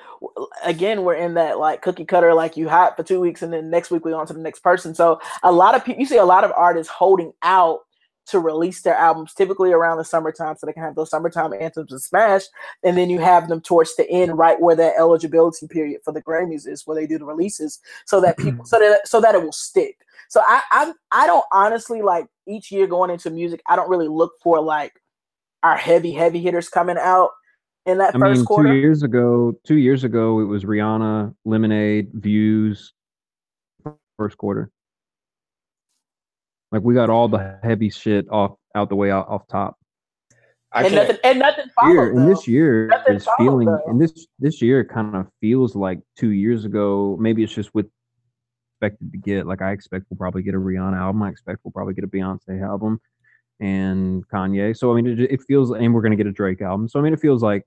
[0.65, 3.71] again, we're in that like cookie cutter, like you hot for two weeks, and then
[3.71, 4.95] next week we on to the next person.
[4.95, 7.81] So a lot of people, you see a lot of artists holding out
[8.27, 11.91] to release their albums typically around the summertime so they can have those summertime anthems
[11.91, 12.43] and smash
[12.85, 16.23] and then you have them towards the end right where that eligibility period for the
[16.23, 18.51] grammys is where they do the releases so that mm-hmm.
[18.51, 19.99] people so that so that it will stick.
[20.29, 24.09] So i i, I don't honestly like each year going into music i don't really
[24.09, 24.93] look for like
[25.63, 27.31] our heavy heavy hitters coming out
[27.87, 28.69] in that I first mean, quarter.
[28.69, 32.95] two years ago two years ago it was rihanna lemonade views
[34.17, 34.71] first quarter
[36.73, 39.77] like we got all the heavy shit off out the way out, off top.
[40.73, 43.83] I and nothing, and nothing followed, year, and this year nothing is feeling though.
[43.87, 47.17] and this this year kind of feels like two years ago.
[47.21, 47.87] Maybe it's just with
[48.81, 51.23] expected to get like I expect we'll probably get a Rihanna album.
[51.23, 53.01] I expect we'll probably get a Beyonce album
[53.61, 54.77] and Kanye.
[54.77, 56.89] So I mean, it, it feels and we're gonna get a Drake album.
[56.89, 57.65] So I mean, it feels like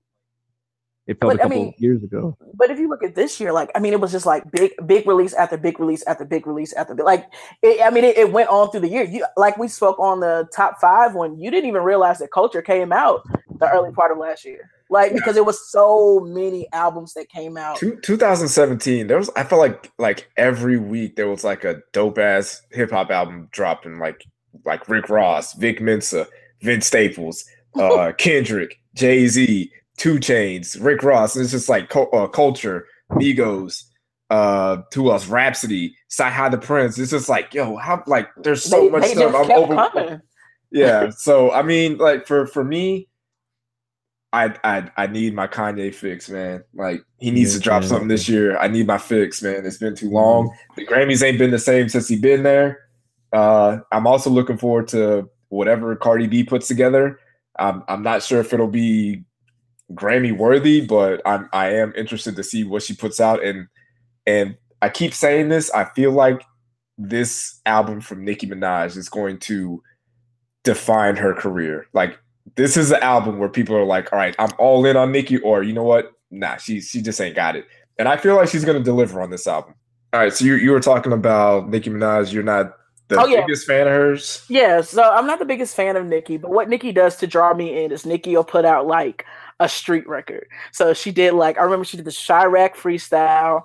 [1.06, 2.36] it felt but, a couple I mean, years ago.
[2.54, 4.72] But if you look at this year, like I mean, it was just like big,
[4.86, 7.04] big release after big release after big release after big.
[7.04, 7.26] Like
[7.62, 9.04] it, I mean, it, it, went on through the year.
[9.04, 12.60] You like we spoke on the top five when you didn't even realize that Culture
[12.60, 13.22] came out
[13.58, 14.70] the early part of last year.
[14.90, 17.76] Like because it was so many albums that came out.
[17.76, 22.18] Two, 2017, there was I felt like like every week there was like a dope
[22.18, 24.24] ass hip hop album dropping, like
[24.64, 26.26] like Rick Ross, Vic Mensa,
[26.62, 27.44] Vince Staples,
[27.76, 31.36] uh, Kendrick, Jay Z, 2 Chainz, Rick Ross.
[31.36, 33.84] It's just like uh, culture, Migos,
[34.30, 35.26] uh, who else?
[35.28, 36.98] Rapsody, CyHi the Prince.
[36.98, 39.34] It's just like, yo, how like there's so they, much they stuff.
[39.34, 40.22] I'm over.
[40.72, 41.10] Yeah.
[41.10, 43.08] so I mean, like for for me,
[44.32, 46.64] I I I need my Kanye fix, man.
[46.74, 48.58] Like he needs yeah, to drop yeah, something this year.
[48.58, 49.64] I need my fix, man.
[49.64, 50.48] It's been too long.
[50.48, 50.74] Mm-hmm.
[50.76, 52.80] The Grammys ain't been the same since he been there.
[53.32, 57.20] Uh, I'm also looking forward to whatever Cardi B puts together.
[57.58, 59.24] I'm I'm not sure if it'll be
[59.92, 63.44] Grammy worthy, but I'm I am interested to see what she puts out.
[63.44, 63.68] And
[64.26, 66.42] and I keep saying this, I feel like
[66.98, 69.82] this album from Nicki Minaj is going to
[70.64, 71.86] define her career.
[71.92, 72.18] Like
[72.56, 75.38] this is an album where people are like, all right, I'm all in on Nicki,
[75.38, 76.12] or you know what?
[76.30, 77.66] Nah, she she just ain't got it.
[77.98, 79.74] And I feel like she's gonna deliver on this album.
[80.12, 82.76] All right, so you you were talking about Nicki Minaj, you're not
[83.08, 83.74] the oh, biggest yeah.
[83.74, 84.44] fan of hers?
[84.48, 87.54] Yeah, so I'm not the biggest fan of Nicki, but what Nicki does to draw
[87.54, 89.24] me in is Nicki will put out like
[89.60, 90.46] a street record.
[90.72, 93.64] So she did like I remember she did the Chiraq freestyle.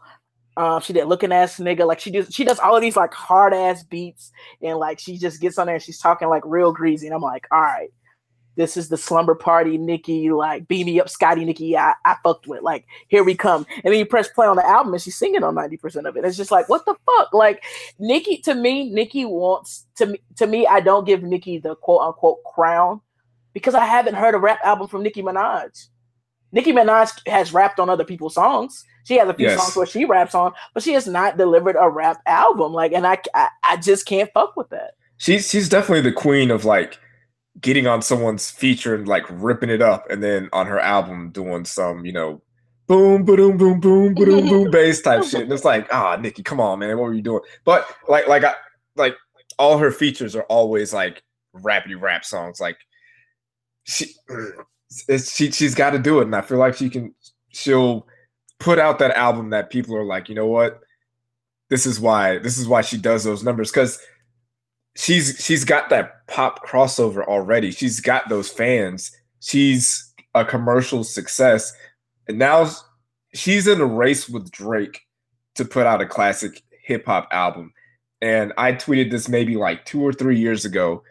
[0.58, 1.88] Um, she did looking ass nigga.
[1.88, 4.32] Like she does she does all of these like hard ass beats
[4.62, 7.08] and like she just gets on there and she's talking like real greasy.
[7.08, 7.90] And I'm like, all right,
[8.56, 12.48] this is the slumber party, Nicki, like beam me up, Scotty, Nicki, I, I fucked
[12.48, 12.62] with.
[12.62, 13.66] Like, here we come.
[13.84, 16.26] And then you press play on the album and she's singing on 90% of it.
[16.26, 17.34] It's just like, what the fuck?
[17.34, 17.64] Like,
[17.98, 22.02] Nicki, to me, Nicki wants to me to me, I don't give Nicki the quote
[22.02, 23.02] unquote crown
[23.54, 25.88] because I haven't heard a rap album from Nicki Minaj.
[26.52, 28.84] Nicki Minaj has rapped on other people's songs.
[29.06, 29.60] She has a few yes.
[29.60, 32.74] songs where she raps on, but she has not delivered a rap album.
[32.74, 34.92] Like, and I, I, I just can't fuck with that.
[35.18, 37.00] She's she's definitely the queen of like
[37.60, 41.64] getting on someone's feature and like ripping it up, and then on her album doing
[41.66, 42.42] some, you know,
[42.88, 45.44] boom, boom, boom, boom, boom, boom, bass type shit.
[45.44, 47.42] And it's like, ah, Nicki, come on, man, what were you doing?
[47.64, 48.54] But like, like, I,
[48.96, 49.16] like
[49.58, 51.24] all her features are always like
[51.56, 52.60] rappy rap songs.
[52.60, 52.78] Like
[53.84, 54.14] she,
[55.10, 57.14] eh, she, she's got to do it, and I feel like she can.
[57.54, 58.08] She'll
[58.60, 60.82] put out that album that people are like, you know what,
[61.70, 64.00] this is why, this is why she does those numbers because
[64.96, 67.72] she's she's got that pop crossover already.
[67.72, 69.12] She's got those fans.
[69.40, 71.74] She's a commercial success.
[72.28, 72.70] And now
[73.34, 75.02] she's in a race with Drake
[75.56, 77.74] to put out a classic hip hop album.
[78.22, 81.04] And I tweeted this maybe like 2 or 3 years ago.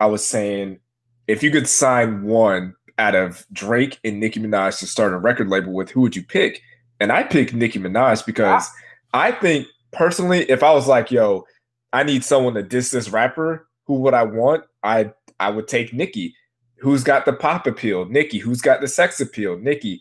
[0.00, 0.80] I was saying
[1.28, 5.48] if you could sign one out of Drake and Nicki Minaj to start a record
[5.48, 6.62] label with, who would you pick?
[7.00, 8.68] And I picked Nicki Minaj because
[9.12, 11.44] I think personally, if I was like, yo,
[11.92, 13.68] I need someone to diss this rapper.
[13.86, 14.64] Who would I want?
[14.82, 16.34] I I would take Nicki.
[16.78, 18.06] Who's got the pop appeal?
[18.06, 18.38] Nicki.
[18.38, 19.58] Who's got the sex appeal?
[19.58, 20.00] Nicki.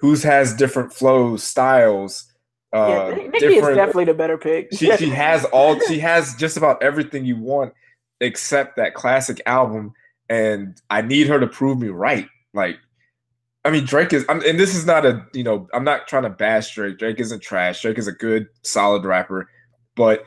[0.00, 2.32] Who's has different flows, styles?
[2.72, 4.68] Uh, yeah, Nicki is definitely the better pick.
[4.72, 5.78] she she has all.
[5.88, 7.72] She has just about everything you want,
[8.20, 9.92] except that classic album.
[10.28, 12.28] And I need her to prove me right.
[12.52, 12.78] Like,
[13.64, 16.24] I mean, Drake is, I'm, and this is not a, you know, I'm not trying
[16.24, 16.98] to bash Drake.
[16.98, 17.82] Drake isn't trash.
[17.82, 19.48] Drake is a good, solid rapper,
[19.94, 20.24] but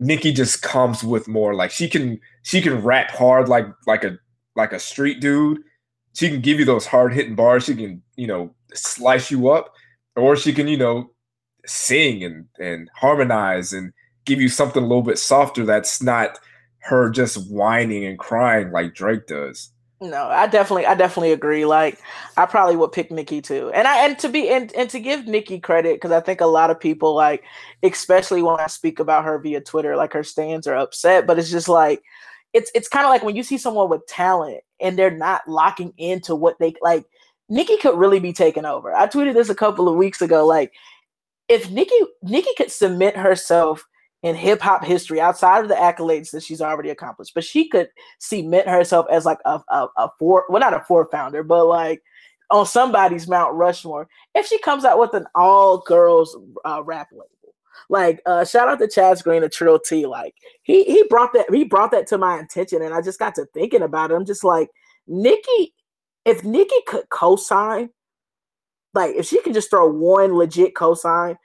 [0.00, 4.18] Nicki just comes with more like she can she can rap hard like like a
[4.56, 5.62] like a street dude.
[6.14, 7.64] She can give you those hard hitting bars.
[7.64, 9.74] She can you know slice you up,
[10.16, 11.10] or she can you know
[11.66, 13.92] sing and and harmonize and
[14.24, 15.66] give you something a little bit softer.
[15.66, 16.38] That's not
[16.80, 19.70] her just whining and crying like Drake does.
[20.02, 21.66] No, I definitely, I definitely agree.
[21.66, 21.98] Like,
[22.38, 25.26] I probably would pick Nicki too, and I and to be and, and to give
[25.26, 27.44] Nicki credit because I think a lot of people like,
[27.82, 31.26] especially when I speak about her via Twitter, like her stands are upset.
[31.26, 32.02] But it's just like,
[32.54, 35.92] it's it's kind of like when you see someone with talent and they're not locking
[35.98, 37.04] into what they like.
[37.50, 38.94] Nicki could really be taken over.
[38.94, 40.46] I tweeted this a couple of weeks ago.
[40.46, 40.72] Like,
[41.48, 43.84] if Nicki Nicki could submit herself
[44.22, 47.32] in hip hop history outside of the accolades that she's already accomplished.
[47.34, 47.88] But she could
[48.18, 52.02] cement herself as like a, a, a four, well, not a four founder, but like
[52.50, 54.08] on somebody's Mount Rushmore.
[54.34, 57.28] If she comes out with an all girls uh, rap label,
[57.88, 61.46] like uh, shout out to Chaz Green of Trill T, like he he brought that
[61.52, 64.14] he brought that to my attention, and I just got to thinking about it.
[64.14, 64.68] I'm just like
[65.06, 65.74] Nicki,
[66.24, 67.90] if Nicki could co-sign,
[68.94, 71.36] like if she could just throw one legit co-sign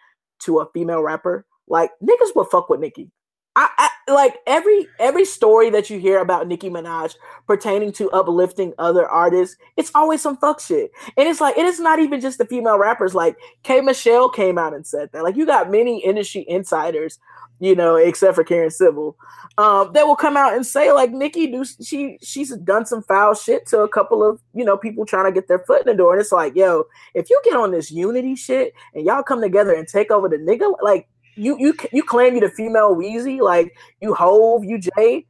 [0.42, 3.12] to a female rapper like niggas would fuck with Nicki.
[3.58, 7.16] I, I, like every every story that you hear about Nicki Minaj
[7.48, 10.92] pertaining to uplifting other artists, it's always some fuck shit.
[11.16, 13.16] And it's like it is not even just the female rappers.
[13.16, 15.24] Like K Michelle came out and said that.
[15.24, 17.18] Like you got many industry insiders,
[17.60, 19.16] you know, except for Karen Civil,
[19.58, 23.36] um, that will come out and say like Nicki do she she's done some foul
[23.36, 25.96] shit to a couple of you know people trying to get their foot in the
[25.96, 26.12] door.
[26.12, 26.84] And it's like, yo,
[27.14, 30.38] if you get on this unity shit and y'all come together and take over the
[30.38, 35.26] nigga, like you you you claim you the female Weezy, like you Hove, you Jay.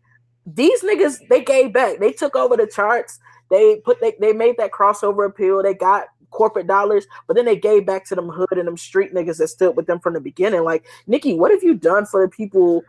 [0.45, 1.99] These niggas they gave back.
[1.99, 3.19] They took over the charts.
[3.49, 5.63] They put they, they made that crossover appeal.
[5.63, 9.13] They got corporate dollars, but then they gave back to them hood and them street
[9.13, 10.63] niggas that stood with them from the beginning.
[10.63, 12.83] Like Nicki, what have you done for the people?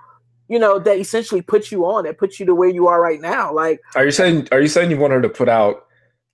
[0.49, 3.21] You know that essentially put you on, that put you to where you are right
[3.21, 3.53] now.
[3.53, 5.87] Like, are you saying are you saying you want her to put out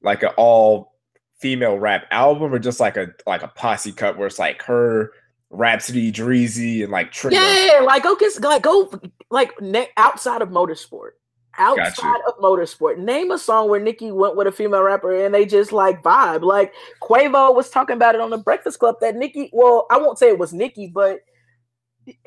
[0.03, 0.93] like an all
[1.39, 5.13] female rap album, or just like a like a posse cut where it's like her
[5.53, 7.37] Rapsody, Dreezy, and like Trigger.
[7.37, 8.91] Yeah, like go get like go
[9.31, 11.11] like ne- outside of motorsport.
[11.59, 15.45] Outside of motorsport, name a song where Nicki went with a female rapper and they
[15.45, 16.41] just like vibe.
[16.43, 16.73] Like
[17.03, 19.51] Quavo was talking about it on the Breakfast Club that Nicki.
[19.53, 21.21] Well, I won't say it was Nicki, but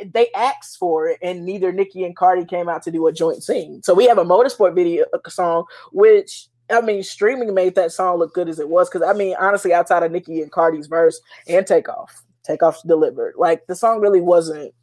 [0.06, 3.44] they asked for it, and neither Nicki and Cardi came out to do a joint
[3.44, 3.82] sing.
[3.84, 7.92] So we have a motorsport video uh, a song, which I mean, streaming made that
[7.92, 8.88] song look good as it was.
[8.88, 13.36] Because I mean, honestly, outside of Nicki and Cardi's verse and Takeoff, Takeoff delivered.
[13.38, 14.74] Like the song really wasn't.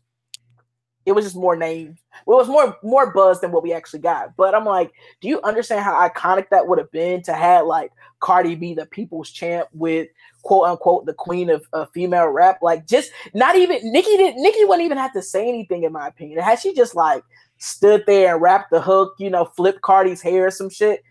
[1.05, 1.97] It was just more name.
[2.12, 4.36] It was more more buzz than what we actually got.
[4.36, 7.90] But I'm like, do you understand how iconic that would have been to have like
[8.20, 10.09] Cardi be the people's champ with
[10.43, 12.59] quote unquote the queen of uh, female rap?
[12.62, 14.40] Like, just not even Nicki didn't.
[14.40, 16.40] Nicki wouldn't even have to say anything in my opinion.
[16.40, 17.24] Had she just like
[17.59, 21.02] stood there and rapped the hook, you know, flip Cardi's hair or some shit,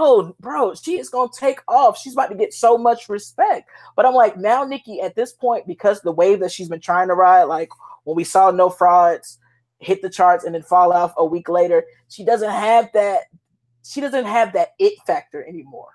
[0.00, 1.98] oh, bro, she is gonna take off.
[1.98, 3.68] She's about to get so much respect.
[3.96, 7.08] But I'm like, now Nicki, at this point, because the wave that she's been trying
[7.08, 7.68] to ride, like
[8.04, 9.38] when we saw No Frauds
[9.78, 13.24] hit the charts and then fall off a week later, she doesn't have that.
[13.84, 15.88] She doesn't have that it factor anymore.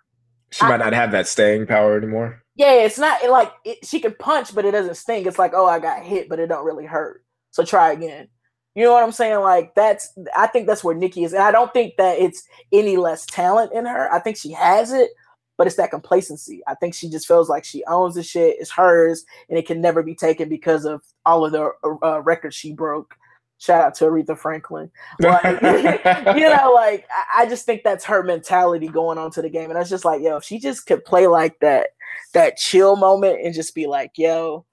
[0.51, 2.41] She I, might not have that staying power anymore.
[2.55, 5.25] Yeah, it's not like it, she can punch, but it doesn't sting.
[5.25, 7.23] It's like, oh, I got hit, but it don't really hurt.
[7.51, 8.27] So try again.
[8.75, 9.39] You know what I'm saying?
[9.39, 11.33] Like that's I think that's where Nicki is.
[11.33, 12.43] And I don't think that it's
[12.73, 14.11] any less talent in her.
[14.11, 15.11] I think she has it,
[15.57, 16.61] but it's that complacency.
[16.67, 19.79] I think she just feels like she owns the shit, it's hers, and it can
[19.79, 21.71] never be taken because of all of the
[22.03, 23.15] uh, records she broke.
[23.57, 24.91] Shout out to Aretha Franklin.
[25.19, 25.43] But,
[26.35, 29.69] you know, like I just think that's her mentality going on to the game.
[29.69, 31.91] And I was just like, yo, if she just could play like that,
[32.33, 34.65] that chill moment and just be like, yo,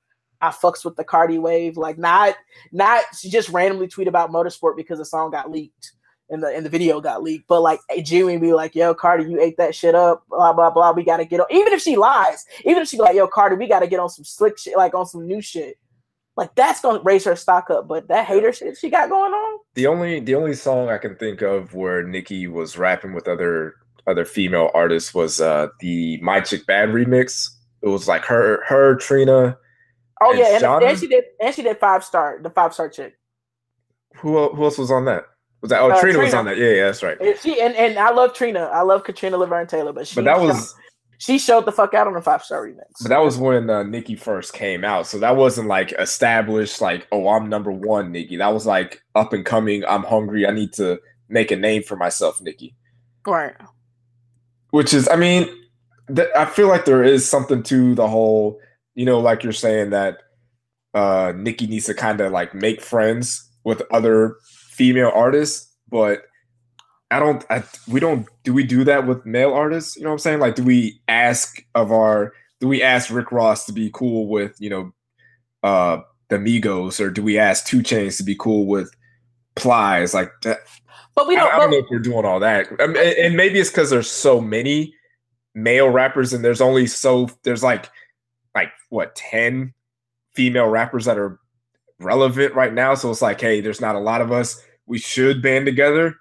[0.43, 1.77] I fucks with the Cardi wave.
[1.77, 2.35] Like not
[2.73, 5.93] not she just randomly tweet about motorsport because the song got leaked
[6.29, 7.47] and the and the video got leaked.
[7.47, 10.91] But like Jimmy be like, yo, Cardi, you ate that shit up, blah blah blah.
[10.91, 13.55] We gotta get on even if she lies, even if she be like, yo, Cardi,
[13.55, 15.79] we gotta get on some slick shit, like on some new shit.
[16.37, 17.87] Like that's gonna raise her stock up.
[17.87, 19.61] But that hater shit she got going on.
[19.75, 23.77] The only the only song I can think of where Nicki was rapping with other
[24.09, 27.49] other female artists was uh the My Chick Bad remix.
[27.83, 29.57] It was like her her Trina
[30.23, 33.19] Oh yeah, and, and, she did, and she did five star, the five star chick.
[34.17, 35.25] Who who else was on that?
[35.61, 36.59] Was that oh uh, Trina, Trina, was on that?
[36.59, 37.21] Yeah, yeah, that's right.
[37.21, 38.65] And she and, and I love Trina.
[38.65, 40.75] I love Katrina Laverne Taylor, but she but that was
[41.19, 43.01] she showed the fuck out on the five star remix.
[43.01, 46.81] But that was when uh, Nicki first came out, so that wasn't like established.
[46.81, 48.37] Like, oh, I'm number one, Nicki.
[48.37, 49.85] That was like up and coming.
[49.85, 50.47] I'm hungry.
[50.47, 52.75] I need to make a name for myself, Nicki.
[53.25, 53.55] Right.
[54.71, 55.49] Which is, I mean,
[56.13, 58.59] th- I feel like there is something to the whole
[58.95, 60.23] you know, like you're saying that
[60.95, 66.23] uh Nicki needs to kind of like make friends with other female artists, but
[67.11, 69.97] I don't I, we don't do we do that with male artists?
[69.97, 70.41] You know what I'm saying?
[70.41, 74.61] Like do we ask of our do we ask Rick Ross to be cool with,
[74.61, 74.93] you know,
[75.63, 75.99] uh
[76.29, 78.91] the Migos or do we ask 2 Chainz to be cool with
[79.55, 80.61] Plies like that?
[81.15, 82.69] But we don't I, I don't know if we're doing all that.
[82.81, 84.95] I mean, and maybe it's cuz there's so many
[85.55, 87.91] male rappers and there's only so there's like
[88.55, 89.73] like what 10
[90.35, 91.39] female rappers that are
[91.99, 92.95] relevant right now?
[92.95, 94.63] So it's like hey there's not a lot of us.
[94.87, 96.17] We should band together.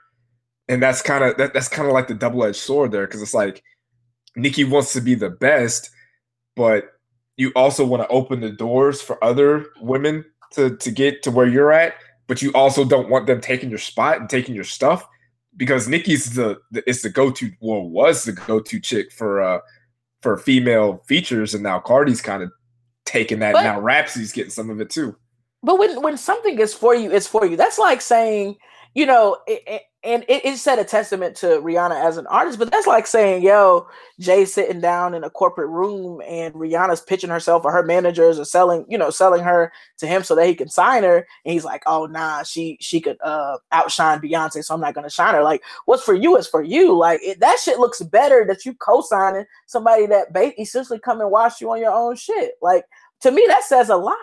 [0.68, 3.34] And that's kind of that, that's kind of like the double-edged sword there because it's
[3.34, 3.64] like
[4.36, 5.90] Nicki wants to be the best
[6.56, 6.86] but
[7.38, 11.48] you also want to open the doors for other women to to get to where
[11.48, 11.96] you're at
[12.28, 15.06] but you also don't want them taking your spot and taking your stuff
[15.58, 19.60] because Nicki's the, the it's the go-to well was the go-to chick for uh
[20.22, 22.52] for female features, and now Cardi's kind of
[23.06, 23.54] taking that.
[23.54, 25.16] But, now Rapsy's getting some of it too.
[25.64, 27.56] But when when something is for you, it's for you.
[27.58, 28.58] That's like saying,
[28.94, 32.58] you know, it, it, and it, it set a testament to Rihanna as an artist,
[32.58, 33.88] but that's like saying, yo,
[34.20, 38.46] Jay sitting down in a corporate room and Rihanna's pitching herself or her managers are
[38.46, 41.18] selling, you know, selling her to him so that he can sign her.
[41.46, 45.10] And he's like, oh nah, she she could uh outshine Beyonce, so I'm not gonna
[45.10, 45.44] shine her.
[45.44, 46.98] Like, what's for you is for you.
[46.98, 51.30] Like it, that shit looks better that you co-signing somebody that ba- essentially come and
[51.30, 52.54] watch you on your own shit.
[52.62, 52.86] Like
[53.22, 54.16] to me, that says a lot.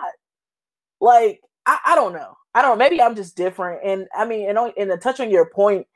[1.00, 2.34] Like, I, I don't know.
[2.54, 2.84] I don't know.
[2.84, 3.80] Maybe I'm just different.
[3.84, 5.86] And I mean, and, on, and to touch on your point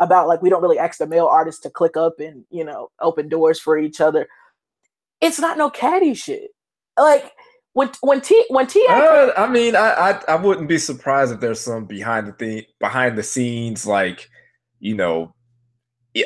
[0.00, 2.90] about like we don't really ask the male artists to click up and you know
[3.00, 4.26] open doors for each other.
[5.20, 6.50] It's not no catty shit.
[6.98, 7.30] Like
[7.74, 8.84] when when T when T.
[8.88, 12.62] Uh, I mean, I, I I wouldn't be surprised if there's some behind the thing
[12.80, 14.28] behind the scenes like
[14.80, 15.34] you know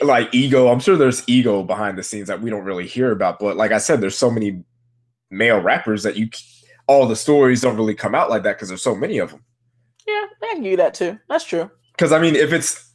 [0.03, 0.69] like ego.
[0.69, 3.41] I'm sure there's ego behind the scenes that we don't really hear about.
[3.41, 4.63] But like I said, there's so many
[5.31, 6.29] male rappers that you
[6.87, 9.45] all the stories don't really come out like that because there's so many of them.
[10.07, 11.19] Yeah, I can give you that too.
[11.29, 11.71] That's true.
[11.93, 12.93] Because I mean, if it's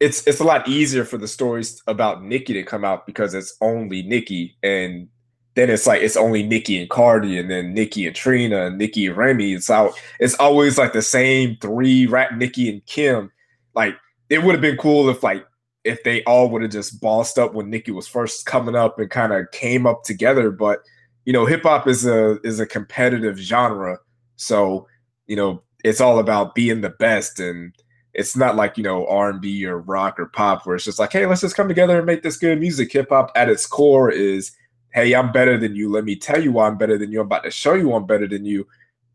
[0.00, 3.56] it's it's a lot easier for the stories about Nicki to come out because it's
[3.60, 5.08] only Nicki, and
[5.54, 9.06] then it's like it's only Nicki and Cardi, and then Nicki and Trina, and Nicki
[9.06, 9.54] and Remy.
[9.54, 9.92] It's out.
[10.20, 13.30] It's always like the same three rap Nicki, and Kim.
[13.74, 13.96] Like
[14.28, 15.46] it would have been cool if like
[15.84, 19.10] if they all would have just bossed up when Nicki was first coming up and
[19.10, 20.50] kind of came up together.
[20.50, 20.80] But
[21.26, 23.98] you know, hip hop is a is a competitive genre,
[24.36, 24.86] so
[25.26, 27.38] you know it's all about being the best.
[27.38, 27.74] And
[28.14, 31.26] it's not like you know r&b or rock or pop where it's just like hey
[31.26, 32.92] let's just come together and make this good music.
[32.92, 34.52] Hip hop at its core is
[34.94, 35.90] hey i'm better than you.
[35.90, 37.20] Let me tell you why i'm better than you.
[37.20, 38.66] I'm about to show you i'm better than you.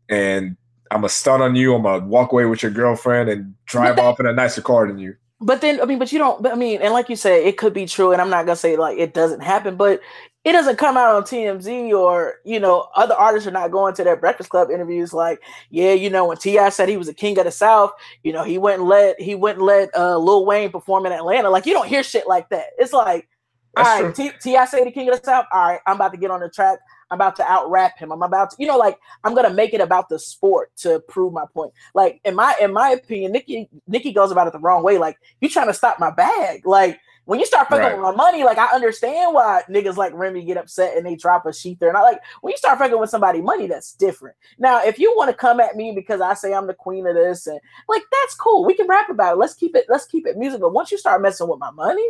[0.08, 0.56] And
[0.90, 1.74] i'm a stun on you.
[1.74, 4.98] I'm gonna walk away with your girlfriend and drive off in a nicer car than
[4.98, 5.16] you.
[5.40, 6.40] But then I mean, but you don't.
[6.40, 8.54] But I mean, and like you said, it could be true, and I'm not gonna
[8.54, 10.00] say like it doesn't happen, but
[10.44, 14.04] it doesn't come out on TMZ or you know other artists are not going to
[14.04, 15.40] their Breakfast Club interviews like
[15.70, 16.68] yeah you know when T.I.
[16.70, 17.92] said he was a king of the South
[18.22, 21.12] you know he went and let he went and let uh, Lil Wayne perform in
[21.12, 23.28] Atlanta like you don't hear shit like that it's like
[23.76, 24.64] All right, T, T.I.
[24.66, 25.46] say the king of the south.
[25.52, 26.78] All right, I'm about to get on the track.
[27.10, 28.10] I'm about to out rap him.
[28.10, 31.32] I'm about to, you know, like I'm gonna make it about the sport to prove
[31.32, 31.72] my point.
[31.94, 34.98] Like in my in my opinion, Nicki Nicki goes about it the wrong way.
[34.98, 36.66] Like you trying to stop my bag.
[36.66, 37.94] Like when you start fucking right.
[37.94, 41.46] with my money, like I understand why niggas like Remy get upset and they drop
[41.46, 41.88] a sheet there.
[41.88, 44.36] And I like when you start fucking with somebody money, that's different.
[44.58, 47.14] Now, if you want to come at me because I say I'm the queen of
[47.14, 48.64] this and like that's cool.
[48.64, 49.38] We can rap about it.
[49.38, 50.70] Let's keep it, let's keep it musical.
[50.70, 52.08] Once you start messing with my money,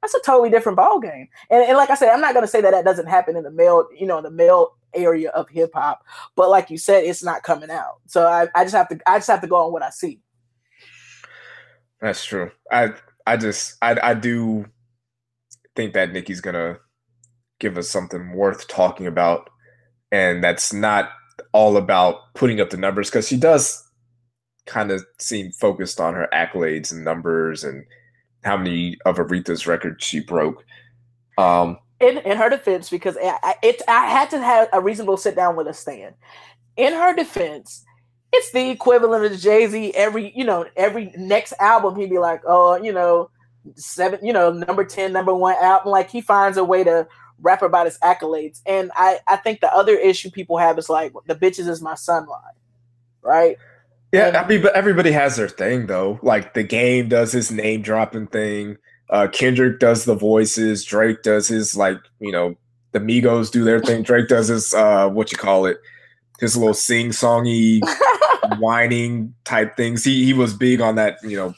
[0.00, 1.28] that's a totally different ball game.
[1.50, 3.50] And, and like I said, I'm not gonna say that that doesn't happen in the
[3.50, 6.02] male, you know, in the male area of hip hop.
[6.34, 8.00] But like you said, it's not coming out.
[8.06, 10.20] So I, I just have to I just have to go on what I see.
[12.00, 12.50] That's true.
[12.72, 12.94] I
[13.26, 14.66] I just I I do
[15.76, 16.78] think that Nicki's gonna
[17.58, 19.50] give us something worth talking about,
[20.10, 21.10] and that's not
[21.52, 23.86] all about putting up the numbers because she does
[24.66, 27.84] kind of seem focused on her accolades and numbers and
[28.44, 30.64] how many of Aretha's records she broke.
[31.38, 35.36] Um, in in her defense, because I, it I had to have a reasonable sit
[35.36, 36.14] down with a stand.
[36.76, 37.84] In her defense,
[38.32, 39.92] it's the equivalent of Jay Z.
[39.94, 43.30] Every you know, every next album, he'd be like, "Oh, you know,
[43.74, 47.06] seven, you know, number ten, number one album." Like he finds a way to
[47.42, 48.60] rap about his accolades.
[48.66, 51.94] And I I think the other issue people have is like the bitches is my
[51.94, 52.54] son line,
[53.22, 53.56] right?
[54.12, 56.18] Yeah, and, I mean, but everybody has their thing though.
[56.22, 58.76] Like the game does his name dropping thing.
[59.08, 60.84] Uh, Kendrick does the voices.
[60.84, 62.54] Drake does his like you know
[62.92, 64.02] the Migos do their thing.
[64.02, 65.78] Drake does his uh what you call it
[66.40, 67.80] his little sing songy
[68.58, 70.04] whining type things.
[70.04, 71.54] He he was big on that, you know,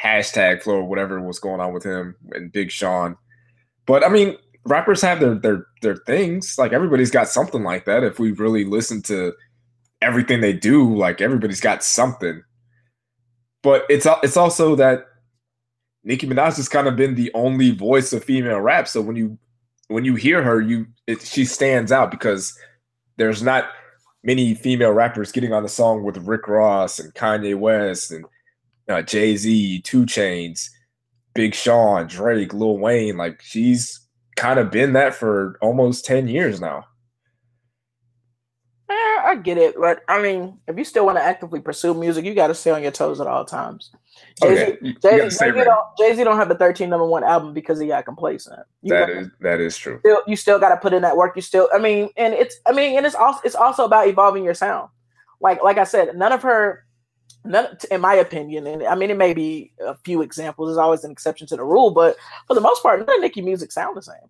[0.00, 3.16] hashtag flow or whatever was going on with him and Big Sean.
[3.86, 6.56] But I mean, rappers have their their their things.
[6.58, 8.04] Like everybody's got something like that.
[8.04, 9.32] If we really listen to
[10.00, 12.42] everything they do, like everybody's got something.
[13.62, 15.06] But it's it's also that
[16.04, 18.88] Nicki Minaj has kind of been the only voice of female rap.
[18.88, 19.38] So when you
[19.88, 22.56] when you hear her, you it, she stands out because
[23.16, 23.66] there's not
[24.24, 28.24] many female rappers getting on the song with Rick Ross and Kanye West and
[28.88, 30.68] uh, Jay Z, 2 Chainz,
[31.34, 33.16] Big Sean, Drake, Lil Wayne.
[33.16, 34.00] Like she's
[34.36, 36.84] kind of been that for almost 10 years now.
[39.24, 42.34] I get it, but I mean, if you still want to actively pursue music, you
[42.34, 43.90] got to stay on your toes at all times.
[44.40, 48.60] Jay Z Jay Z don't have the 13 number one album because he got complacent.
[48.82, 49.98] You that is that is true.
[50.00, 51.36] Still, you still got to put in that work.
[51.36, 54.44] You still, I mean, and it's, I mean, and it's also it's also about evolving
[54.44, 54.88] your sound.
[55.40, 56.84] Like like I said, none of her,
[57.44, 60.68] none, in my opinion, and I mean, it may be a few examples.
[60.68, 62.16] There's always an exception to the rule, but
[62.46, 64.28] for the most part, none of Nicki music sound the same.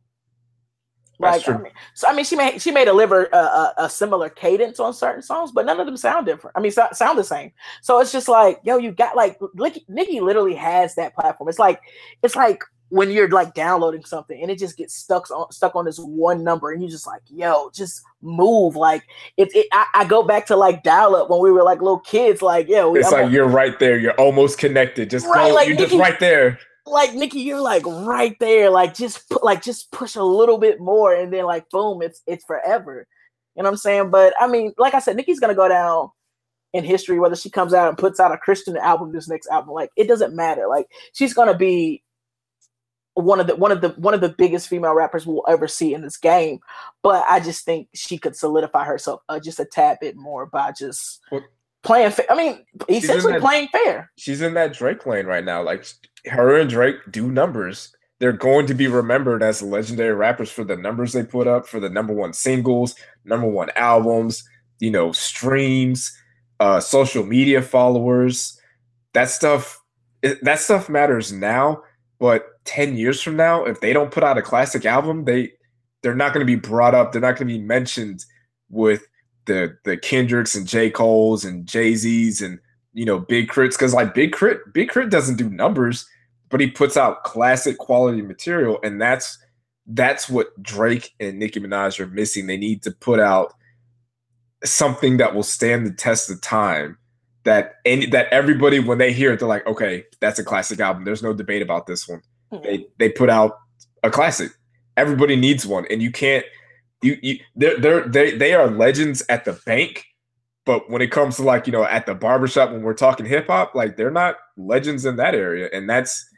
[1.23, 4.29] Like, I mean, so I mean, she may she may deliver a, a, a, similar
[4.29, 6.57] cadence on certain songs, but none of them sound different.
[6.57, 7.53] I mean, so, sound the same.
[7.81, 9.41] So it's just like, yo, you got like
[9.89, 11.49] Nicki literally has that platform.
[11.49, 11.81] It's like
[12.25, 15.85] it's like when you're like downloading something and it just gets stuck on stuck on
[15.85, 18.75] this one number, and you're just like, yo, just move.
[18.75, 19.05] Like
[19.37, 22.01] it, it I, I, go back to like dial up when we were like little
[22.01, 22.43] kids.
[22.43, 23.97] Like, yo, it's I'm like you're right there.
[23.97, 25.09] You're almost connected.
[25.09, 25.55] Just right, go.
[25.55, 28.71] Like, you're Nicki, just right there like Nicki, you're like right there.
[28.71, 32.45] Like just like just push a little bit more, and then like boom, it's it's
[32.45, 33.07] forever.
[33.57, 34.11] You know what I'm saying?
[34.11, 36.11] But I mean, like I said, Nicki's gonna go down
[36.73, 39.75] in history whether she comes out and puts out a Christian album this next album.
[39.75, 40.67] Like it doesn't matter.
[40.69, 42.03] Like she's gonna be
[43.15, 45.95] one of the one of the one of the biggest female rappers we'll ever see
[45.95, 46.61] in this game.
[47.03, 50.73] But I just think she could solidify herself uh, just a tad bit more by
[50.73, 51.21] just.
[51.83, 52.27] Playing fair.
[52.31, 54.11] I mean, essentially that, playing fair.
[54.17, 55.63] She's in that Drake lane right now.
[55.63, 55.87] Like
[56.27, 57.95] her and Drake do numbers.
[58.19, 61.81] They're going to be remembered as legendary rappers for the numbers they put up, for
[61.81, 62.95] the number one singles,
[63.25, 64.45] number one albums,
[64.79, 66.17] you know, streams,
[66.61, 68.59] uh, social media followers.
[69.13, 69.83] That stuff,
[70.23, 71.83] that stuff matters now.
[72.21, 75.51] But ten years from now, if they don't put out a classic album, they
[76.03, 77.11] they're not going to be brought up.
[77.11, 78.25] They're not going to be mentioned
[78.71, 79.05] with
[79.47, 82.59] the the Kendricks and J Cole's and Jay Z's and
[82.93, 85.11] you know Big K.R.I.T.'s because like Big K.R.I.T., Big K.R.I.T.
[85.11, 86.07] doesn't do numbers,
[86.49, 89.39] but he puts out classic quality material, and that's
[89.87, 92.47] that's what Drake and Nicki Minaj are missing.
[92.47, 93.55] They need to put out
[94.65, 96.99] something that will stand the test of time.
[97.45, 101.05] That any that everybody when they hear it, they're like, okay, that's a classic album.
[101.05, 102.23] There's no debate about this one.
[102.53, 102.65] Mm-hmm.
[102.65, 103.59] They they put out
[104.05, 104.53] a classic.
[104.97, 106.45] Everybody needs one, and you can't
[107.03, 110.05] you, you they're, they're they they are legends at the bank
[110.65, 113.47] but when it comes to like you know at the barbershop when we're talking hip
[113.47, 116.29] hop like they're not legends in that area and that's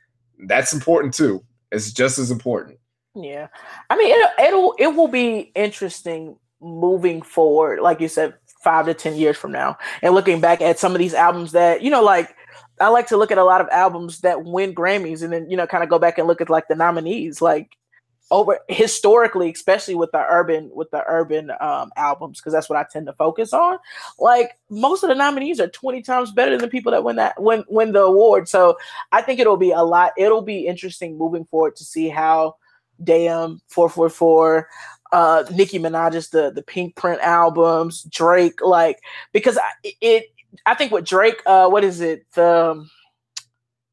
[0.46, 1.44] that's important too.
[1.70, 2.78] It's just as important.
[3.14, 3.48] Yeah.
[3.90, 8.94] I mean it, it'll it will be interesting moving forward like you said five to
[8.94, 9.76] ten years from now.
[10.02, 12.34] And looking back at some of these albums that you know like
[12.80, 15.56] i like to look at a lot of albums that win grammys and then you
[15.56, 17.42] know kind of go back and look at like the nominees.
[17.42, 17.70] Like
[18.30, 22.86] over historically, especially with the urban with the urban um, albums, because that's what I
[22.90, 23.78] tend to focus on.
[24.18, 27.40] Like most of the nominees are twenty times better than the people that win that
[27.40, 28.48] win win the award.
[28.48, 28.76] So
[29.12, 30.12] I think it'll be a lot.
[30.16, 32.56] It'll be interesting moving forward to see how
[33.02, 34.68] Damn four four four.
[35.10, 39.00] Uh, Nicki Minaj's the the Pink Print albums, Drake, like
[39.32, 40.26] because I, it,
[40.64, 42.24] I think with Drake, uh, what is it?
[42.34, 42.90] The um,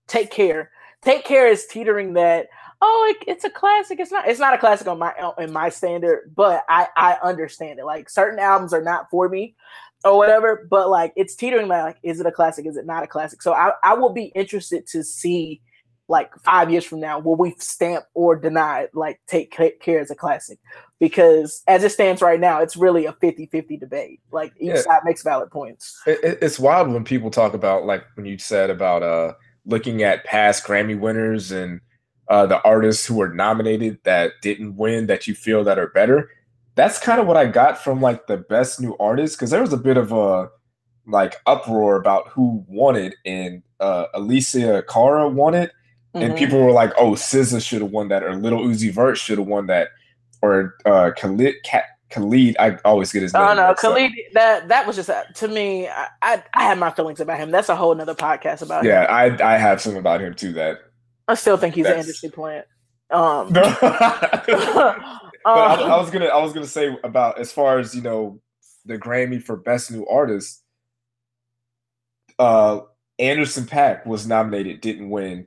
[0.08, 0.72] Take Care,
[1.02, 2.48] Take Care is teetering that
[2.82, 4.00] oh, it, it's a classic.
[4.00, 4.28] It's not.
[4.28, 7.86] It's not a classic on my in my standard, but I I understand it.
[7.86, 9.56] Like certain albums are not for me
[10.04, 12.66] or whatever, but like it's teetering like, is it a classic?
[12.66, 13.42] Is it not a classic?
[13.42, 15.62] So I I will be interested to see
[16.12, 19.50] like five years from now will we stamp or deny like take
[19.80, 20.60] care as a classic
[21.00, 24.82] because as it stands right now it's really a 50-50 debate like each yeah.
[24.82, 28.70] side makes valid points it, it's wild when people talk about like when you said
[28.70, 29.32] about uh
[29.66, 31.80] looking at past grammy winners and
[32.28, 36.30] uh, the artists who were nominated that didn't win that you feel that are better.
[36.76, 39.74] That's kind of what I got from like the best new artist because there was
[39.74, 40.50] a bit of a
[41.06, 45.72] like uproar about who won it, and uh, Alessia Cara won it,
[46.16, 46.24] mm-hmm.
[46.24, 49.38] and people were like, "Oh, SZA should have won that," or Lil Uzi Vert should
[49.38, 49.90] have won that,
[50.42, 51.56] or uh, Khalid.
[51.64, 53.44] Cat, Khalid, I always get his name.
[53.44, 54.12] Oh no, Khalid.
[54.34, 55.88] That that was just uh, to me.
[55.88, 57.52] I, I, I have my feelings about him.
[57.52, 59.38] That's a whole nother podcast about yeah, him.
[59.40, 60.54] Yeah, I I have some about him too.
[60.54, 60.91] That
[61.28, 61.96] I still think he's That's...
[61.96, 62.66] an industry plant.
[63.10, 64.96] Um, but I,
[65.46, 68.40] I, was gonna, I was gonna say about as far as you know,
[68.86, 70.64] the Grammy for Best New Artist.
[72.40, 72.82] Uh,
[73.20, 75.46] Anderson .Paak was nominated, didn't win.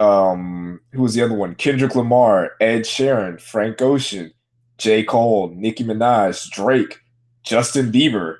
[0.00, 1.54] Um, who was the other one?
[1.54, 4.32] Kendrick Lamar, Ed Sheeran, Frank Ocean,
[4.78, 5.04] J.
[5.04, 6.98] Cole, Nicki Minaj, Drake,
[7.44, 8.38] Justin Bieber,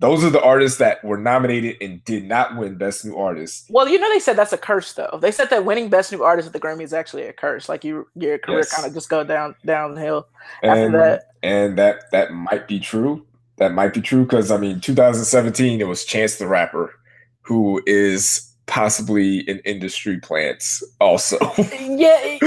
[0.00, 3.66] those are the artists that were nominated and did not win Best New Artist.
[3.68, 5.18] Well, you know they said that's a curse though.
[5.20, 7.68] They said that winning Best New Artist at the Grammy is actually a curse.
[7.68, 8.74] Like you, your career yes.
[8.74, 10.28] kind of just go down downhill
[10.62, 11.22] and, after that.
[11.42, 13.26] And that that might be true.
[13.56, 16.94] That might be true because I mean, 2017 it was Chance the Rapper,
[17.42, 20.62] who is possibly an industry plant
[21.00, 21.38] also.
[21.58, 22.38] yeah,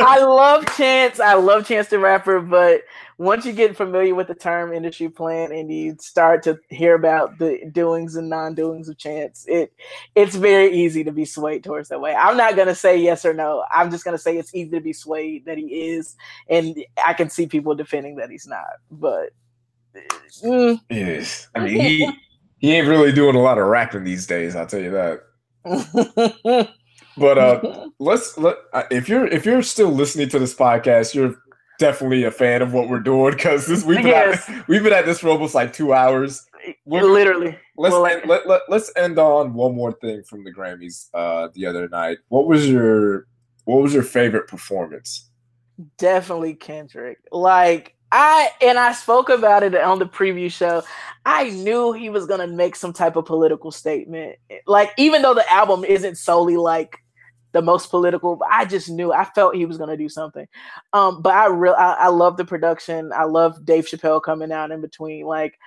[0.00, 1.20] I love Chance.
[1.20, 2.82] I love Chance the Rapper, but
[3.18, 7.38] once you get familiar with the term industry plan and you start to hear about
[7.38, 9.72] the doings and non-doings of chance it
[10.14, 12.14] it's very easy to be swayed towards that way.
[12.14, 13.64] I'm not going to say yes or no.
[13.70, 16.16] I'm just going to say it's easy to be swayed that he is
[16.48, 19.30] and i can see people defending that he's not but
[20.44, 20.80] mm.
[20.90, 21.48] yes.
[21.54, 22.10] I mean he
[22.58, 26.68] he ain't really doing a lot of rapping these days i'll tell you that.
[27.16, 28.56] But uh let's let
[28.90, 31.36] if you're if you're still listening to this podcast you're
[31.82, 34.48] definitely a fan of what we're doing because this we've been, yes.
[34.48, 36.46] at, we've been at this for almost like two hours.
[36.84, 37.58] We're, Literally.
[37.76, 41.48] Let's well, end, let, let, let's end on one more thing from the Grammys uh,
[41.54, 42.18] the other night.
[42.28, 43.26] What was your
[43.64, 45.28] what was your favorite performance?
[45.98, 47.18] Definitely Kendrick.
[47.32, 50.84] Like I and I spoke about it on the preview show.
[51.26, 54.36] I knew he was gonna make some type of political statement.
[54.68, 57.01] Like even though the album isn't solely like
[57.52, 58.40] the most political.
[58.50, 60.46] I just knew I felt he was going to do something.
[60.92, 63.12] Um, but I real I, I love the production.
[63.12, 65.26] I love Dave Chappelle coming out in between.
[65.26, 65.58] Like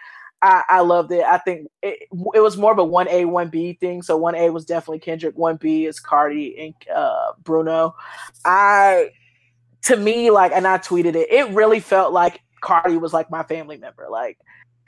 [0.42, 1.24] I, I loved it.
[1.24, 4.02] I think it, it was more of a one A one B thing.
[4.02, 5.38] So one A was definitely Kendrick.
[5.38, 7.96] One B is Cardi and uh, Bruno.
[8.44, 9.12] I
[9.84, 11.32] to me like, and I tweeted it.
[11.32, 14.08] It really felt like Cardi was like my family member.
[14.10, 14.38] Like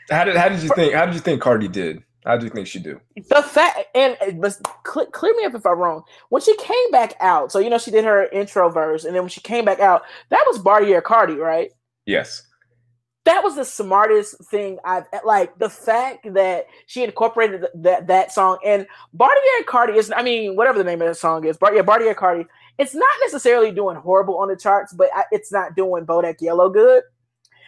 [0.10, 2.04] how did how did you think how did you think Cardi did?
[2.28, 3.00] How do think she do?
[3.16, 6.04] The fact, and but clear, clear me up if I'm wrong.
[6.28, 9.24] When she came back out, so you know she did her intro verse, and then
[9.24, 11.72] when she came back out, that was Bartier Cardi, right?
[12.06, 12.44] Yes.
[13.24, 15.58] That was the smartest thing I've eh, like.
[15.58, 20.78] The fact that she incorporated that that song and Bartier Cardi is, I mean, whatever
[20.78, 22.46] the name of that song is, Bartier Bartier Cardi.
[22.78, 27.04] It's not necessarily doing horrible on the charts, but it's not doing Bodak Yellow good.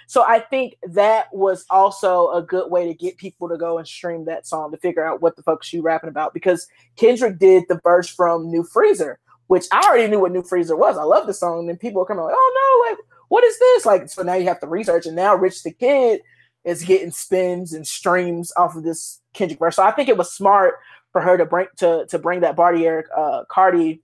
[0.09, 3.87] So I think that was also a good way to get people to go and
[3.87, 7.65] stream that song to figure out what the fuck she rapping about because Kendrick did
[7.69, 10.97] the verse from New Freezer, which I already knew what New Freezer was.
[10.97, 13.85] I love the song, and people are coming like, "Oh no, like what is this?"
[13.85, 16.21] Like so now you have to research, and now Rich the Kid
[16.63, 19.75] is getting spins and streams off of this Kendrick verse.
[19.75, 20.79] So I think it was smart
[21.11, 24.01] for her to bring to to bring that Bartier uh, Cardi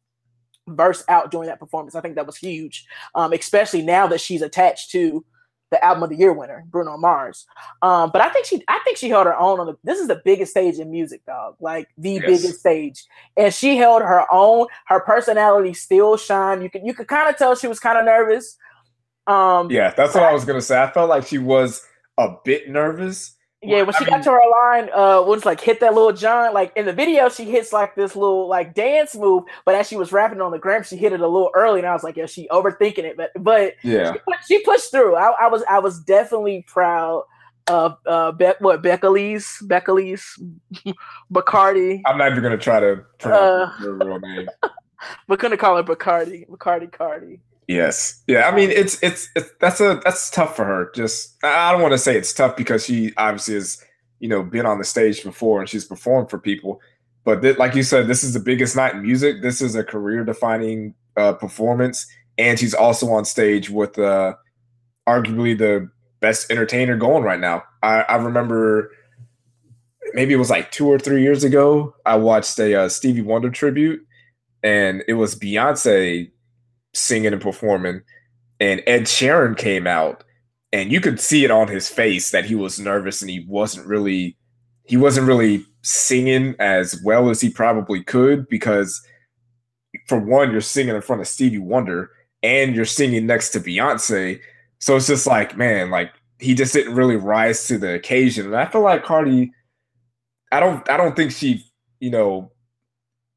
[0.67, 1.95] verse out during that performance.
[1.95, 5.25] I think that was huge, um, especially now that she's attached to
[5.75, 7.45] the album of the year winner, Bruno Mars.
[7.81, 10.07] Um, but I think she I think she held her own on the this is
[10.07, 11.55] the biggest stage in music, dog.
[11.59, 12.23] Like the yes.
[12.25, 13.05] biggest stage.
[13.35, 14.67] And she held her own.
[14.87, 16.61] Her personality still shine.
[16.61, 18.57] You could you could kind of tell she was kind of nervous.
[19.27, 20.81] Um Yeah, that's what I was gonna say.
[20.81, 21.85] I felt like she was
[22.17, 25.79] a bit nervous, Yeah, when she I got to her line, uh, was like hit
[25.79, 26.53] that little John.
[26.53, 29.95] Like in the video, she hits like this little like dance move, but as she
[29.95, 32.15] was rapping on the gram, she hit it a little early, and I was like,
[32.15, 33.17] yeah, she overthinking it.
[33.17, 34.19] But but yeah, she,
[34.55, 35.15] she pushed through.
[35.15, 37.23] I, I, was I was definitely proud
[37.67, 40.23] of uh, Be- what Becalis Becalis
[41.33, 42.01] Bacardi.
[42.05, 44.47] I'm not even gonna try to pronounce uh, her real name.
[45.27, 47.39] We're gonna call her Bacardi Bacardi Cardi.
[47.67, 48.21] Yes.
[48.27, 48.47] Yeah.
[48.47, 50.91] I mean, it's, it's, it's that's a that's tough for her.
[50.93, 53.83] Just I don't want to say it's tough because she obviously has
[54.19, 56.79] you know been on the stage before and she's performed for people.
[57.23, 59.41] But th- like you said, this is the biggest night in music.
[59.41, 62.05] This is a career defining uh, performance,
[62.37, 64.35] and she's also on stage with uh,
[65.07, 65.89] arguably the
[66.19, 67.63] best entertainer going right now.
[67.81, 68.91] I, I remember
[70.13, 71.95] maybe it was like two or three years ago.
[72.05, 74.01] I watched a uh, Stevie Wonder tribute,
[74.61, 76.31] and it was Beyonce
[76.95, 78.01] singing and performing,
[78.59, 80.23] and Ed Sheeran came out,
[80.71, 83.87] and you could see it on his face that he was nervous and he wasn't
[83.87, 84.37] really
[84.85, 89.01] he wasn't really singing as well as he probably could because
[90.07, 92.11] for one, you're singing in front of Stevie Wonder
[92.43, 94.39] and you're singing next to Beyonce.
[94.79, 98.47] So it's just like, man, like he just didn't really rise to the occasion.
[98.47, 99.51] And I feel like Cardi,
[100.51, 101.63] I don't I don't think she,
[101.99, 102.51] you know,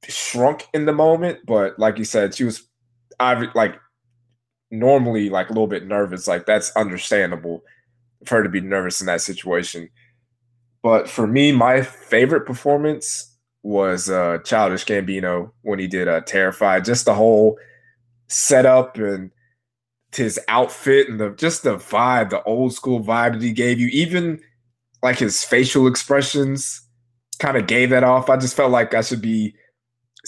[0.07, 2.68] shrunk in the moment, but like you said, she was
[3.21, 3.77] I like
[4.71, 6.27] normally like a little bit nervous.
[6.29, 7.63] Like that's understandable
[8.25, 9.89] for her to be nervous in that situation.
[10.83, 16.85] But for me, my favorite performance was uh Childish Gambino when he did uh Terrified.
[16.85, 17.59] Just the whole
[18.29, 19.31] setup and
[20.15, 23.89] his outfit and the just the vibe, the old school vibe that he gave you,
[23.89, 24.41] even
[25.03, 26.83] like his facial expressions
[27.39, 28.31] kind of gave that off.
[28.31, 29.55] I just felt like I should be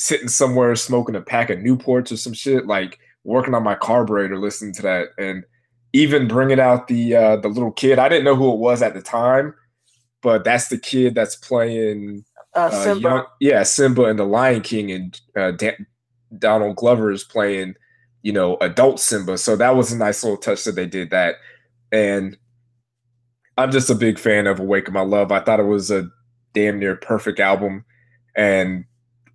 [0.00, 4.38] sitting somewhere smoking a pack of Newports or some shit, like working on my carburetor,
[4.38, 5.44] listening to that, and
[5.92, 7.98] even bringing out the uh, the little kid.
[7.98, 9.54] I didn't know who it was at the time,
[10.22, 12.24] but that's the kid that's playing.
[12.54, 15.86] Uh, uh, Young, yeah, Simba and the Lion King, and uh, Dan-
[16.38, 17.74] Donald Glover is playing,
[18.22, 19.36] you know, adult Simba.
[19.36, 21.36] So that was a nice little touch that they did that,
[21.92, 22.38] and
[23.58, 25.30] I'm just a big fan of Awaken My Love.
[25.30, 26.08] I thought it was a
[26.54, 27.84] damn near perfect album,
[28.34, 28.86] and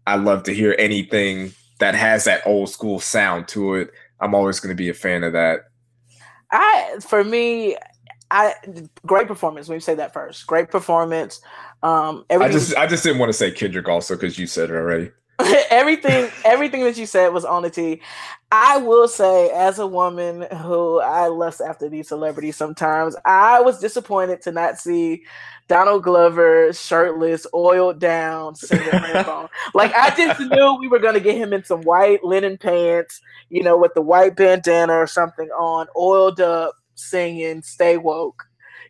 [0.07, 3.91] I love to hear anything that has that old school sound to it.
[4.19, 5.65] I'm always going to be a fan of that.
[6.51, 7.75] I, for me,
[8.31, 8.53] I
[9.05, 9.67] great performance.
[9.67, 11.41] Let me say that first, great performance.
[11.83, 14.75] Um, I just, I just didn't want to say Kendrick also because you said it
[14.75, 15.11] already.
[15.69, 18.01] everything, everything that you said was on the tee.
[18.51, 23.79] I will say, as a woman who I lust after these celebrities, sometimes I was
[23.79, 25.23] disappointed to not see
[25.67, 28.87] Donald Glover shirtless, oiled down, singing
[29.73, 33.63] like I just knew we were gonna get him in some white linen pants, you
[33.63, 38.43] know, with the white bandana or something on, oiled up, singing "Stay Woke."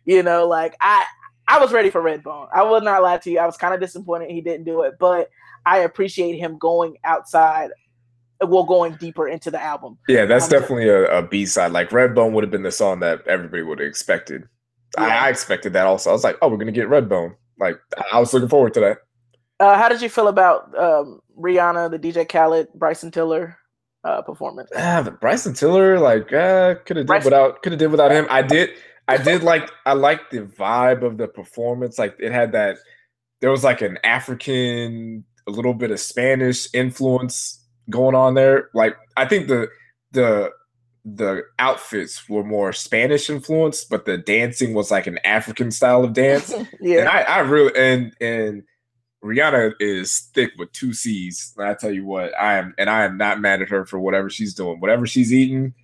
[0.04, 1.04] You know, like I
[1.48, 2.48] I was ready for Redbone.
[2.52, 3.38] I will not lie to you.
[3.38, 5.30] I was kind of disappointed he didn't do it, but
[5.66, 7.70] I appreciate him going outside
[8.40, 9.98] well going deeper into the album.
[10.08, 11.72] Yeah, that's um, definitely a, a B side.
[11.72, 14.44] Like Redbone would have been the song that everybody would have expected.
[14.96, 15.04] Yeah.
[15.04, 16.10] I, I, expected that also.
[16.10, 17.34] I was like, oh, we're gonna get Redbone.
[17.58, 17.78] Like
[18.12, 18.98] I was looking forward to that.
[19.58, 23.56] Uh, how did you feel about um, Rihanna, the DJ Khaled, Bryson Tiller
[24.04, 24.70] uh, performance?
[24.76, 28.26] Ah, Bryson Tiller, like, uh, could have did without, could have did without him.
[28.28, 28.70] I did,
[29.08, 31.98] I did like, I liked the vibe of the performance.
[31.98, 32.76] Like, it had that.
[33.40, 38.70] There was like an African, a little bit of Spanish influence going on there.
[38.74, 39.68] Like, I think the
[40.12, 40.50] the
[41.04, 46.12] the outfits were more Spanish influenced, but the dancing was like an African style of
[46.12, 46.52] dance.
[46.80, 48.64] yeah, and I, I really and and
[49.24, 51.52] Rihanna is thick with two C's.
[51.56, 53.98] And I tell you what, I am, and I am not mad at her for
[53.98, 54.80] whatever she's doing.
[54.80, 55.74] Whatever she's eating,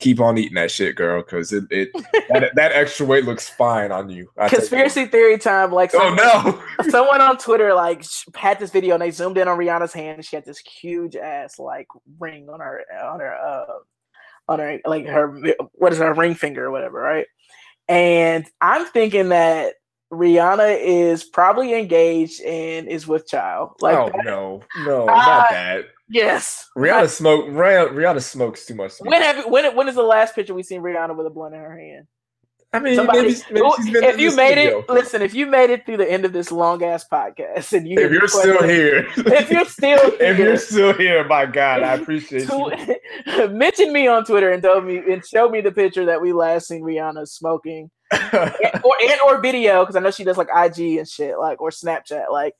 [0.00, 1.90] keep on eating that shit, girl, because it, it
[2.30, 4.28] that, that, extra weight looks fine on you.
[4.36, 5.70] I Conspiracy theory time.
[5.70, 6.60] Like, oh no,
[6.90, 8.04] someone on Twitter like
[8.34, 11.14] had this video and they zoomed in on Rihanna's hand and she had this huge
[11.14, 11.86] ass like
[12.18, 13.64] ring on her on her uh
[14.48, 15.38] on her like her
[15.74, 17.26] what is her ring finger or whatever, right?
[17.88, 19.74] And I'm thinking that
[20.12, 23.72] Rihanna is probably engaged and is with child.
[23.80, 24.24] Like, oh that.
[24.24, 25.84] no, no, uh, not that.
[26.10, 27.46] Yes, Rihanna smoke.
[27.46, 28.94] Rihanna, Rihanna smokes too much.
[28.98, 31.60] When have when when is the last picture we seen Rihanna with a blunt in
[31.60, 32.06] her hand?
[32.72, 34.78] I mean, Somebody, maybe, maybe if you made studio.
[34.78, 35.22] it, listen.
[35.22, 38.12] If you made it through the end of this long ass podcast, and you if
[38.12, 42.48] you're still here, if you're still here, if you're still here, my God, I appreciate
[42.48, 42.96] to,
[43.26, 43.48] you.
[43.48, 46.68] mention me on Twitter and tell me and show me the picture that we last
[46.68, 48.54] seen Rihanna smoking, and,
[48.84, 51.70] or and or video because I know she does like IG and shit, like or
[51.70, 52.30] Snapchat.
[52.30, 52.54] Like,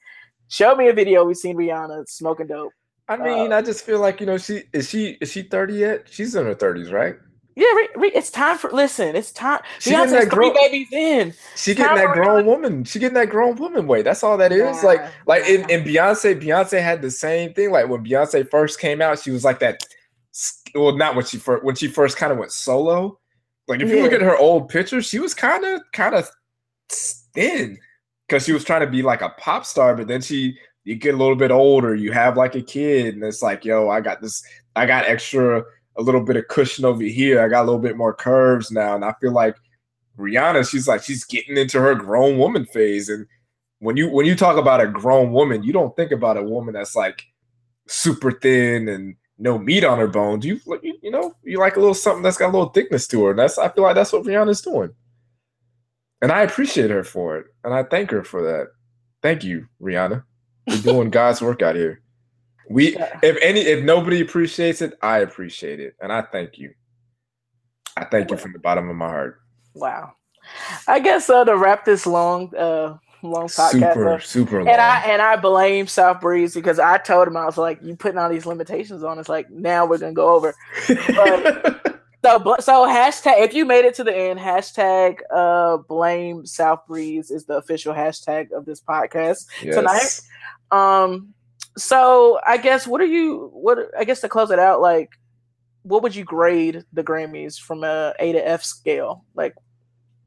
[0.48, 2.72] show me a video we seen Rihanna smoking dope.
[3.11, 5.74] I mean, uh, I just feel like you know she is she is she thirty
[5.74, 6.07] yet?
[6.09, 7.16] She's in her thirties, right?
[7.57, 7.66] Yeah,
[8.15, 9.16] it's time for listen.
[9.16, 9.61] It's time.
[9.81, 11.35] She Beyonce's that three babies in.
[11.57, 12.85] She getting that grown woman.
[12.85, 14.03] She getting that grown woman way.
[14.03, 14.85] That's all that is.
[14.85, 17.73] like, like in, in Beyonce, Beyonce had the same thing.
[17.73, 19.85] Like when Beyonce first came out, she was like that.
[20.77, 23.19] Well, not when she first when she first kind of went solo.
[23.66, 24.05] Like if you yeah.
[24.05, 26.31] look at her old pictures, she was kind of kind of
[26.89, 27.77] thin
[28.28, 31.15] because she was trying to be like a pop star, but then she you get
[31.15, 34.20] a little bit older, you have like a kid, and it's like, yo, I got
[34.20, 34.43] this,
[34.77, 35.65] I got extra
[35.97, 37.44] a little bit of cushion over here.
[37.44, 38.94] I got a little bit more curves now.
[38.94, 39.57] And I feel like
[40.19, 43.09] Rihanna, she's like, she's getting into her grown woman phase.
[43.09, 43.27] And
[43.78, 46.74] when you when you talk about a grown woman, you don't think about a woman
[46.74, 47.23] that's like
[47.86, 50.44] super thin and no meat on her bones.
[50.44, 53.31] You you know, you like a little something that's got a little thickness to her.
[53.31, 54.90] And that's I feel like that's what Rihanna's doing.
[56.23, 57.47] And I appreciate her for it.
[57.65, 58.69] And I thank her for that.
[59.23, 60.24] Thank you, Rihanna.
[60.71, 62.01] You're doing God's work out here.
[62.69, 65.97] We if any if nobody appreciates it, I appreciate it.
[66.01, 66.73] And I thank you.
[67.97, 69.41] I thank you from the bottom of my heart.
[69.75, 70.13] Wow.
[70.87, 73.71] I guess uh, to wrap this long uh long podcast.
[73.73, 74.69] Super, up, super long.
[74.69, 77.97] And I and I blame South Breeze because I told him I was like, you
[77.97, 80.55] putting all these limitations on us, like now we're gonna go over.
[81.09, 86.87] But, so so hashtag if you made it to the end, hashtag uh blame South
[86.87, 89.75] Breeze is the official hashtag of this podcast yes.
[89.75, 90.21] tonight.
[90.71, 91.35] Um
[91.77, 95.11] so I guess what are you what I guess to close it out, like
[95.83, 99.25] what would you grade the Grammys from a A to F scale?
[99.35, 99.55] Like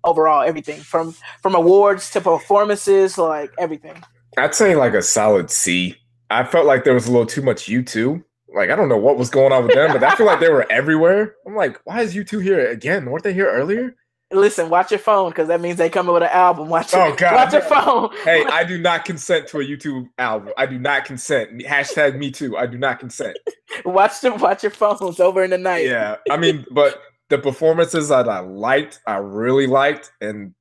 [0.04, 4.02] overall, everything from from awards to performances, like everything.
[4.38, 5.96] I'd say like a solid C.
[6.30, 8.24] I felt like there was a little too much U2.
[8.54, 10.50] Like I don't know what was going on with them, but I feel like they
[10.50, 11.36] were everywhere.
[11.46, 13.06] I'm like, why is U2 here again?
[13.06, 13.96] Weren't they here earlier?
[14.32, 16.68] Listen, watch your phone because that means they coming with an album.
[16.68, 17.36] Watch, oh, God.
[17.36, 18.10] watch your phone.
[18.24, 20.54] Hey, I do not consent to a YouTube album.
[20.58, 21.62] I do not consent.
[21.62, 22.58] Hashtag me too.
[22.58, 23.38] I do not consent.
[23.86, 24.40] watch them.
[24.40, 25.86] Watch your phones over in the night.
[25.86, 30.54] Yeah, I mean, but the performances that I liked, I really liked, and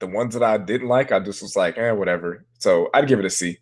[0.00, 2.44] the ones that I didn't like, I just was like, eh, whatever.
[2.58, 3.58] So I'd give it a C.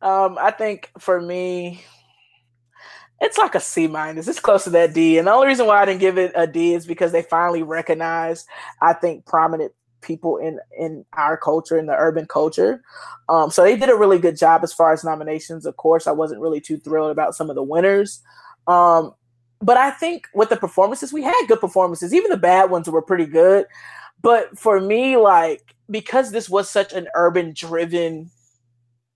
[0.00, 1.82] Um, I think for me,
[3.24, 4.28] it's like a C minus.
[4.28, 5.16] It's close to that D.
[5.18, 7.62] And the only reason why I didn't give it a D is because they finally
[7.62, 8.46] recognized,
[8.82, 9.72] I think, prominent
[10.02, 12.82] people in in our culture, in the urban culture.
[13.30, 15.64] Um, so they did a really good job as far as nominations.
[15.64, 18.22] Of course, I wasn't really too thrilled about some of the winners.
[18.66, 19.14] Um,
[19.62, 22.12] but I think with the performances, we had good performances.
[22.12, 23.66] Even the bad ones were pretty good.
[24.20, 28.30] But for me, like because this was such an urban driven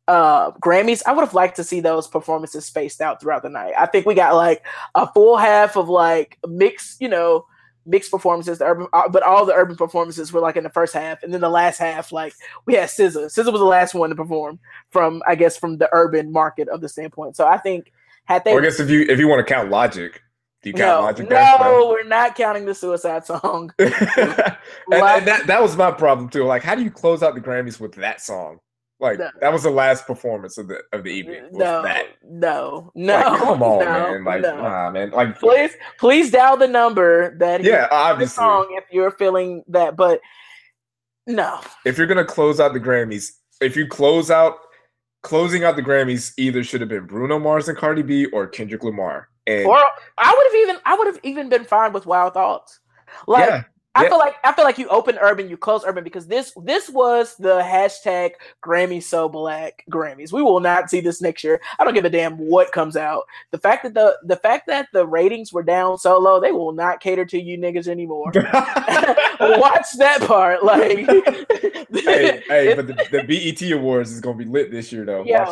[0.08, 3.74] uh, Grammys, I would have liked to see those performances spaced out throughout the night.
[3.78, 4.64] I think we got like
[4.94, 7.44] a full half of like mixed, you know,
[7.84, 8.58] mixed performances.
[8.58, 11.32] The urban, uh, but all the urban performances were like in the first half, and
[11.32, 12.32] then the last half, like
[12.64, 13.26] we had SZA.
[13.26, 14.58] SZA was the last one to perform
[14.90, 17.36] from, I guess, from the urban market of the standpoint.
[17.36, 17.92] So I think
[18.24, 20.22] had they, or I guess if you if you want to count Logic,
[20.62, 21.30] do you count no, Logic?
[21.30, 23.74] No, we're not counting the Suicide song.
[23.78, 26.44] and, and that that was my problem too.
[26.44, 28.58] Like, how do you close out the Grammys with that song?
[29.00, 29.30] Like no.
[29.40, 31.48] that was the last performance of the of the evening.
[31.52, 32.06] No, that.
[32.24, 33.14] no, no.
[33.14, 34.24] Like, come on, no, man.
[34.24, 34.56] Like, no.
[34.56, 35.10] nah, man.
[35.10, 37.62] Like, please, please dial the number that.
[37.62, 38.42] Yeah, obviously.
[38.42, 40.20] Song if you're feeling that, but
[41.28, 41.60] no.
[41.84, 43.30] If you're gonna close out the Grammys,
[43.60, 44.56] if you close out,
[45.22, 48.82] closing out the Grammys, either should have been Bruno Mars and Cardi B or Kendrick
[48.82, 49.28] Lamar.
[49.46, 49.78] And or
[50.18, 52.80] I would have even, I would have even been fine with Wild Thoughts.
[53.26, 53.62] Like, yeah.
[53.98, 56.88] I feel like I feel like you open urban, you close urban because this this
[56.88, 58.32] was the hashtag
[58.64, 60.32] Grammy so black Grammys.
[60.32, 61.60] We will not see this next year.
[61.78, 63.24] I don't give a damn what comes out.
[63.50, 66.72] The fact that the the fact that the ratings were down so low, they will
[66.72, 68.32] not cater to you niggas anymore.
[69.40, 70.64] Watch that part.
[70.64, 70.98] Like
[71.92, 75.24] hey, hey, but the, the, BET Awards is gonna be lit this year though.
[75.24, 75.44] Yeah,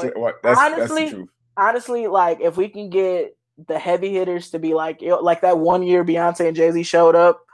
[0.43, 3.37] that's, honestly, that's honestly, like if we can get
[3.69, 7.15] the heavy hitters to be like like that one year Beyonce and Jay Z showed
[7.15, 7.46] up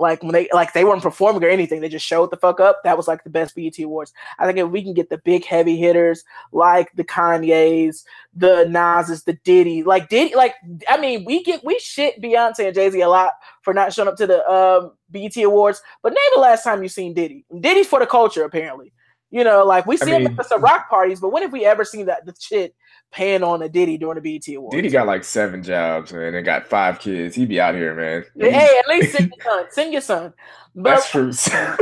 [0.00, 2.80] like when they like they weren't performing or anything, they just showed the fuck up.
[2.82, 4.12] That was like the best BET awards.
[4.38, 8.04] I think if we can get the big heavy hitters like the Kanyes,
[8.34, 10.54] the Nas's, the Diddy, like Diddy, like
[10.88, 13.32] I mean, we get we shit Beyonce and Jay Z a lot
[13.62, 15.82] for not showing up to the um, BET awards.
[16.02, 17.44] But name the last time you seen Diddy?
[17.60, 18.92] Diddy's for the culture apparently.
[19.30, 21.52] You know, like we see I mean, him at the rock parties, but when have
[21.52, 22.74] we ever seen that the shit
[23.10, 24.74] paying on a Diddy during the BET Awards.
[24.74, 27.34] Diddy got like seven jobs, man, and got five kids.
[27.34, 28.24] He'd be out here, man.
[28.38, 29.66] Hey, at least send your son.
[29.70, 30.32] Send your son.
[30.74, 31.32] But That's true.
[31.32, 31.76] send,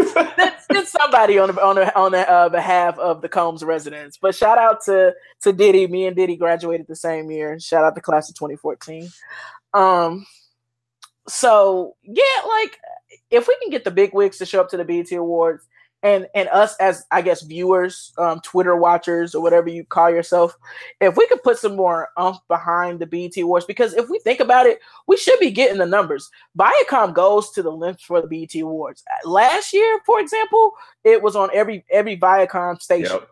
[0.86, 4.16] somebody on the on the, on the uh, behalf of the Combs residents.
[4.16, 5.86] But shout out to to Diddy.
[5.86, 7.60] Me and Diddy graduated the same year.
[7.60, 9.08] Shout out to class of 2014.
[9.74, 10.26] Um.
[11.28, 12.78] So yeah, like
[13.30, 15.66] if we can get the big wigs to show up to the BET Awards
[16.02, 20.56] and and us as I guess viewers, um, Twitter watchers or whatever you call yourself,
[21.00, 24.40] if we could put some more umph behind the BET Awards, because if we think
[24.40, 26.30] about it, we should be getting the numbers.
[26.58, 29.02] Viacom goes to the length for the BET Awards.
[29.24, 30.72] Last year, for example,
[31.04, 33.12] it was on every every Viacom station.
[33.12, 33.28] Yep.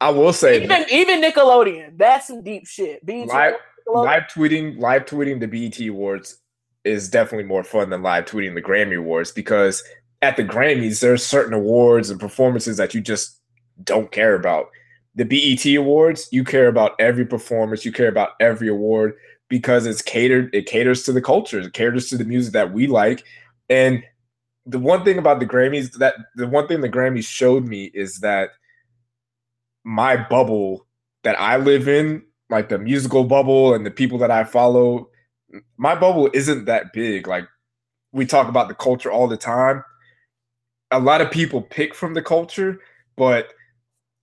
[0.00, 1.98] I will say even even Nickelodeon.
[1.98, 3.04] That's some deep shit.
[3.04, 3.54] BET live,
[3.86, 6.38] live tweeting live tweeting the BET Awards
[6.84, 9.82] is definitely more fun than live tweeting the Grammy Awards because
[10.24, 13.38] at the Grammys, there's certain awards and performances that you just
[13.82, 14.70] don't care about.
[15.14, 19.14] The BET Awards, you care about every performance, you care about every award
[19.48, 22.86] because it's catered, it caters to the culture, it caters to the music that we
[22.86, 23.22] like.
[23.68, 24.02] And
[24.64, 28.20] the one thing about the Grammys that the one thing the Grammys showed me is
[28.20, 28.50] that
[29.84, 30.86] my bubble
[31.22, 35.10] that I live in, like the musical bubble and the people that I follow,
[35.76, 37.28] my bubble isn't that big.
[37.28, 37.46] Like
[38.12, 39.84] we talk about the culture all the time
[40.90, 42.80] a lot of people pick from the culture,
[43.16, 43.48] but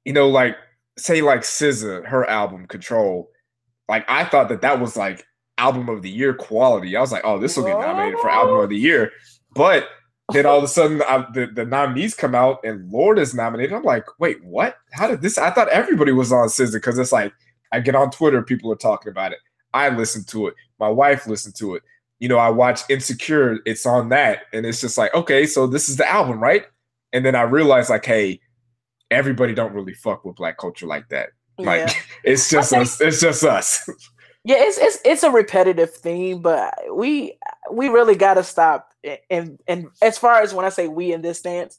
[0.05, 0.55] you know, like
[0.97, 3.29] say like SZA, her album Control,
[3.89, 5.25] like I thought that that was like
[5.57, 6.95] album of the year quality.
[6.95, 9.11] I was like, oh, this will get nominated for album of the year,
[9.53, 9.89] but
[10.33, 13.73] then all of a sudden I, the, the nominees come out and Lorde is nominated.
[13.73, 14.77] I'm like, wait, what?
[14.93, 15.37] How did this?
[15.37, 17.33] I thought everybody was on SZA because it's like
[17.71, 19.39] I get on Twitter, people are talking about it.
[19.73, 20.55] I listen to it.
[20.79, 21.83] My wife listened to it
[22.21, 24.43] you know, I watch Insecure, it's on that.
[24.53, 26.65] And it's just like, okay, so this is the album, right?
[27.11, 28.39] And then I realized like, hey,
[29.09, 31.29] everybody don't really fuck with black culture like that.
[31.57, 31.93] Like yeah.
[32.23, 33.89] it's just us, it's just us.
[34.43, 37.37] Yeah, it's it's it's a repetitive theme, but we
[37.71, 38.91] we really gotta stop
[39.29, 41.77] and and as far as when I say we in this stance,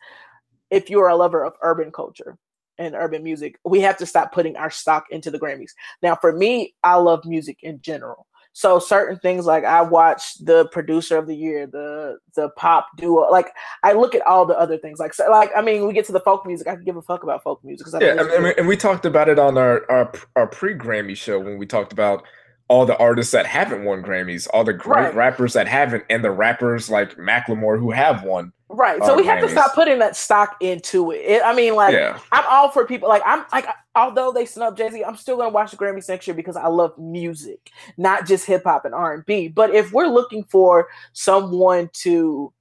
[0.71, 2.37] if you're a lover of urban culture
[2.79, 5.73] and urban music, we have to stop putting our stock into the Grammys.
[6.03, 8.27] Now, for me, I love music in general.
[8.55, 13.31] So certain things like I watch the producer of the year, the the pop duo.
[13.31, 13.53] Like
[13.83, 14.99] I look at all the other things.
[14.99, 16.69] Like so, like I mean, we get to the folk music.
[16.69, 17.87] I can give a fuck about folk music.
[18.01, 21.39] yeah, I mean, and we talked about it on our our, our pre Grammy show
[21.39, 22.25] when we talked about
[22.69, 25.15] all the artists that haven't won Grammys, all the great right.
[25.15, 28.51] rappers that haven't, and the rappers like Macklemore who have won.
[28.73, 29.03] Right.
[29.05, 31.19] So we have to stop putting that stock into it.
[31.19, 32.19] it I mean, like, yeah.
[32.33, 33.09] I'm all for people.
[33.09, 36.27] Like, I'm like, although they snub Jay Z, I'm still gonna watch the Grammys next
[36.27, 39.49] year because I love music, not just hip hop and R and B.
[39.49, 42.53] But if we're looking for someone to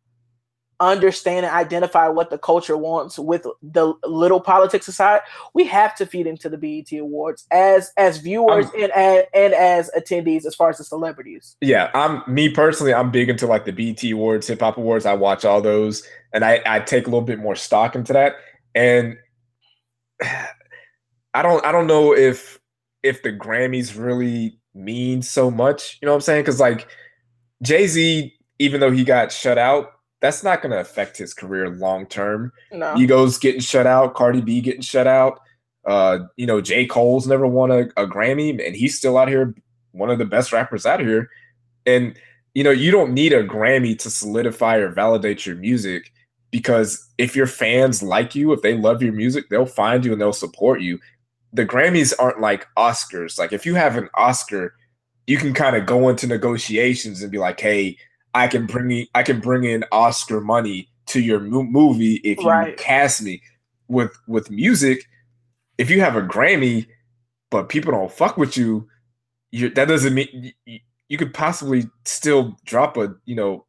[0.81, 5.21] understand and identify what the culture wants with the little politics aside,
[5.53, 9.53] we have to feed into the BET Awards as as viewers um, and, and and
[9.53, 11.55] as attendees as far as the celebrities.
[11.61, 15.05] Yeah, I'm me personally, I'm big into like the BET Awards, Hip Hop Awards.
[15.05, 16.03] I watch all those
[16.33, 18.35] and I, I take a little bit more stock into that.
[18.75, 19.17] And
[21.33, 22.59] I don't I don't know if
[23.03, 25.97] if the Grammys really mean so much.
[26.01, 26.41] You know what I'm saying?
[26.41, 26.87] Because like
[27.61, 29.91] Jay Z, even though he got shut out,
[30.21, 32.53] that's not going to affect his career long term.
[32.71, 32.93] No.
[32.93, 35.39] Migos getting shut out, Cardi B getting shut out.
[35.85, 36.85] Uh, you know, J.
[36.85, 39.55] Cole's never won a, a Grammy, and he's still out here,
[39.91, 41.29] one of the best rappers out here.
[41.85, 42.17] And
[42.53, 46.11] you know, you don't need a Grammy to solidify or validate your music
[46.51, 50.21] because if your fans like you, if they love your music, they'll find you and
[50.21, 50.99] they'll support you.
[51.53, 53.39] The Grammys aren't like Oscars.
[53.39, 54.75] Like if you have an Oscar,
[55.27, 57.97] you can kind of go into negotiations and be like, "Hey,
[58.33, 62.39] I can bring in, I can bring in Oscar money to your mo- movie if
[62.39, 62.77] you right.
[62.77, 63.41] cast me
[63.87, 65.05] with with music.
[65.77, 66.87] If you have a Grammy,
[67.49, 68.87] but people don't fuck with you,
[69.51, 70.79] you that doesn't mean you,
[71.09, 73.65] you could possibly still drop a you know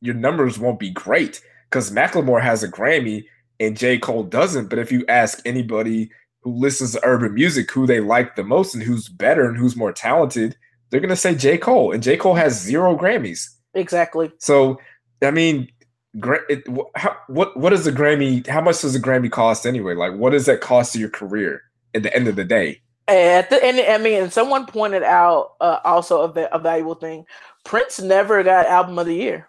[0.00, 3.24] your numbers won't be great because Macklemore has a Grammy
[3.60, 4.68] and J Cole doesn't.
[4.68, 6.10] But if you ask anybody
[6.42, 9.76] who listens to urban music who they like the most and who's better and who's
[9.76, 10.56] more talented,
[10.90, 13.48] they're gonna say J Cole, and J Cole has zero Grammys.
[13.74, 14.32] Exactly.
[14.38, 14.80] So,
[15.22, 15.68] I mean,
[16.14, 16.64] it,
[16.96, 18.46] how, what what does the Grammy?
[18.46, 19.94] How much does the Grammy cost anyway?
[19.94, 21.62] Like, what does that cost to your career
[21.94, 22.82] at the end of the day?
[23.06, 27.24] At the end, I mean, someone pointed out uh, also a, a valuable thing.
[27.64, 29.48] Prince never got album of the year,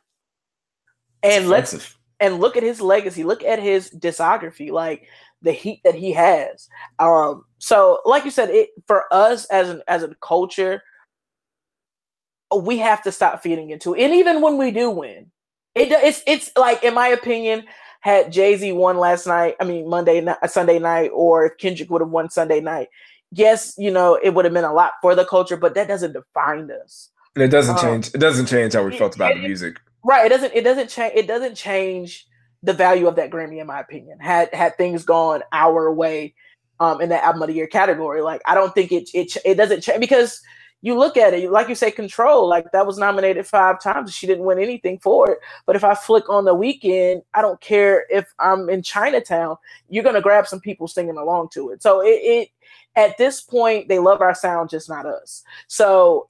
[1.23, 3.23] and let's and look at his legacy.
[3.23, 5.07] Look at his discography, like
[5.41, 6.69] the heat that he has.
[6.99, 10.81] Um, so, like you said, it for us as an as a culture,
[12.56, 14.03] we have to stop feeding into it.
[14.03, 15.32] And even when we do win,
[15.76, 17.64] it it's it's like in my opinion,
[18.02, 21.90] had Jay Z won last night, I mean Monday night, Sunday night, or if Kendrick
[21.90, 22.90] would have won Sunday night,
[23.32, 26.14] yes, you know it would have been a lot for the culture, but that doesn't
[26.14, 27.10] define us.
[27.36, 28.07] And it doesn't um, change.
[28.14, 29.80] It doesn't change how we felt about it, the music.
[30.03, 30.26] Right.
[30.26, 30.53] It doesn't.
[30.53, 31.14] It doesn't change.
[31.15, 32.28] It doesn't change
[32.64, 34.19] the value of that Grammy, in my opinion.
[34.19, 36.36] Had had things gone our way,
[36.82, 39.56] um, in that album of the year category, like I don't think it it it
[39.56, 40.41] doesn't change because
[40.81, 44.13] you look at it, like you say, Control, like that was nominated five times.
[44.13, 45.39] She didn't win anything for it.
[45.65, 49.57] But if I flick on the weekend, I don't care if I'm in Chinatown,
[49.89, 51.83] you're gonna grab some people singing along to it.
[51.83, 52.49] So it, it
[52.95, 55.43] at this point, they love our sound, just not us.
[55.67, 56.29] So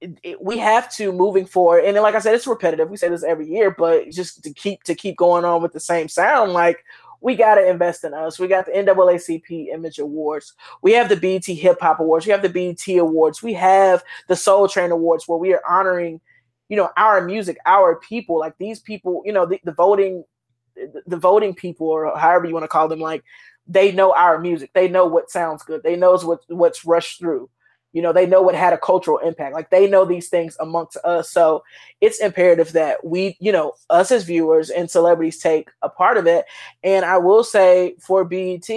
[0.00, 1.84] it, it, we have to moving forward.
[1.84, 2.90] And then, like I said, it's repetitive.
[2.90, 5.80] We say this every year, but just to keep to keep going on with the
[5.80, 6.84] same sound, like
[7.20, 8.38] we got to invest in us.
[8.38, 10.54] We got the NAACP Image Awards.
[10.82, 12.26] We have the BET Hip Hop Awards.
[12.26, 13.42] We have the BET Awards.
[13.42, 16.20] We have the Soul Train Awards where we are honoring,
[16.68, 18.38] you know, our music, our people.
[18.38, 20.24] Like these people, you know, the, the voting,
[20.76, 23.24] the, the voting people, or however you want to call them, like
[23.66, 24.70] they know our music.
[24.72, 25.82] They know what sounds good.
[25.82, 27.50] They knows what what's rushed through.
[27.92, 29.54] You know, they know what had a cultural impact.
[29.54, 31.30] Like they know these things amongst us.
[31.30, 31.64] So
[32.00, 36.26] it's imperative that we, you know, us as viewers and celebrities take a part of
[36.26, 36.44] it.
[36.82, 38.68] And I will say for BET,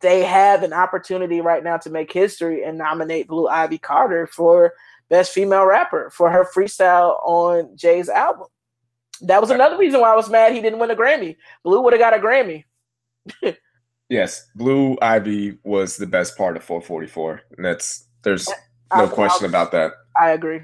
[0.00, 4.74] they have an opportunity right now to make history and nominate Blue Ivy Carter for
[5.08, 8.46] best female rapper for her freestyle on Jay's album.
[9.22, 11.36] That was another reason why I was mad he didn't win a Grammy.
[11.62, 12.64] Blue would have got a Grammy.
[14.08, 17.42] yes, Blue Ivy was the best part of 444.
[17.56, 18.48] And that's there's
[18.96, 19.92] no question about that.
[20.20, 20.60] I agree.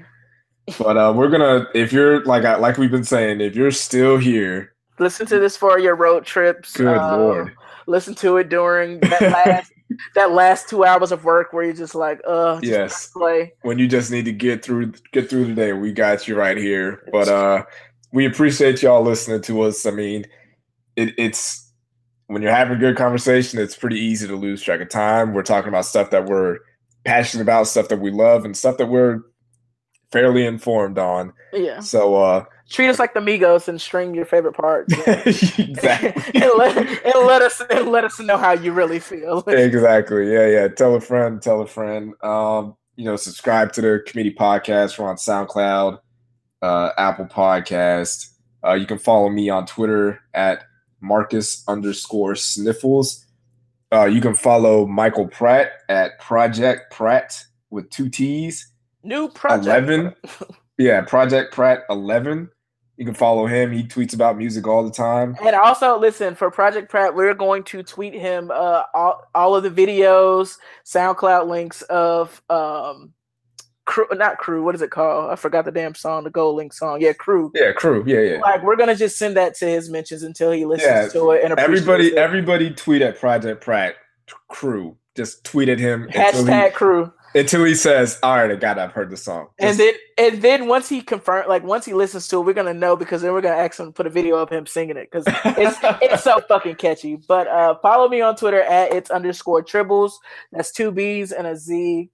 [0.77, 4.73] But uh, we're gonna if you're like like we've been saying, if you're still here,
[4.99, 6.75] listen to this for your road trips.
[6.75, 7.55] Good uh, lord.
[7.87, 9.71] Listen to it during that last
[10.15, 13.07] that last two hours of work where you're just like, uh just yes.
[13.07, 13.53] Play.
[13.61, 16.57] When you just need to get through get through the day, we got you right
[16.57, 17.07] here.
[17.11, 17.63] But uh
[18.11, 19.85] we appreciate y'all listening to us.
[19.85, 20.25] I mean,
[20.95, 21.71] it, it's
[22.27, 25.33] when you're having a good conversation, it's pretty easy to lose track of time.
[25.33, 26.59] We're talking about stuff that we're
[27.07, 29.21] passionate about, stuff that we love, and stuff that we're
[30.11, 31.33] fairly informed on.
[31.53, 31.79] Yeah.
[31.79, 34.93] So uh treat us like the Migos and string your favorite parts.
[35.57, 36.23] exactly.
[36.41, 39.39] and, let, and let us and let us know how you really feel.
[39.47, 40.31] exactly.
[40.31, 40.67] Yeah, yeah.
[40.67, 42.13] Tell a friend, tell a friend.
[42.23, 44.97] Um, you know, subscribe to the committee podcast.
[44.97, 45.99] We're on SoundCloud,
[46.61, 48.31] uh, Apple Podcast.
[48.65, 50.63] Uh, you can follow me on Twitter at
[50.99, 53.23] Marcus underscore sniffles.
[53.93, 58.71] Uh, you can follow Michael Pratt at Project Pratt with two T's.
[59.03, 59.65] New project.
[59.65, 60.13] 11.
[60.77, 62.49] yeah, Project Pratt 11.
[62.97, 63.71] You can follow him.
[63.71, 65.37] He tweets about music all the time.
[65.45, 69.63] And also, listen, for Project Pratt, we're going to tweet him uh, all, all of
[69.63, 73.13] the videos, SoundCloud links of um,
[73.87, 75.31] crew not crew what is it called?
[75.31, 77.01] I forgot the damn song the GoldLink song.
[77.01, 77.51] Yeah crew.
[77.55, 78.03] Yeah crew.
[78.05, 78.39] Yeah yeah.
[78.41, 81.07] Like we're gonna just send that to his mentions until he listens yeah.
[81.07, 82.15] to it and everybody it.
[82.15, 83.95] everybody tweet at project pratt
[84.49, 84.95] crew.
[85.15, 87.11] Just tweet at him hashtag he, crew.
[87.33, 89.47] until he says all right i got it i've heard the song.
[89.59, 92.53] Just, and then and then once he confirm like once he listens to it we're
[92.53, 94.97] gonna know because then we're gonna ask him to put a video of him singing
[94.97, 95.23] it because
[95.57, 97.15] it's it's so fucking catchy.
[97.15, 100.11] But uh follow me on twitter at it's underscore tribblez.
[100.51, 102.11] That's two b's and a z.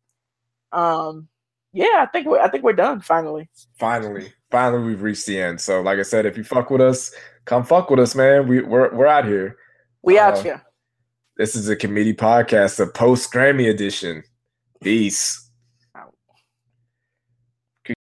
[0.71, 1.27] Um
[1.73, 3.49] yeah, I think we're, I think we're done finally.
[3.79, 5.59] Finally, finally, we've reached the end.
[5.59, 7.11] So, like I said, if you fuck with us,
[7.45, 8.47] come fuck with us, man.
[8.47, 9.57] We we're we're out here.
[10.03, 10.61] We uh, out here.
[11.37, 14.23] This is a committee podcast, a post Grammy edition.
[14.81, 15.42] Peace.